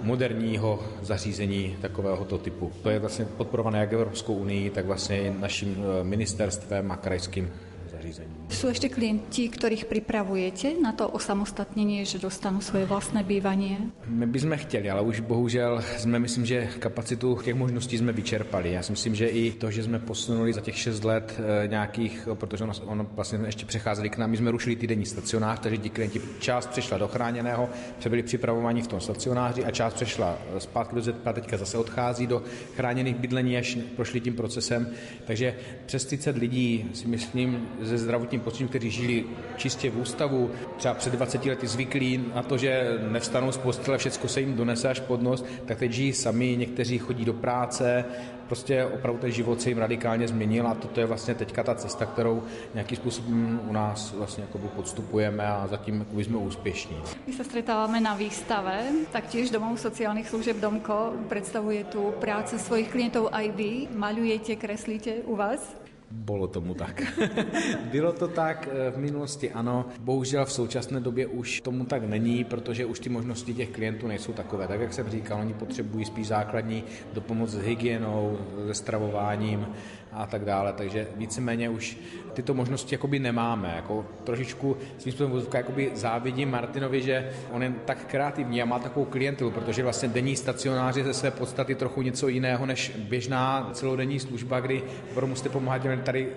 moderního 0.03 0.80
zařízení 1.01 1.76
takovéhoto 1.82 2.38
typu. 2.38 2.71
To 2.84 2.89
je 2.89 2.99
vlastně 2.99 3.26
podporované 3.26 3.80
jak 3.80 3.93
Evropskou 3.93 4.34
unii, 4.34 4.69
tak 4.69 4.86
vlastně 4.86 5.21
i 5.21 5.34
naším 5.39 5.78
eh, 5.78 6.03
ministerstvem 6.03 6.91
a 6.91 6.97
krajským 6.97 7.49
zařízením. 7.91 8.42
Sú 8.51 8.67
ešte 8.67 8.91
klienti, 8.91 9.47
ktorých 9.47 9.87
pripravujete 9.87 10.75
na 10.79 10.91
to 10.91 11.07
osamostatnenie, 11.07 12.03
že 12.03 12.19
dostanú 12.19 12.59
svoje 12.59 12.83
vlastné 12.85 13.23
bývanie? 13.23 13.91
My 14.07 14.27
bychom 14.27 14.57
chtěli, 14.57 14.89
ale 14.89 15.01
už 15.01 15.19
bohužel 15.19 15.83
jsme, 15.97 16.19
myslím, 16.19 16.45
že 16.45 16.67
kapacitu 16.79 17.39
těch 17.43 17.55
možností 17.55 17.97
jsme 17.97 18.11
vyčerpali. 18.11 18.71
Já 18.71 18.81
si 18.81 18.91
myslím, 18.91 19.15
že 19.15 19.27
i 19.27 19.51
to, 19.51 19.71
že 19.71 19.83
jsme 19.83 19.99
posunuli 19.99 20.53
za 20.53 20.61
těch 20.61 20.77
6 20.77 21.03
let 21.03 21.41
e, 21.63 21.67
nějakých, 21.67 22.27
protože 22.33 22.63
ono, 22.63 22.73
ono 22.85 23.07
vlastně 23.11 23.39
ještě 23.45 23.65
přecházeli 23.65 24.09
k 24.09 24.17
nám, 24.17 24.29
my 24.29 24.37
jsme 24.37 24.51
rušili 24.51 24.75
týdenní 24.75 25.05
stacionář, 25.05 25.59
takže 25.59 25.77
ti 25.77 25.89
klienti 25.89 26.21
část 26.39 26.67
přešla 26.69 26.97
do 26.97 27.07
chráněného, 27.07 27.69
byli 28.09 28.23
připravováni 28.23 28.81
v 28.81 28.87
tom 28.87 28.99
stacionáři 28.99 29.65
a 29.65 29.71
část 29.71 29.93
přešla 29.93 30.37
e, 30.55 30.59
zpátky 30.59 30.95
do 30.95 31.01
ZP, 31.01 31.27
teďka 31.33 31.57
zase 31.57 31.77
odchází 31.77 32.27
do 32.27 32.43
chráněných 32.75 33.15
bydlení, 33.15 33.57
až 33.57 33.77
prošli 33.95 34.19
tím 34.19 34.35
procesem. 34.35 34.87
Takže 35.25 35.55
přes 35.85 36.05
30 36.05 36.37
lidí 36.37 36.89
si 36.93 37.07
myslím 37.07 37.67
ze 37.81 37.97
zdravotním 37.97 38.42
postižením, 38.43 38.69
kteří 38.69 38.91
žili 38.91 39.25
čistě 39.57 39.89
v 39.89 39.97
ústavu, 39.97 40.51
třeba 40.77 40.93
před 40.93 41.13
20 41.13 41.45
lety 41.45 41.67
zvyklí 41.67 42.25
na 42.35 42.43
to, 42.43 42.57
že 42.57 42.97
nevstanou 43.09 43.51
z 43.51 43.57
postele, 43.57 43.97
všechno 43.97 44.29
se 44.29 44.39
jim 44.39 44.55
donese 44.55 44.89
až 44.89 44.99
pod 44.99 45.21
nos, 45.21 45.45
tak 45.65 45.77
teď 45.77 45.91
žijí 45.91 46.13
sami, 46.13 46.55
někteří 46.57 46.97
chodí 46.97 47.25
do 47.25 47.33
práce, 47.33 48.05
prostě 48.47 48.85
opravdu 48.85 49.21
ten 49.21 49.31
život 49.31 49.61
se 49.61 49.69
jim 49.69 49.77
radikálně 49.77 50.27
změnil 50.27 50.67
a 50.67 50.73
toto 50.73 50.99
je 50.99 51.05
vlastně 51.05 51.33
teďka 51.33 51.63
ta 51.63 51.75
cesta, 51.75 52.05
kterou 52.05 52.43
nějakým 52.73 52.97
způsobem 52.97 53.59
u 53.67 53.73
nás 53.73 54.13
vlastně 54.13 54.43
podstupujeme 54.75 55.47
a 55.47 55.67
zatím 55.67 56.05
jsme 56.13 56.37
úspěšní. 56.37 56.97
My 57.27 57.33
se 57.33 57.43
stretáváme 57.43 58.01
na 58.01 58.15
výstave, 58.15 58.83
tak 59.11 59.27
tiež 59.27 59.49
domov 59.49 59.79
sociálnych 59.79 60.29
služeb 60.29 60.57
Domko 60.57 61.13
predstavuje 61.29 61.83
tu 61.83 62.13
práce 62.19 62.59
svojich 62.59 62.91
klientov 62.91 63.29
aj 63.31 63.51
vy. 63.51 63.87
Malujete, 63.95 64.55
kreslíte 64.55 65.11
u 65.25 65.35
vás? 65.35 65.82
Bolo 66.14 66.47
tomu 66.47 66.74
tak. 66.74 67.01
Bylo 67.91 68.14
to 68.14 68.28
tak 68.28 68.70
eh, 68.72 68.91
v 68.91 68.97
minulosti, 68.97 69.51
ano. 69.51 69.86
Bohužel 69.99 70.45
v 70.45 70.51
současné 70.51 70.99
době 70.99 71.28
už 71.28 71.61
tomu 71.61 71.86
tak 71.86 72.03
není, 72.03 72.43
protože 72.43 72.86
už 72.86 72.99
ty 72.99 73.09
možnosti 73.09 73.53
těch 73.53 73.70
klientů 73.70 74.07
nejsou 74.07 74.34
takové. 74.34 74.68
Tak, 74.68 74.82
jak 74.82 74.93
jsem 74.93 75.09
říkal, 75.09 75.41
oni 75.41 75.53
potřebují 75.53 76.05
spíš 76.05 76.28
základní 76.28 76.84
dopomoc 77.14 77.49
s 77.49 77.57
hygienou, 77.57 78.38
se 78.68 78.74
stravováním, 78.74 79.68
a 80.16 80.26
tak 80.26 80.45
dále. 80.45 80.74
Takže 80.74 81.07
víceméně 81.16 81.70
už 81.70 81.97
tyto 82.34 82.53
možnosti 82.53 82.95
jakoby 82.95 83.20
nemáme. 83.20 83.74
Jako 83.76 84.05
trošičku 84.24 84.78
svým 84.97 85.14
způsobem 85.14 85.43
jakoby 85.53 85.91
závidím 85.93 86.51
Martinovi, 86.51 87.01
že 87.01 87.32
on 87.51 87.64
je 87.64 87.74
tak 87.86 88.05
kreativní 88.05 88.61
a 88.61 88.66
má 88.66 88.80
takovou 88.80 89.05
klientelu, 89.05 89.51
protože 89.51 89.84
vlastně 89.84 90.09
denní 90.09 90.36
stacionáři 90.36 91.03
ze 91.03 91.14
své 91.14 91.32
podstaty 91.32 91.76
trochu 91.76 92.01
něco 92.01 92.28
jiného 92.28 92.66
než 92.66 92.91
běžná 92.97 93.70
celodenní 93.74 94.20
služba, 94.20 94.59
kdy 94.59 94.84
opravdu 95.11 95.28
musíte 95.28 95.49
pomáhat 95.49 95.82
tady 96.03 96.28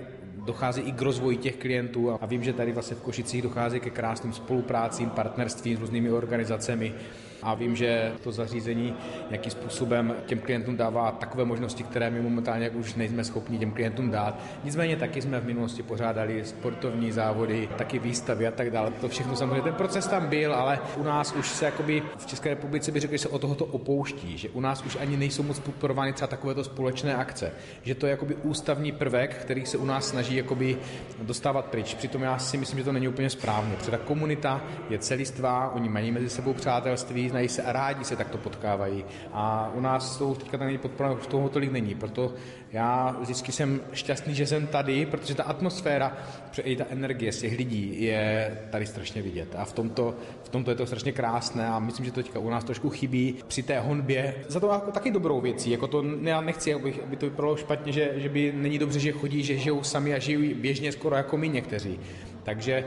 dochází 0.46 0.82
i 0.82 0.92
k 0.92 1.02
rozvoji 1.02 1.36
těch 1.36 1.56
klientů 1.56 2.18
a 2.20 2.26
vím, 2.26 2.44
že 2.44 2.52
tady 2.52 2.72
vlastně 2.72 2.96
v 2.96 3.00
Košicích 3.00 3.42
dochází 3.42 3.80
ke 3.80 3.90
krásným 3.90 4.32
spoluprácím, 4.32 5.10
partnerstvím 5.10 5.76
s 5.76 5.80
různými 5.80 6.10
organizacemi 6.10 6.94
a 7.42 7.54
vím, 7.54 7.76
že 7.76 8.12
to 8.22 8.32
zařízení 8.32 8.94
nějakým 9.30 9.52
způsobem 9.52 10.14
těm 10.26 10.38
klientům 10.38 10.76
dává 10.76 11.10
takové 11.10 11.44
možnosti, 11.44 11.82
které 11.82 12.10
my 12.10 12.20
momentálně 12.20 12.70
už 12.70 12.94
nejsme 12.94 13.24
schopni 13.24 13.58
těm 13.58 13.70
klientům 13.70 14.10
dát. 14.10 14.40
Nicméně 14.64 14.96
taky 14.96 15.22
jsme 15.22 15.40
v 15.40 15.46
minulosti 15.46 15.82
pořádali 15.82 16.44
sportovní 16.44 17.12
závody, 17.12 17.68
taky 17.76 17.98
výstavy 17.98 18.46
a 18.46 18.50
tak 18.50 18.70
dále. 18.70 18.90
To 19.00 19.08
všechno 19.08 19.36
samozřejmě, 19.36 19.62
ten 19.62 19.74
proces 19.74 20.06
tam 20.06 20.26
byl, 20.26 20.54
ale 20.54 20.78
u 20.96 21.02
nás 21.02 21.32
už 21.32 21.48
se 21.48 21.64
jakoby 21.64 22.02
v 22.18 22.26
České 22.26 22.48
republice 22.48 22.92
by 22.92 23.00
řekl, 23.00 23.12
že 23.12 23.18
se 23.18 23.28
o 23.28 23.38
tohoto 23.38 23.64
opouští, 23.64 24.38
že 24.38 24.48
u 24.48 24.60
nás 24.60 24.82
už 24.82 24.96
ani 25.00 25.16
nejsou 25.16 25.42
moc 25.42 25.58
podporovány 25.58 26.12
třeba 26.12 26.28
takovéto 26.28 26.64
společné 26.64 27.16
akce, 27.16 27.52
že 27.82 27.94
to 27.94 28.06
je 28.06 28.10
jakoby 28.10 28.34
ústavní 28.34 28.92
prvek, 28.92 29.34
který 29.34 29.66
se 29.66 29.78
u 29.78 29.84
nás 29.84 30.08
snaží 30.08 30.36
jakoby 30.36 30.76
dostávat 31.22 31.64
pryč. 31.64 31.94
Přitom 31.94 32.22
já 32.22 32.38
si 32.38 32.56
myslím, 32.56 32.78
že 32.78 32.84
to 32.84 32.92
není 32.92 33.08
úplně 33.08 33.30
správně, 33.30 33.76
protože 33.76 33.90
ta 33.90 33.98
komunita 33.98 34.64
je 34.90 34.98
celistvá, 34.98 35.70
oni 35.74 35.88
mají 35.88 36.12
mezi 36.12 36.28
sebou 36.28 36.52
přátelství, 36.52 37.25
znají 37.28 37.48
se 37.48 37.62
a 37.62 37.72
rádi 37.72 38.04
se 38.04 38.16
takto 38.16 38.38
potkávají. 38.38 39.04
A 39.32 39.70
u 39.74 39.80
nás 39.80 40.16
to 40.16 40.34
teďka 40.34 40.56
není 40.56 40.78
podpora, 40.78 41.12
už 41.12 41.26
toho 41.26 41.48
tolik 41.48 41.72
není. 41.72 41.94
Proto 41.94 42.34
já 42.72 43.16
vždycky 43.20 43.52
jsem 43.52 43.80
šťastný, 43.92 44.34
že 44.34 44.46
jsem 44.46 44.66
tady, 44.66 45.06
protože 45.06 45.34
ta 45.34 45.42
atmosféra, 45.42 46.16
i 46.62 46.76
ta 46.76 46.84
energie 46.90 47.32
z 47.32 47.40
těch 47.40 47.58
lidí 47.58 48.02
je 48.02 48.58
tady 48.70 48.86
strašně 48.86 49.22
vidět. 49.22 49.54
A 49.58 49.64
v 49.64 49.72
tomto, 49.72 50.14
v 50.44 50.48
tomto 50.48 50.70
je 50.70 50.76
to 50.76 50.86
strašně 50.86 51.12
krásné 51.12 51.68
a 51.68 51.78
myslím, 51.78 52.06
že 52.06 52.12
to 52.12 52.22
teďka 52.22 52.38
u 52.38 52.50
nás 52.50 52.64
trošku 52.64 52.90
chybí 52.90 53.36
při 53.48 53.62
té 53.62 53.80
honbě. 53.80 54.34
Za 54.48 54.60
to 54.60 54.68
jako 54.68 54.90
taky 54.90 55.10
dobrou 55.10 55.40
věcí. 55.40 55.70
Jako 55.70 55.86
to, 55.86 56.04
já 56.22 56.40
nechci, 56.40 56.74
aby, 56.74 56.94
aby 57.04 57.16
to 57.16 57.26
vypadalo 57.26 57.56
špatně, 57.56 57.92
že, 57.92 58.12
že 58.16 58.28
by 58.28 58.52
není 58.56 58.78
dobře, 58.78 59.00
že 59.00 59.12
chodí, 59.12 59.42
že 59.42 59.56
žijou 59.56 59.82
sami 59.82 60.14
a 60.14 60.18
žijí 60.18 60.54
běžně 60.54 60.92
skoro 60.92 61.16
jako 61.16 61.36
my 61.36 61.48
někteří. 61.48 62.00
Takže, 62.46 62.84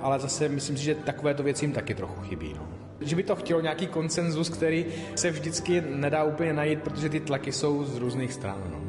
ale 0.00 0.18
zase 0.18 0.48
myslím 0.48 0.76
si, 0.76 0.82
že 0.84 0.94
takovéto 0.94 1.42
věci 1.42 1.64
jim 1.64 1.72
taky 1.72 1.94
trochu 1.94 2.20
chybí. 2.20 2.54
No. 2.56 2.68
Že 3.00 3.16
by 3.16 3.22
to 3.22 3.36
chtělo 3.36 3.60
nějaký 3.60 3.86
konsenzus, 3.86 4.48
který 4.48 4.86
se 5.14 5.30
vždycky 5.30 5.80
nedá 5.80 6.24
úplně 6.24 6.52
najít, 6.52 6.82
protože 6.82 7.08
ty 7.08 7.20
tlaky 7.20 7.52
jsou 7.52 7.84
z 7.84 7.96
různých 7.96 8.32
stran. 8.32 8.62
No. 8.70 8.80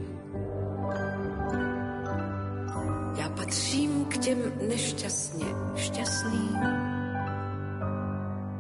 Já 3.21 3.29
patřím 3.29 4.05
k 4.05 4.17
těm 4.17 4.37
nešťastně 4.67 5.45
šťastným, 5.75 6.59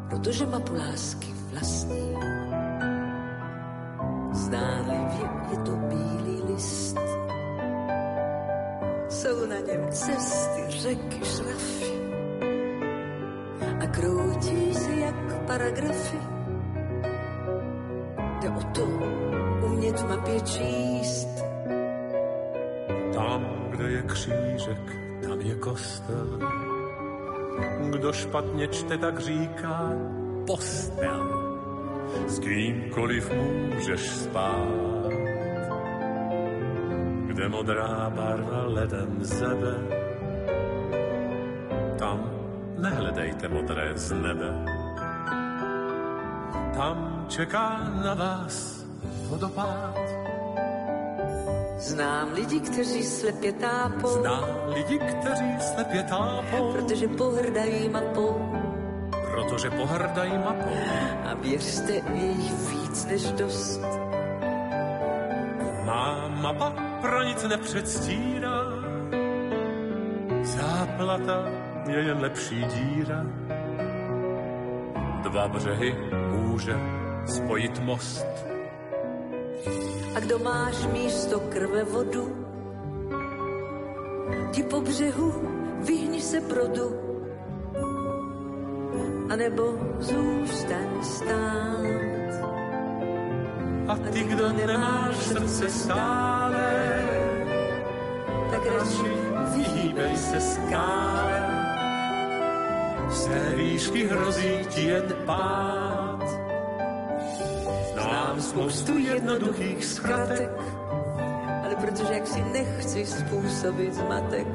protože 0.09 0.45
mapu 0.45 0.73
lásky 0.73 1.27
vlastní. 1.51 2.15
Zdánlivě 4.31 5.29
je 5.51 5.57
to 5.57 5.71
bílý 5.71 6.41
list, 6.53 6.97
jsou 9.09 9.45
na 9.45 9.59
něm 9.59 9.91
cesty, 9.91 10.60
řeky, 10.81 11.25
šrafy 11.25 11.91
a 13.83 13.87
kroutí 13.87 14.73
se 14.73 14.91
jak 14.95 15.45
paragrafy. 15.47 16.17
Jde 18.39 18.49
o 18.49 18.63
to 18.63 18.85
umět 19.65 19.99
v 19.99 20.09
mapě 20.09 20.41
číst. 20.41 21.27
Tam, 23.13 23.45
kde 23.69 23.91
je 23.91 24.01
křížek, 24.01 24.95
tam 25.27 25.41
je 25.41 25.55
kostel. 25.55 26.39
Kdo 27.89 28.13
špatně 28.13 28.67
čte, 28.67 28.97
tak 28.97 29.19
říká 29.19 29.91
postel. 30.47 31.51
S 32.27 32.39
kýmkoliv 32.39 33.31
můžeš 33.31 34.09
spát 34.09 34.91
kde 37.27 37.49
modrá 37.49 38.09
barva 38.09 38.63
ledem 38.65 39.17
zebe. 39.23 40.00
Modré 43.51 43.91
z 43.95 44.11
nebe. 44.11 44.49
Tam 46.75 47.25
čeká 47.27 47.91
na 48.03 48.13
vás 48.13 48.85
vodopád. 49.27 49.99
Znám 51.77 52.33
lidi, 52.33 52.59
kteří 52.59 53.03
slepě 53.03 53.51
tápou. 53.53 54.07
Znám 54.07 54.49
lidi, 54.67 54.99
kteří 54.99 55.59
slepě 55.59 56.03
tápou. 56.03 56.71
Protože 56.73 57.07
pohrdají 57.07 57.89
mapou. 57.89 58.55
Protože 59.31 59.69
pohrdají 59.69 60.37
mapou. 60.37 60.77
A 61.25 61.33
věřte, 61.33 61.93
je 61.93 62.25
jich 62.25 62.53
víc 62.69 63.05
než 63.05 63.31
dost. 63.31 63.81
Má 65.85 66.27
mapa 66.27 66.73
pro 67.01 67.23
nic 67.23 67.43
nepředstírá. 67.43 68.61
Západ 70.43 70.89
plata 70.97 71.70
je 71.89 71.99
jen 71.99 72.19
lepší 72.19 72.65
díra. 72.65 73.25
Dva 75.23 75.47
břehy 75.47 75.95
může 76.29 76.75
spojit 77.25 77.79
most. 77.79 78.25
A 80.15 80.19
kdo 80.19 80.39
máš 80.39 80.85
místo 80.85 81.39
krve 81.39 81.83
vodu, 81.83 82.45
ti 84.51 84.63
po 84.63 84.81
břehu 84.81 85.33
vyhni 85.85 86.21
se 86.21 86.41
produ, 86.41 86.91
anebo 89.29 89.77
zůstaň 89.99 91.03
stát. 91.03 92.11
A 93.87 93.95
ty, 93.95 94.23
kdo 94.23 94.53
nemáš 94.53 95.15
srdce 95.15 95.69
stále, 95.69 96.71
tak 98.51 98.65
radši 98.65 99.11
vyhýbej 99.55 100.17
se 100.17 100.41
skále. 100.41 101.40
Z 103.11 103.25
té 103.27 103.55
výšky 103.55 104.07
hrozí 104.07 104.65
ti 104.69 104.81
jen 104.87 105.15
pád. 105.25 106.23
Znám 107.93 108.41
spoustu 108.41 108.97
jednoduchých 108.97 109.85
zkratek, 109.85 110.51
ale 111.63 111.75
protože 111.75 112.13
jak 112.13 112.27
si 112.27 112.41
nechci 112.43 113.05
způsobit 113.05 113.93
zmatek, 113.93 114.47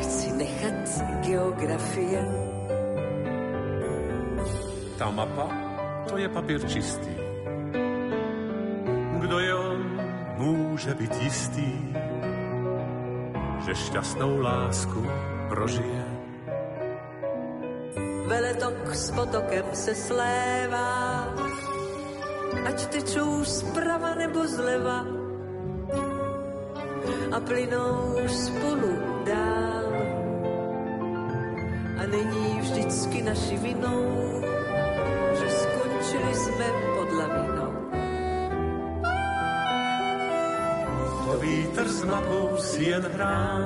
chci 0.00 0.32
nechat 0.32 1.02
geografie. 1.26 2.22
Ta 4.98 5.10
mapa, 5.10 5.48
to 6.08 6.16
je 6.16 6.28
papír 6.28 6.68
čistý. 6.68 7.14
Kdo 9.18 9.38
je 9.38 9.54
on, 9.54 10.00
může 10.36 10.94
být 10.94 11.22
jistý, 11.22 11.72
že 13.66 13.74
šťastnou 13.74 14.40
lásku 14.40 15.06
prožije. 15.48 16.03
Veletok 18.94 19.10
s 19.10 19.10
potokem 19.10 19.66
se 19.72 19.94
slévá, 19.94 21.26
ať 22.62 22.86
tečou 22.86 23.42
zprava 23.44 24.14
nebo 24.14 24.46
zleva 24.46 25.02
a 27.34 27.40
plynou 27.40 28.14
spolu 28.30 28.94
dál. 29.26 29.86
A 31.98 32.02
není 32.06 32.60
vždycky 32.60 33.22
naši 33.22 33.56
vinou, 33.58 34.06
že 35.42 35.46
skončili 35.50 36.34
jsme 36.34 36.66
pod 36.94 37.08
lavinou. 37.18 37.74
To 41.26 41.38
vítr 41.42 41.88
s 41.88 42.04
mapou 42.04 42.56
si 42.62 42.84
jen 42.84 43.02
hrá. 43.02 43.58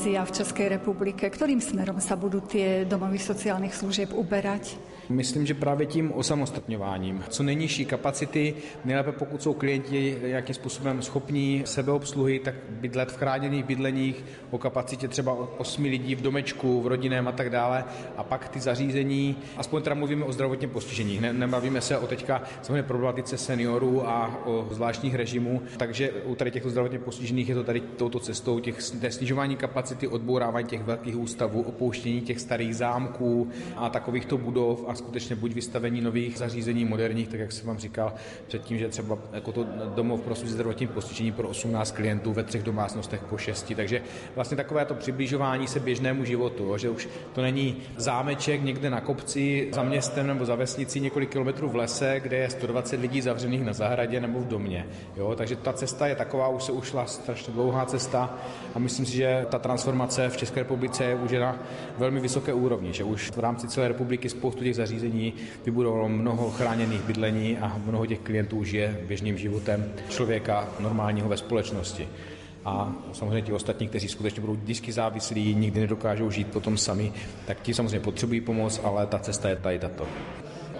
Vízia 0.00 0.24
v 0.24 0.32
Českej 0.32 0.80
republike? 0.80 1.28
Ktorým 1.28 1.60
smerom 1.60 2.00
sa 2.00 2.16
budú 2.16 2.40
tie 2.40 2.88
domovy 2.88 3.20
sociálnych 3.20 3.76
služieb 3.76 4.16
uberať? 4.16 4.80
Myslím, 5.10 5.46
že 5.46 5.54
právě 5.54 5.86
tím 5.86 6.12
osamostatňováním. 6.12 7.24
Co 7.28 7.42
nejnižší 7.42 7.84
kapacity, 7.84 8.54
nejlépe 8.84 9.12
pokud 9.12 9.42
jsou 9.42 9.54
klienti 9.54 10.18
nějakým 10.26 10.54
způsobem 10.54 11.02
schopní 11.02 11.62
sebeobsluhy, 11.66 12.38
tak 12.38 12.54
bydlet 12.70 13.12
v 13.12 13.16
chráněných 13.16 13.64
bydleních 13.64 14.24
o 14.50 14.58
kapacitě 14.58 15.08
třeba 15.08 15.36
8 15.58 15.84
lidí 15.84 16.14
v 16.14 16.22
domečku, 16.22 16.80
v 16.80 16.86
rodinném 16.86 17.28
a 17.28 17.32
tak 17.32 17.50
dále. 17.50 17.84
A 18.16 18.24
pak 18.24 18.48
ty 18.48 18.60
zařízení, 18.60 19.36
aspoň 19.56 19.82
teda 19.82 19.94
mluvíme 19.94 20.24
o 20.24 20.32
zdravotně 20.32 20.68
postižených, 20.68 21.20
ne, 21.20 21.32
nebavíme 21.32 21.80
se 21.80 21.98
o 21.98 22.06
teďka 22.06 22.42
samozřejmě 22.62 22.82
problematice 22.82 23.38
seniorů 23.38 24.08
a 24.08 24.40
o 24.46 24.68
zvláštních 24.70 25.14
režimů, 25.14 25.62
takže 25.76 26.10
u 26.10 26.34
tady 26.34 26.50
těchto 26.50 26.70
zdravotně 26.70 26.98
postižených 26.98 27.48
je 27.48 27.54
to 27.54 27.64
tady 27.64 27.80
touto 27.80 28.20
cestou 28.20 28.58
těch, 28.58 28.82
snižování 29.08 29.56
kapacity, 29.56 30.08
odbourávání 30.08 30.66
těch 30.66 30.82
velkých 30.82 31.18
ústavů, 31.18 31.62
opouštění 31.62 32.20
těch 32.20 32.40
starých 32.40 32.76
zámků 32.76 33.48
a 33.76 33.88
takovýchto 33.88 34.38
budov 34.38 34.84
a 34.88 34.99
skutečně 35.00 35.36
buď 35.36 35.54
vystavení 35.54 36.00
nových 36.00 36.38
zařízení 36.38 36.84
moderních, 36.84 37.28
tak 37.28 37.40
jak 37.40 37.52
jsem 37.52 37.66
vám 37.66 37.78
říkal 37.78 38.14
předtím, 38.46 38.78
že 38.78 38.88
třeba 38.88 39.18
jako 39.32 39.52
to 39.52 39.66
domov 39.94 40.20
pro 40.20 40.34
zdravotním 40.34 40.88
postižení 40.88 41.32
pro 41.32 41.48
18 41.48 41.92
klientů 41.92 42.32
ve 42.32 42.44
třech 42.44 42.62
domácnostech 42.62 43.20
po 43.24 43.38
šesti. 43.38 43.74
Takže 43.74 44.02
vlastně 44.34 44.56
takové 44.56 44.84
to 44.84 44.94
přibližování 44.94 45.66
se 45.66 45.80
běžnému 45.80 46.24
životu, 46.24 46.78
že 46.78 46.90
už 46.90 47.08
to 47.32 47.42
není 47.42 47.76
zámeček 47.96 48.62
někde 48.62 48.90
na 48.90 49.00
kopci 49.00 49.68
za 49.72 49.82
městem 49.82 50.26
nebo 50.26 50.44
za 50.44 50.54
vesnicí 50.54 51.00
několik 51.00 51.30
kilometrů 51.30 51.68
v 51.68 51.76
lese, 51.76 52.20
kde 52.20 52.36
je 52.36 52.50
120 52.50 53.00
lidí 53.00 53.20
zavřených 53.20 53.64
na 53.64 53.72
zahradě 53.72 54.20
nebo 54.20 54.40
v 54.40 54.48
domě. 54.48 54.86
Jo? 55.16 55.34
Takže 55.36 55.56
ta 55.56 55.72
cesta 55.72 56.06
je 56.06 56.14
taková, 56.14 56.48
už 56.48 56.62
se 56.62 56.72
ušla 56.72 57.06
strašně 57.06 57.52
dlouhá 57.52 57.86
cesta 57.86 58.38
a 58.74 58.78
myslím 58.78 59.06
si, 59.06 59.16
že 59.16 59.46
ta 59.50 59.58
transformace 59.58 60.28
v 60.28 60.36
České 60.36 60.60
republice 60.60 61.04
je 61.04 61.14
už 61.14 61.32
na 61.32 61.58
velmi 61.98 62.20
vysoké 62.20 62.52
úrovni, 62.52 62.92
že 62.92 63.04
už 63.04 63.30
v 63.30 63.38
rámci 63.38 63.68
celé 63.68 63.88
republiky 63.88 64.28
spoustu 64.28 64.64
těch 64.64 64.76
zařízení 64.80 65.32
vybudovalo 65.64 66.08
mnoho 66.08 66.50
chráněných 66.50 67.02
bydlení 67.02 67.58
a 67.58 67.80
mnoho 67.86 68.06
těch 68.06 68.18
klientů 68.18 68.64
žije 68.64 69.00
běžným 69.08 69.38
životem 69.38 69.92
člověka 70.08 70.68
normálního 70.80 71.28
ve 71.28 71.36
společnosti. 71.36 72.08
A 72.64 72.92
samozřejmě 73.12 73.42
ti 73.42 73.52
ostatní, 73.52 73.88
kteří 73.88 74.08
skutečně 74.08 74.40
budou 74.40 74.56
disky 74.56 74.92
závislí, 74.92 75.54
nikdy 75.54 75.80
nedokážou 75.80 76.30
žít 76.30 76.46
potom 76.46 76.78
sami, 76.78 77.12
tak 77.46 77.60
ti 77.60 77.74
samozřejmě 77.74 78.00
potřebují 78.00 78.40
pomoc, 78.40 78.80
ale 78.84 79.06
ta 79.06 79.18
cesta 79.18 79.48
je 79.48 79.56
tady 79.56 79.78
tato. 79.78 80.06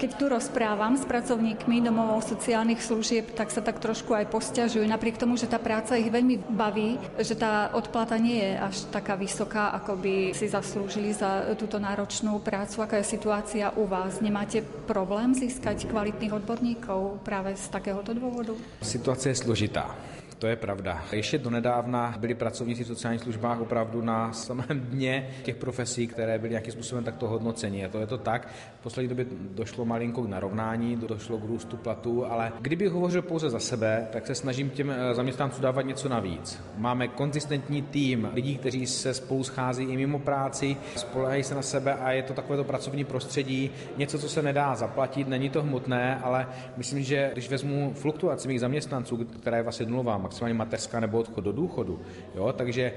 Keď 0.00 0.16
tu 0.16 0.32
rozprávam 0.32 0.96
s 0.96 1.04
pracovníkmi 1.04 1.84
domovov 1.84 2.24
sociálnych 2.24 2.80
služieb, 2.80 3.36
tak 3.36 3.52
sa 3.52 3.60
tak 3.60 3.84
trošku 3.84 4.16
aj 4.16 4.32
posťažujú, 4.32 4.80
napriek 4.88 5.20
tomu, 5.20 5.36
že 5.36 5.44
tá 5.44 5.60
práca 5.60 6.00
ich 6.00 6.08
veľmi 6.08 6.40
baví, 6.56 6.96
že 7.20 7.36
tá 7.36 7.68
odplata 7.76 8.16
nie 8.16 8.40
je 8.40 8.52
až 8.56 8.88
taká 8.88 9.12
vysoká, 9.12 9.76
ako 9.76 10.00
by 10.00 10.32
si 10.32 10.48
zaslúžili 10.48 11.12
za 11.12 11.52
túto 11.52 11.76
náročnú 11.76 12.40
prácu. 12.40 12.80
Aká 12.80 12.96
je 12.96 13.12
situácia 13.12 13.76
u 13.76 13.84
vás? 13.84 14.24
Nemáte 14.24 14.64
problém 14.88 15.36
získať 15.36 15.84
kvalitných 15.84 16.32
odborníkov 16.32 17.20
práve 17.20 17.52
z 17.60 17.68
takéhoto 17.68 18.16
dôvodu? 18.16 18.56
Situace 18.80 19.36
je 19.36 19.36
složitá. 19.36 19.92
To 20.40 20.46
je 20.46 20.56
pravda. 20.56 21.04
Ještě 21.12 21.38
donedávna 21.38 22.14
byli 22.18 22.34
pracovníci 22.34 22.84
v 22.84 22.86
sociálních 22.86 23.20
službách 23.20 23.60
opravdu 23.60 24.02
na 24.02 24.32
samém 24.32 24.80
dně 24.80 25.28
těch 25.42 25.56
profesí, 25.56 26.06
které 26.06 26.38
byly 26.38 26.50
nějakým 26.50 26.72
způsobem 26.72 27.04
takto 27.04 27.28
hodnoceni. 27.28 27.84
A 27.84 27.88
to 27.88 28.00
je 28.00 28.06
to 28.06 28.18
tak. 28.18 28.48
V 28.80 28.82
poslední 28.82 29.08
době 29.08 29.26
došlo 29.54 29.84
malinko 29.84 30.22
k 30.22 30.28
narovnání, 30.28 30.96
došlo 30.96 31.38
k 31.38 31.44
růstu 31.44 31.76
platů, 31.76 32.26
ale 32.26 32.52
kdybych 32.60 32.90
hovořil 32.90 33.22
pouze 33.22 33.50
za 33.50 33.58
sebe, 33.58 34.08
tak 34.12 34.26
se 34.26 34.34
snažím 34.34 34.70
těm 34.70 34.94
zaměstnancům 35.12 35.62
dávat 35.62 35.82
něco 35.82 36.08
navíc. 36.08 36.62
Máme 36.76 37.08
konzistentní 37.08 37.82
tým 37.82 38.28
lidí, 38.32 38.56
kteří 38.56 38.86
se 38.86 39.14
spolu 39.14 39.44
schází 39.44 39.84
i 39.84 39.96
mimo 39.96 40.18
práci, 40.18 40.76
spolehají 40.96 41.42
se 41.42 41.54
na 41.54 41.62
sebe 41.62 41.94
a 41.94 42.12
je 42.12 42.22
to 42.22 42.32
takovéto 42.32 42.64
pracovní 42.64 43.04
prostředí, 43.04 43.70
něco, 43.96 44.18
co 44.18 44.28
se 44.28 44.42
nedá 44.42 44.74
zaplatit, 44.74 45.28
není 45.28 45.50
to 45.50 45.62
hmotné, 45.62 46.20
ale 46.22 46.46
myslím, 46.76 47.02
že 47.02 47.30
když 47.32 47.50
vezmu 47.50 47.92
fluktuaci 47.94 48.48
mých 48.48 48.60
zaměstnanců, 48.60 49.16
která 49.16 49.56
je 49.56 49.62
vlastně 49.62 49.86
nulová, 49.86 50.29
maximálně 50.30 50.54
mateřská 50.54 51.00
nebo 51.00 51.18
odchod 51.18 51.44
do 51.44 51.52
důchodu. 51.52 52.00
Jo? 52.34 52.52
Takže 52.52 52.92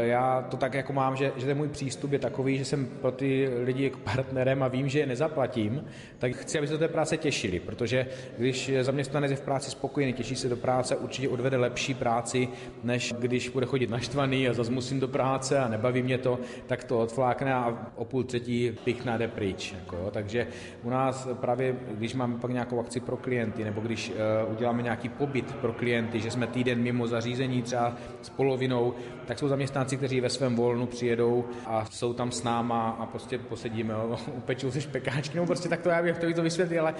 já 0.00 0.42
to 0.42 0.56
tak 0.56 0.74
jako 0.74 0.92
mám, 0.92 1.16
že, 1.16 1.32
že 1.36 1.46
ten 1.46 1.56
můj 1.56 1.68
přístup 1.68 2.12
je 2.12 2.18
takový, 2.18 2.58
že 2.58 2.64
jsem 2.64 2.86
pro 2.86 3.12
ty 3.12 3.48
lidi 3.64 3.92
partnerem 4.04 4.62
a 4.62 4.68
vím, 4.68 4.88
že 4.88 4.98
je 4.98 5.06
nezaplatím, 5.06 5.84
tak 6.18 6.32
chci, 6.32 6.58
aby 6.58 6.66
se 6.66 6.72
do 6.72 6.78
té 6.78 6.88
práce 6.88 7.16
těšili, 7.16 7.60
protože 7.60 8.06
když 8.38 8.70
zaměstnanec 8.80 9.30
je 9.30 9.36
v 9.36 9.40
práci 9.40 9.70
spokojený, 9.70 10.12
těší 10.12 10.36
se 10.36 10.48
do 10.48 10.56
práce, 10.56 10.96
určitě 10.96 11.28
odvede 11.28 11.56
lepší 11.56 11.94
práci, 11.94 12.48
než 12.82 13.12
když 13.18 13.48
bude 13.48 13.66
chodit 13.66 13.90
naštvaný 13.90 14.48
a 14.48 14.52
zase 14.52 14.72
musím 14.72 15.00
do 15.00 15.08
práce 15.08 15.58
a 15.58 15.68
nebaví 15.68 16.02
mě 16.02 16.18
to, 16.18 16.38
tak 16.66 16.84
to 16.84 16.98
odflákne 16.98 17.54
a 17.54 17.90
o 17.96 18.04
půl 18.04 18.24
třetí 18.24 18.72
pichna 18.84 19.16
jde 19.16 19.28
pryč. 19.28 19.72
Jako, 19.72 19.96
jo? 19.96 20.10
Takže 20.10 20.46
u 20.82 20.90
nás 20.90 21.28
právě, 21.40 21.76
když 21.90 22.14
máme 22.14 22.38
pak 22.38 22.50
nějakou 22.50 22.80
akci 22.80 23.00
pro 23.00 23.16
klienty, 23.16 23.64
nebo 23.64 23.80
když 23.80 24.10
uh, 24.10 24.52
uděláme 24.52 24.82
nějaký 24.82 25.08
pobyt 25.08 25.54
pro 25.54 25.72
klienty, 25.72 26.20
že 26.20 26.30
jsme 26.30 26.46
týden 26.46 26.73
mimo 26.82 27.06
zařízení 27.06 27.62
třeba 27.62 27.92
s 28.22 28.30
polovinou, 28.30 28.94
tak 29.26 29.38
jsou 29.38 29.48
zaměstnanci, 29.48 29.96
kteří 29.96 30.20
ve 30.20 30.30
svém 30.30 30.56
volnu 30.56 30.86
přijedou 30.86 31.44
a 31.66 31.84
jsou 31.84 32.12
tam 32.12 32.32
s 32.32 32.42
náma 32.42 32.90
a 32.90 33.06
prostě 33.06 33.38
posedíme, 33.38 33.94
upečou 34.36 34.70
si 34.70 34.80
špekáčky, 34.80 35.34
nebo 35.34 35.46
prostě 35.46 35.68
tak 35.68 35.80
to 35.80 35.88
já 35.88 36.02
bych 36.02 36.18
to, 36.18 36.32
to 36.32 36.42
vysvětlil, 36.42 36.80
ale 36.80 36.94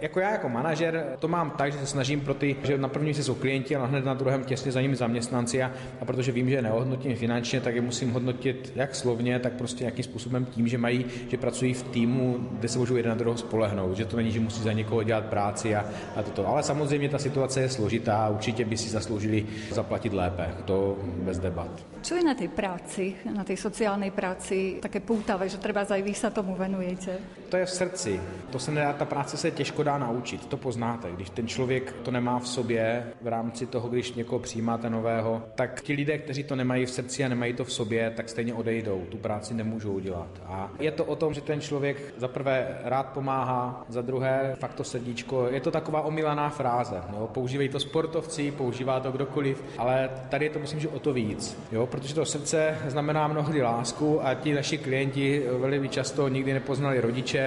jako 0.00 0.20
já 0.20 0.30
jako 0.30 0.48
manažer 0.48 1.06
to 1.18 1.28
mám 1.28 1.50
tak, 1.50 1.72
že 1.72 1.78
se 1.78 1.86
snažím 1.86 2.20
pro 2.20 2.34
ty, 2.34 2.56
že 2.62 2.78
na 2.78 2.88
první 2.88 3.14
jsou 3.14 3.34
klienti 3.34 3.76
a 3.76 3.86
hned 3.86 4.04
na 4.04 4.14
druhém 4.14 4.44
těsně 4.44 4.72
za 4.72 4.80
nimi 4.80 4.96
zaměstnanci 4.96 5.62
a, 5.62 5.72
a 6.00 6.04
protože 6.04 6.32
vím, 6.32 6.50
že 6.50 6.54
je 6.54 6.62
neohodnotím 6.62 7.16
finančně, 7.16 7.60
tak 7.60 7.74
je 7.74 7.80
musím 7.80 8.10
hodnotit 8.10 8.72
jak 8.76 8.94
slovně, 8.94 9.38
tak 9.38 9.52
prostě 9.52 9.84
nějakým 9.84 10.04
způsobem 10.04 10.46
tím, 10.46 10.68
že 10.68 10.78
mají, 10.78 11.04
že 11.28 11.36
pracují 11.36 11.74
v 11.74 11.82
týmu, 11.82 12.48
kde 12.52 12.68
se 12.68 12.78
můžou 12.78 12.96
jeden 12.96 13.10
na 13.10 13.16
druhého 13.16 13.38
spolehnout, 13.38 13.96
že 13.96 14.04
to 14.04 14.16
není, 14.16 14.30
že 14.30 14.40
musí 14.40 14.62
za 14.62 14.72
někoho 14.72 15.02
dělat 15.02 15.24
práci 15.24 15.76
a, 15.76 15.84
a 16.16 16.22
toto. 16.22 16.48
Ale 16.48 16.62
samozřejmě 16.62 17.08
ta 17.08 17.18
situace 17.18 17.60
je 17.60 17.68
složitá, 17.68 18.28
určitě 18.28 18.64
by 18.64 18.76
si 18.76 18.88
zas 18.88 19.07
zasloužili 19.08 19.46
zaplatit 19.72 20.12
lépe. 20.12 20.44
To 20.68 21.00
bez 21.24 21.40
debat. 21.40 21.72
Čo 22.04 22.20
je 22.20 22.22
na 22.22 22.36
tej 22.36 22.52
práci, 22.52 23.16
na 23.24 23.40
tej 23.40 23.56
sociálnej 23.56 24.12
práci 24.12 24.76
také 24.84 25.00
pútavé, 25.00 25.48
že 25.48 25.56
treba 25.56 25.88
aj 25.88 26.04
vy 26.04 26.12
sa 26.12 26.28
tomu 26.28 26.52
venujete? 26.52 27.16
To 27.48 27.56
je 27.56 27.66
v 27.66 27.70
srdci. 27.70 28.20
To 28.50 28.58
se 28.58 28.70
nedá, 28.70 28.92
ta 28.92 29.04
práce 29.04 29.36
se 29.36 29.50
těžko 29.50 29.82
dá 29.82 29.98
naučit, 29.98 30.46
to 30.46 30.56
poznáte. 30.56 31.08
Když 31.10 31.30
ten 31.30 31.48
člověk 31.48 31.94
to 32.02 32.10
nemá 32.10 32.38
v 32.38 32.48
sobě, 32.48 33.06
v 33.22 33.26
rámci 33.26 33.66
toho, 33.66 33.88
když 33.88 34.12
někoho 34.12 34.38
přijímáte 34.38 34.90
nového, 34.90 35.42
tak 35.54 35.82
ti 35.82 35.92
lidé, 35.92 36.18
kteří 36.18 36.44
to 36.44 36.56
nemají 36.56 36.86
v 36.86 36.90
srdci 36.90 37.24
a 37.24 37.28
nemají 37.28 37.52
to 37.52 37.64
v 37.64 37.72
sobě, 37.72 38.12
tak 38.16 38.28
stejně 38.28 38.54
odejdou. 38.54 39.04
Tu 39.08 39.16
práci 39.16 39.54
nemůžou 39.54 39.92
udělat. 39.92 40.28
A 40.46 40.70
je 40.80 40.90
to 40.90 41.04
o 41.04 41.16
tom, 41.16 41.34
že 41.34 41.40
ten 41.40 41.60
člověk 41.60 42.14
za 42.16 42.28
prvé 42.28 42.78
rád 42.84 43.06
pomáhá, 43.06 43.84
za 43.88 44.02
druhé 44.02 44.56
fakt 44.58 44.74
to 44.74 44.84
srdíčko. 44.84 45.48
Je 45.50 45.60
to 45.60 45.70
taková 45.70 46.02
omilaná 46.02 46.48
fráze. 46.48 47.02
Jo? 47.12 47.28
Používají 47.32 47.68
to 47.68 47.80
sportovci, 47.80 48.50
používá 48.50 49.00
to 49.00 49.12
kdokoliv, 49.12 49.64
ale 49.78 50.10
tady 50.28 50.44
je 50.44 50.50
to 50.50 50.58
myslím, 50.58 50.80
že 50.80 50.88
o 50.88 50.98
to 50.98 51.12
víc. 51.12 51.58
Jo? 51.72 51.86
Protože 51.86 52.14
to 52.14 52.24
srdce 52.24 52.78
znamená 52.86 53.28
mnohdy 53.28 53.62
lásku 53.62 54.26
a 54.26 54.34
ti 54.34 54.54
naši 54.54 54.78
klienti 54.78 55.44
velmi 55.58 55.88
často 55.88 56.28
nikdy 56.28 56.52
nepoznali 56.52 57.00
rodiče, 57.00 57.37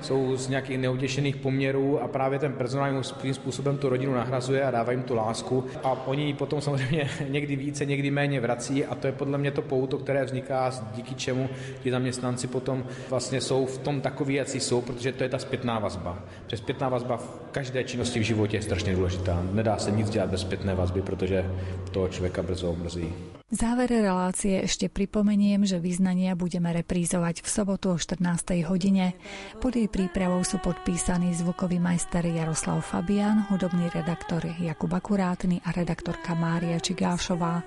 jsou 0.00 0.36
z 0.36 0.48
nějakých 0.48 0.78
neutěšených 0.78 1.36
poměrů 1.36 2.02
a 2.02 2.08
právě 2.08 2.38
ten 2.38 2.52
personál 2.52 3.02
svým 3.02 3.34
způsobem 3.34 3.78
tu 3.78 3.88
rodinu 3.88 4.14
nahrazuje 4.14 4.64
a 4.64 4.70
dává 4.70 4.92
jim 4.92 5.02
tu 5.02 5.14
lásku 5.14 5.64
a 5.84 6.06
oni 6.06 6.34
potom 6.34 6.60
samozřejmě 6.60 7.10
někdy 7.28 7.56
více, 7.56 7.86
někdy 7.86 8.10
méně 8.10 8.40
vrací 8.40 8.84
a 8.84 8.94
to 8.94 9.06
je 9.06 9.12
podle 9.12 9.38
mě 9.38 9.50
to 9.50 9.62
pouto, 9.62 9.98
které 9.98 10.24
vzniká, 10.24 10.70
díky 10.94 11.14
čemu 11.14 11.48
ti 11.82 11.90
zaměstnanci 11.90 12.46
potom 12.46 12.84
vlastně 13.10 13.40
jsou 13.40 13.66
v 13.66 13.78
tom 13.78 14.00
takový, 14.00 14.34
jak 14.34 14.48
jsou, 14.48 14.80
protože 14.80 15.12
to 15.12 15.22
je 15.22 15.28
ta 15.28 15.38
zpětná 15.38 15.78
vazba. 15.78 16.18
Přes 16.46 16.60
zpětná 16.60 16.88
vazba 16.88 17.16
v 17.16 17.40
každé 17.52 17.84
činnosti 17.84 18.20
v 18.20 18.22
životě 18.22 18.56
je 18.56 18.62
strašně 18.62 18.94
důležitá. 18.94 19.42
Nedá 19.52 19.78
se 19.78 19.90
nic 19.90 20.10
dělat 20.10 20.30
bez 20.30 20.40
zpětné 20.40 20.74
vazby, 20.74 21.02
protože 21.02 21.50
toho 21.90 22.08
člověka 22.08 22.42
brzo 22.42 22.70
omrzí. 22.70 23.14
V 23.44 23.60
závere 23.60 24.00
relácie 24.00 24.64
ešte 24.64 24.88
pripomeniem, 24.88 25.68
že 25.68 25.76
vyznania 25.76 26.32
budeme 26.32 26.72
reprízovať 26.72 27.44
v 27.44 27.48
sobotu 27.52 27.92
o 27.92 28.00
14. 28.00 28.24
hodine. 28.64 29.12
Pod 29.60 29.76
jej 29.76 29.84
prípravou 29.84 30.40
sú 30.48 30.64
podpísaní 30.64 31.36
zvukový 31.36 31.76
majster 31.76 32.24
Jaroslav 32.24 32.80
Fabian, 32.80 33.44
hudobný 33.52 33.92
redaktor 33.92 34.48
Jakub 34.48 34.88
Akurátny 34.96 35.60
a 35.60 35.76
redaktorka 35.76 36.32
Mária 36.32 36.80
Čigášová. 36.80 37.60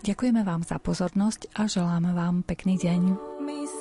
Ďakujeme 0.00 0.40
vám 0.48 0.64
za 0.64 0.80
pozornosť 0.80 1.52
a 1.60 1.68
želáme 1.68 2.16
vám 2.16 2.40
pekný 2.40 2.80
deň. 2.80 3.00
Myslím 3.44 3.77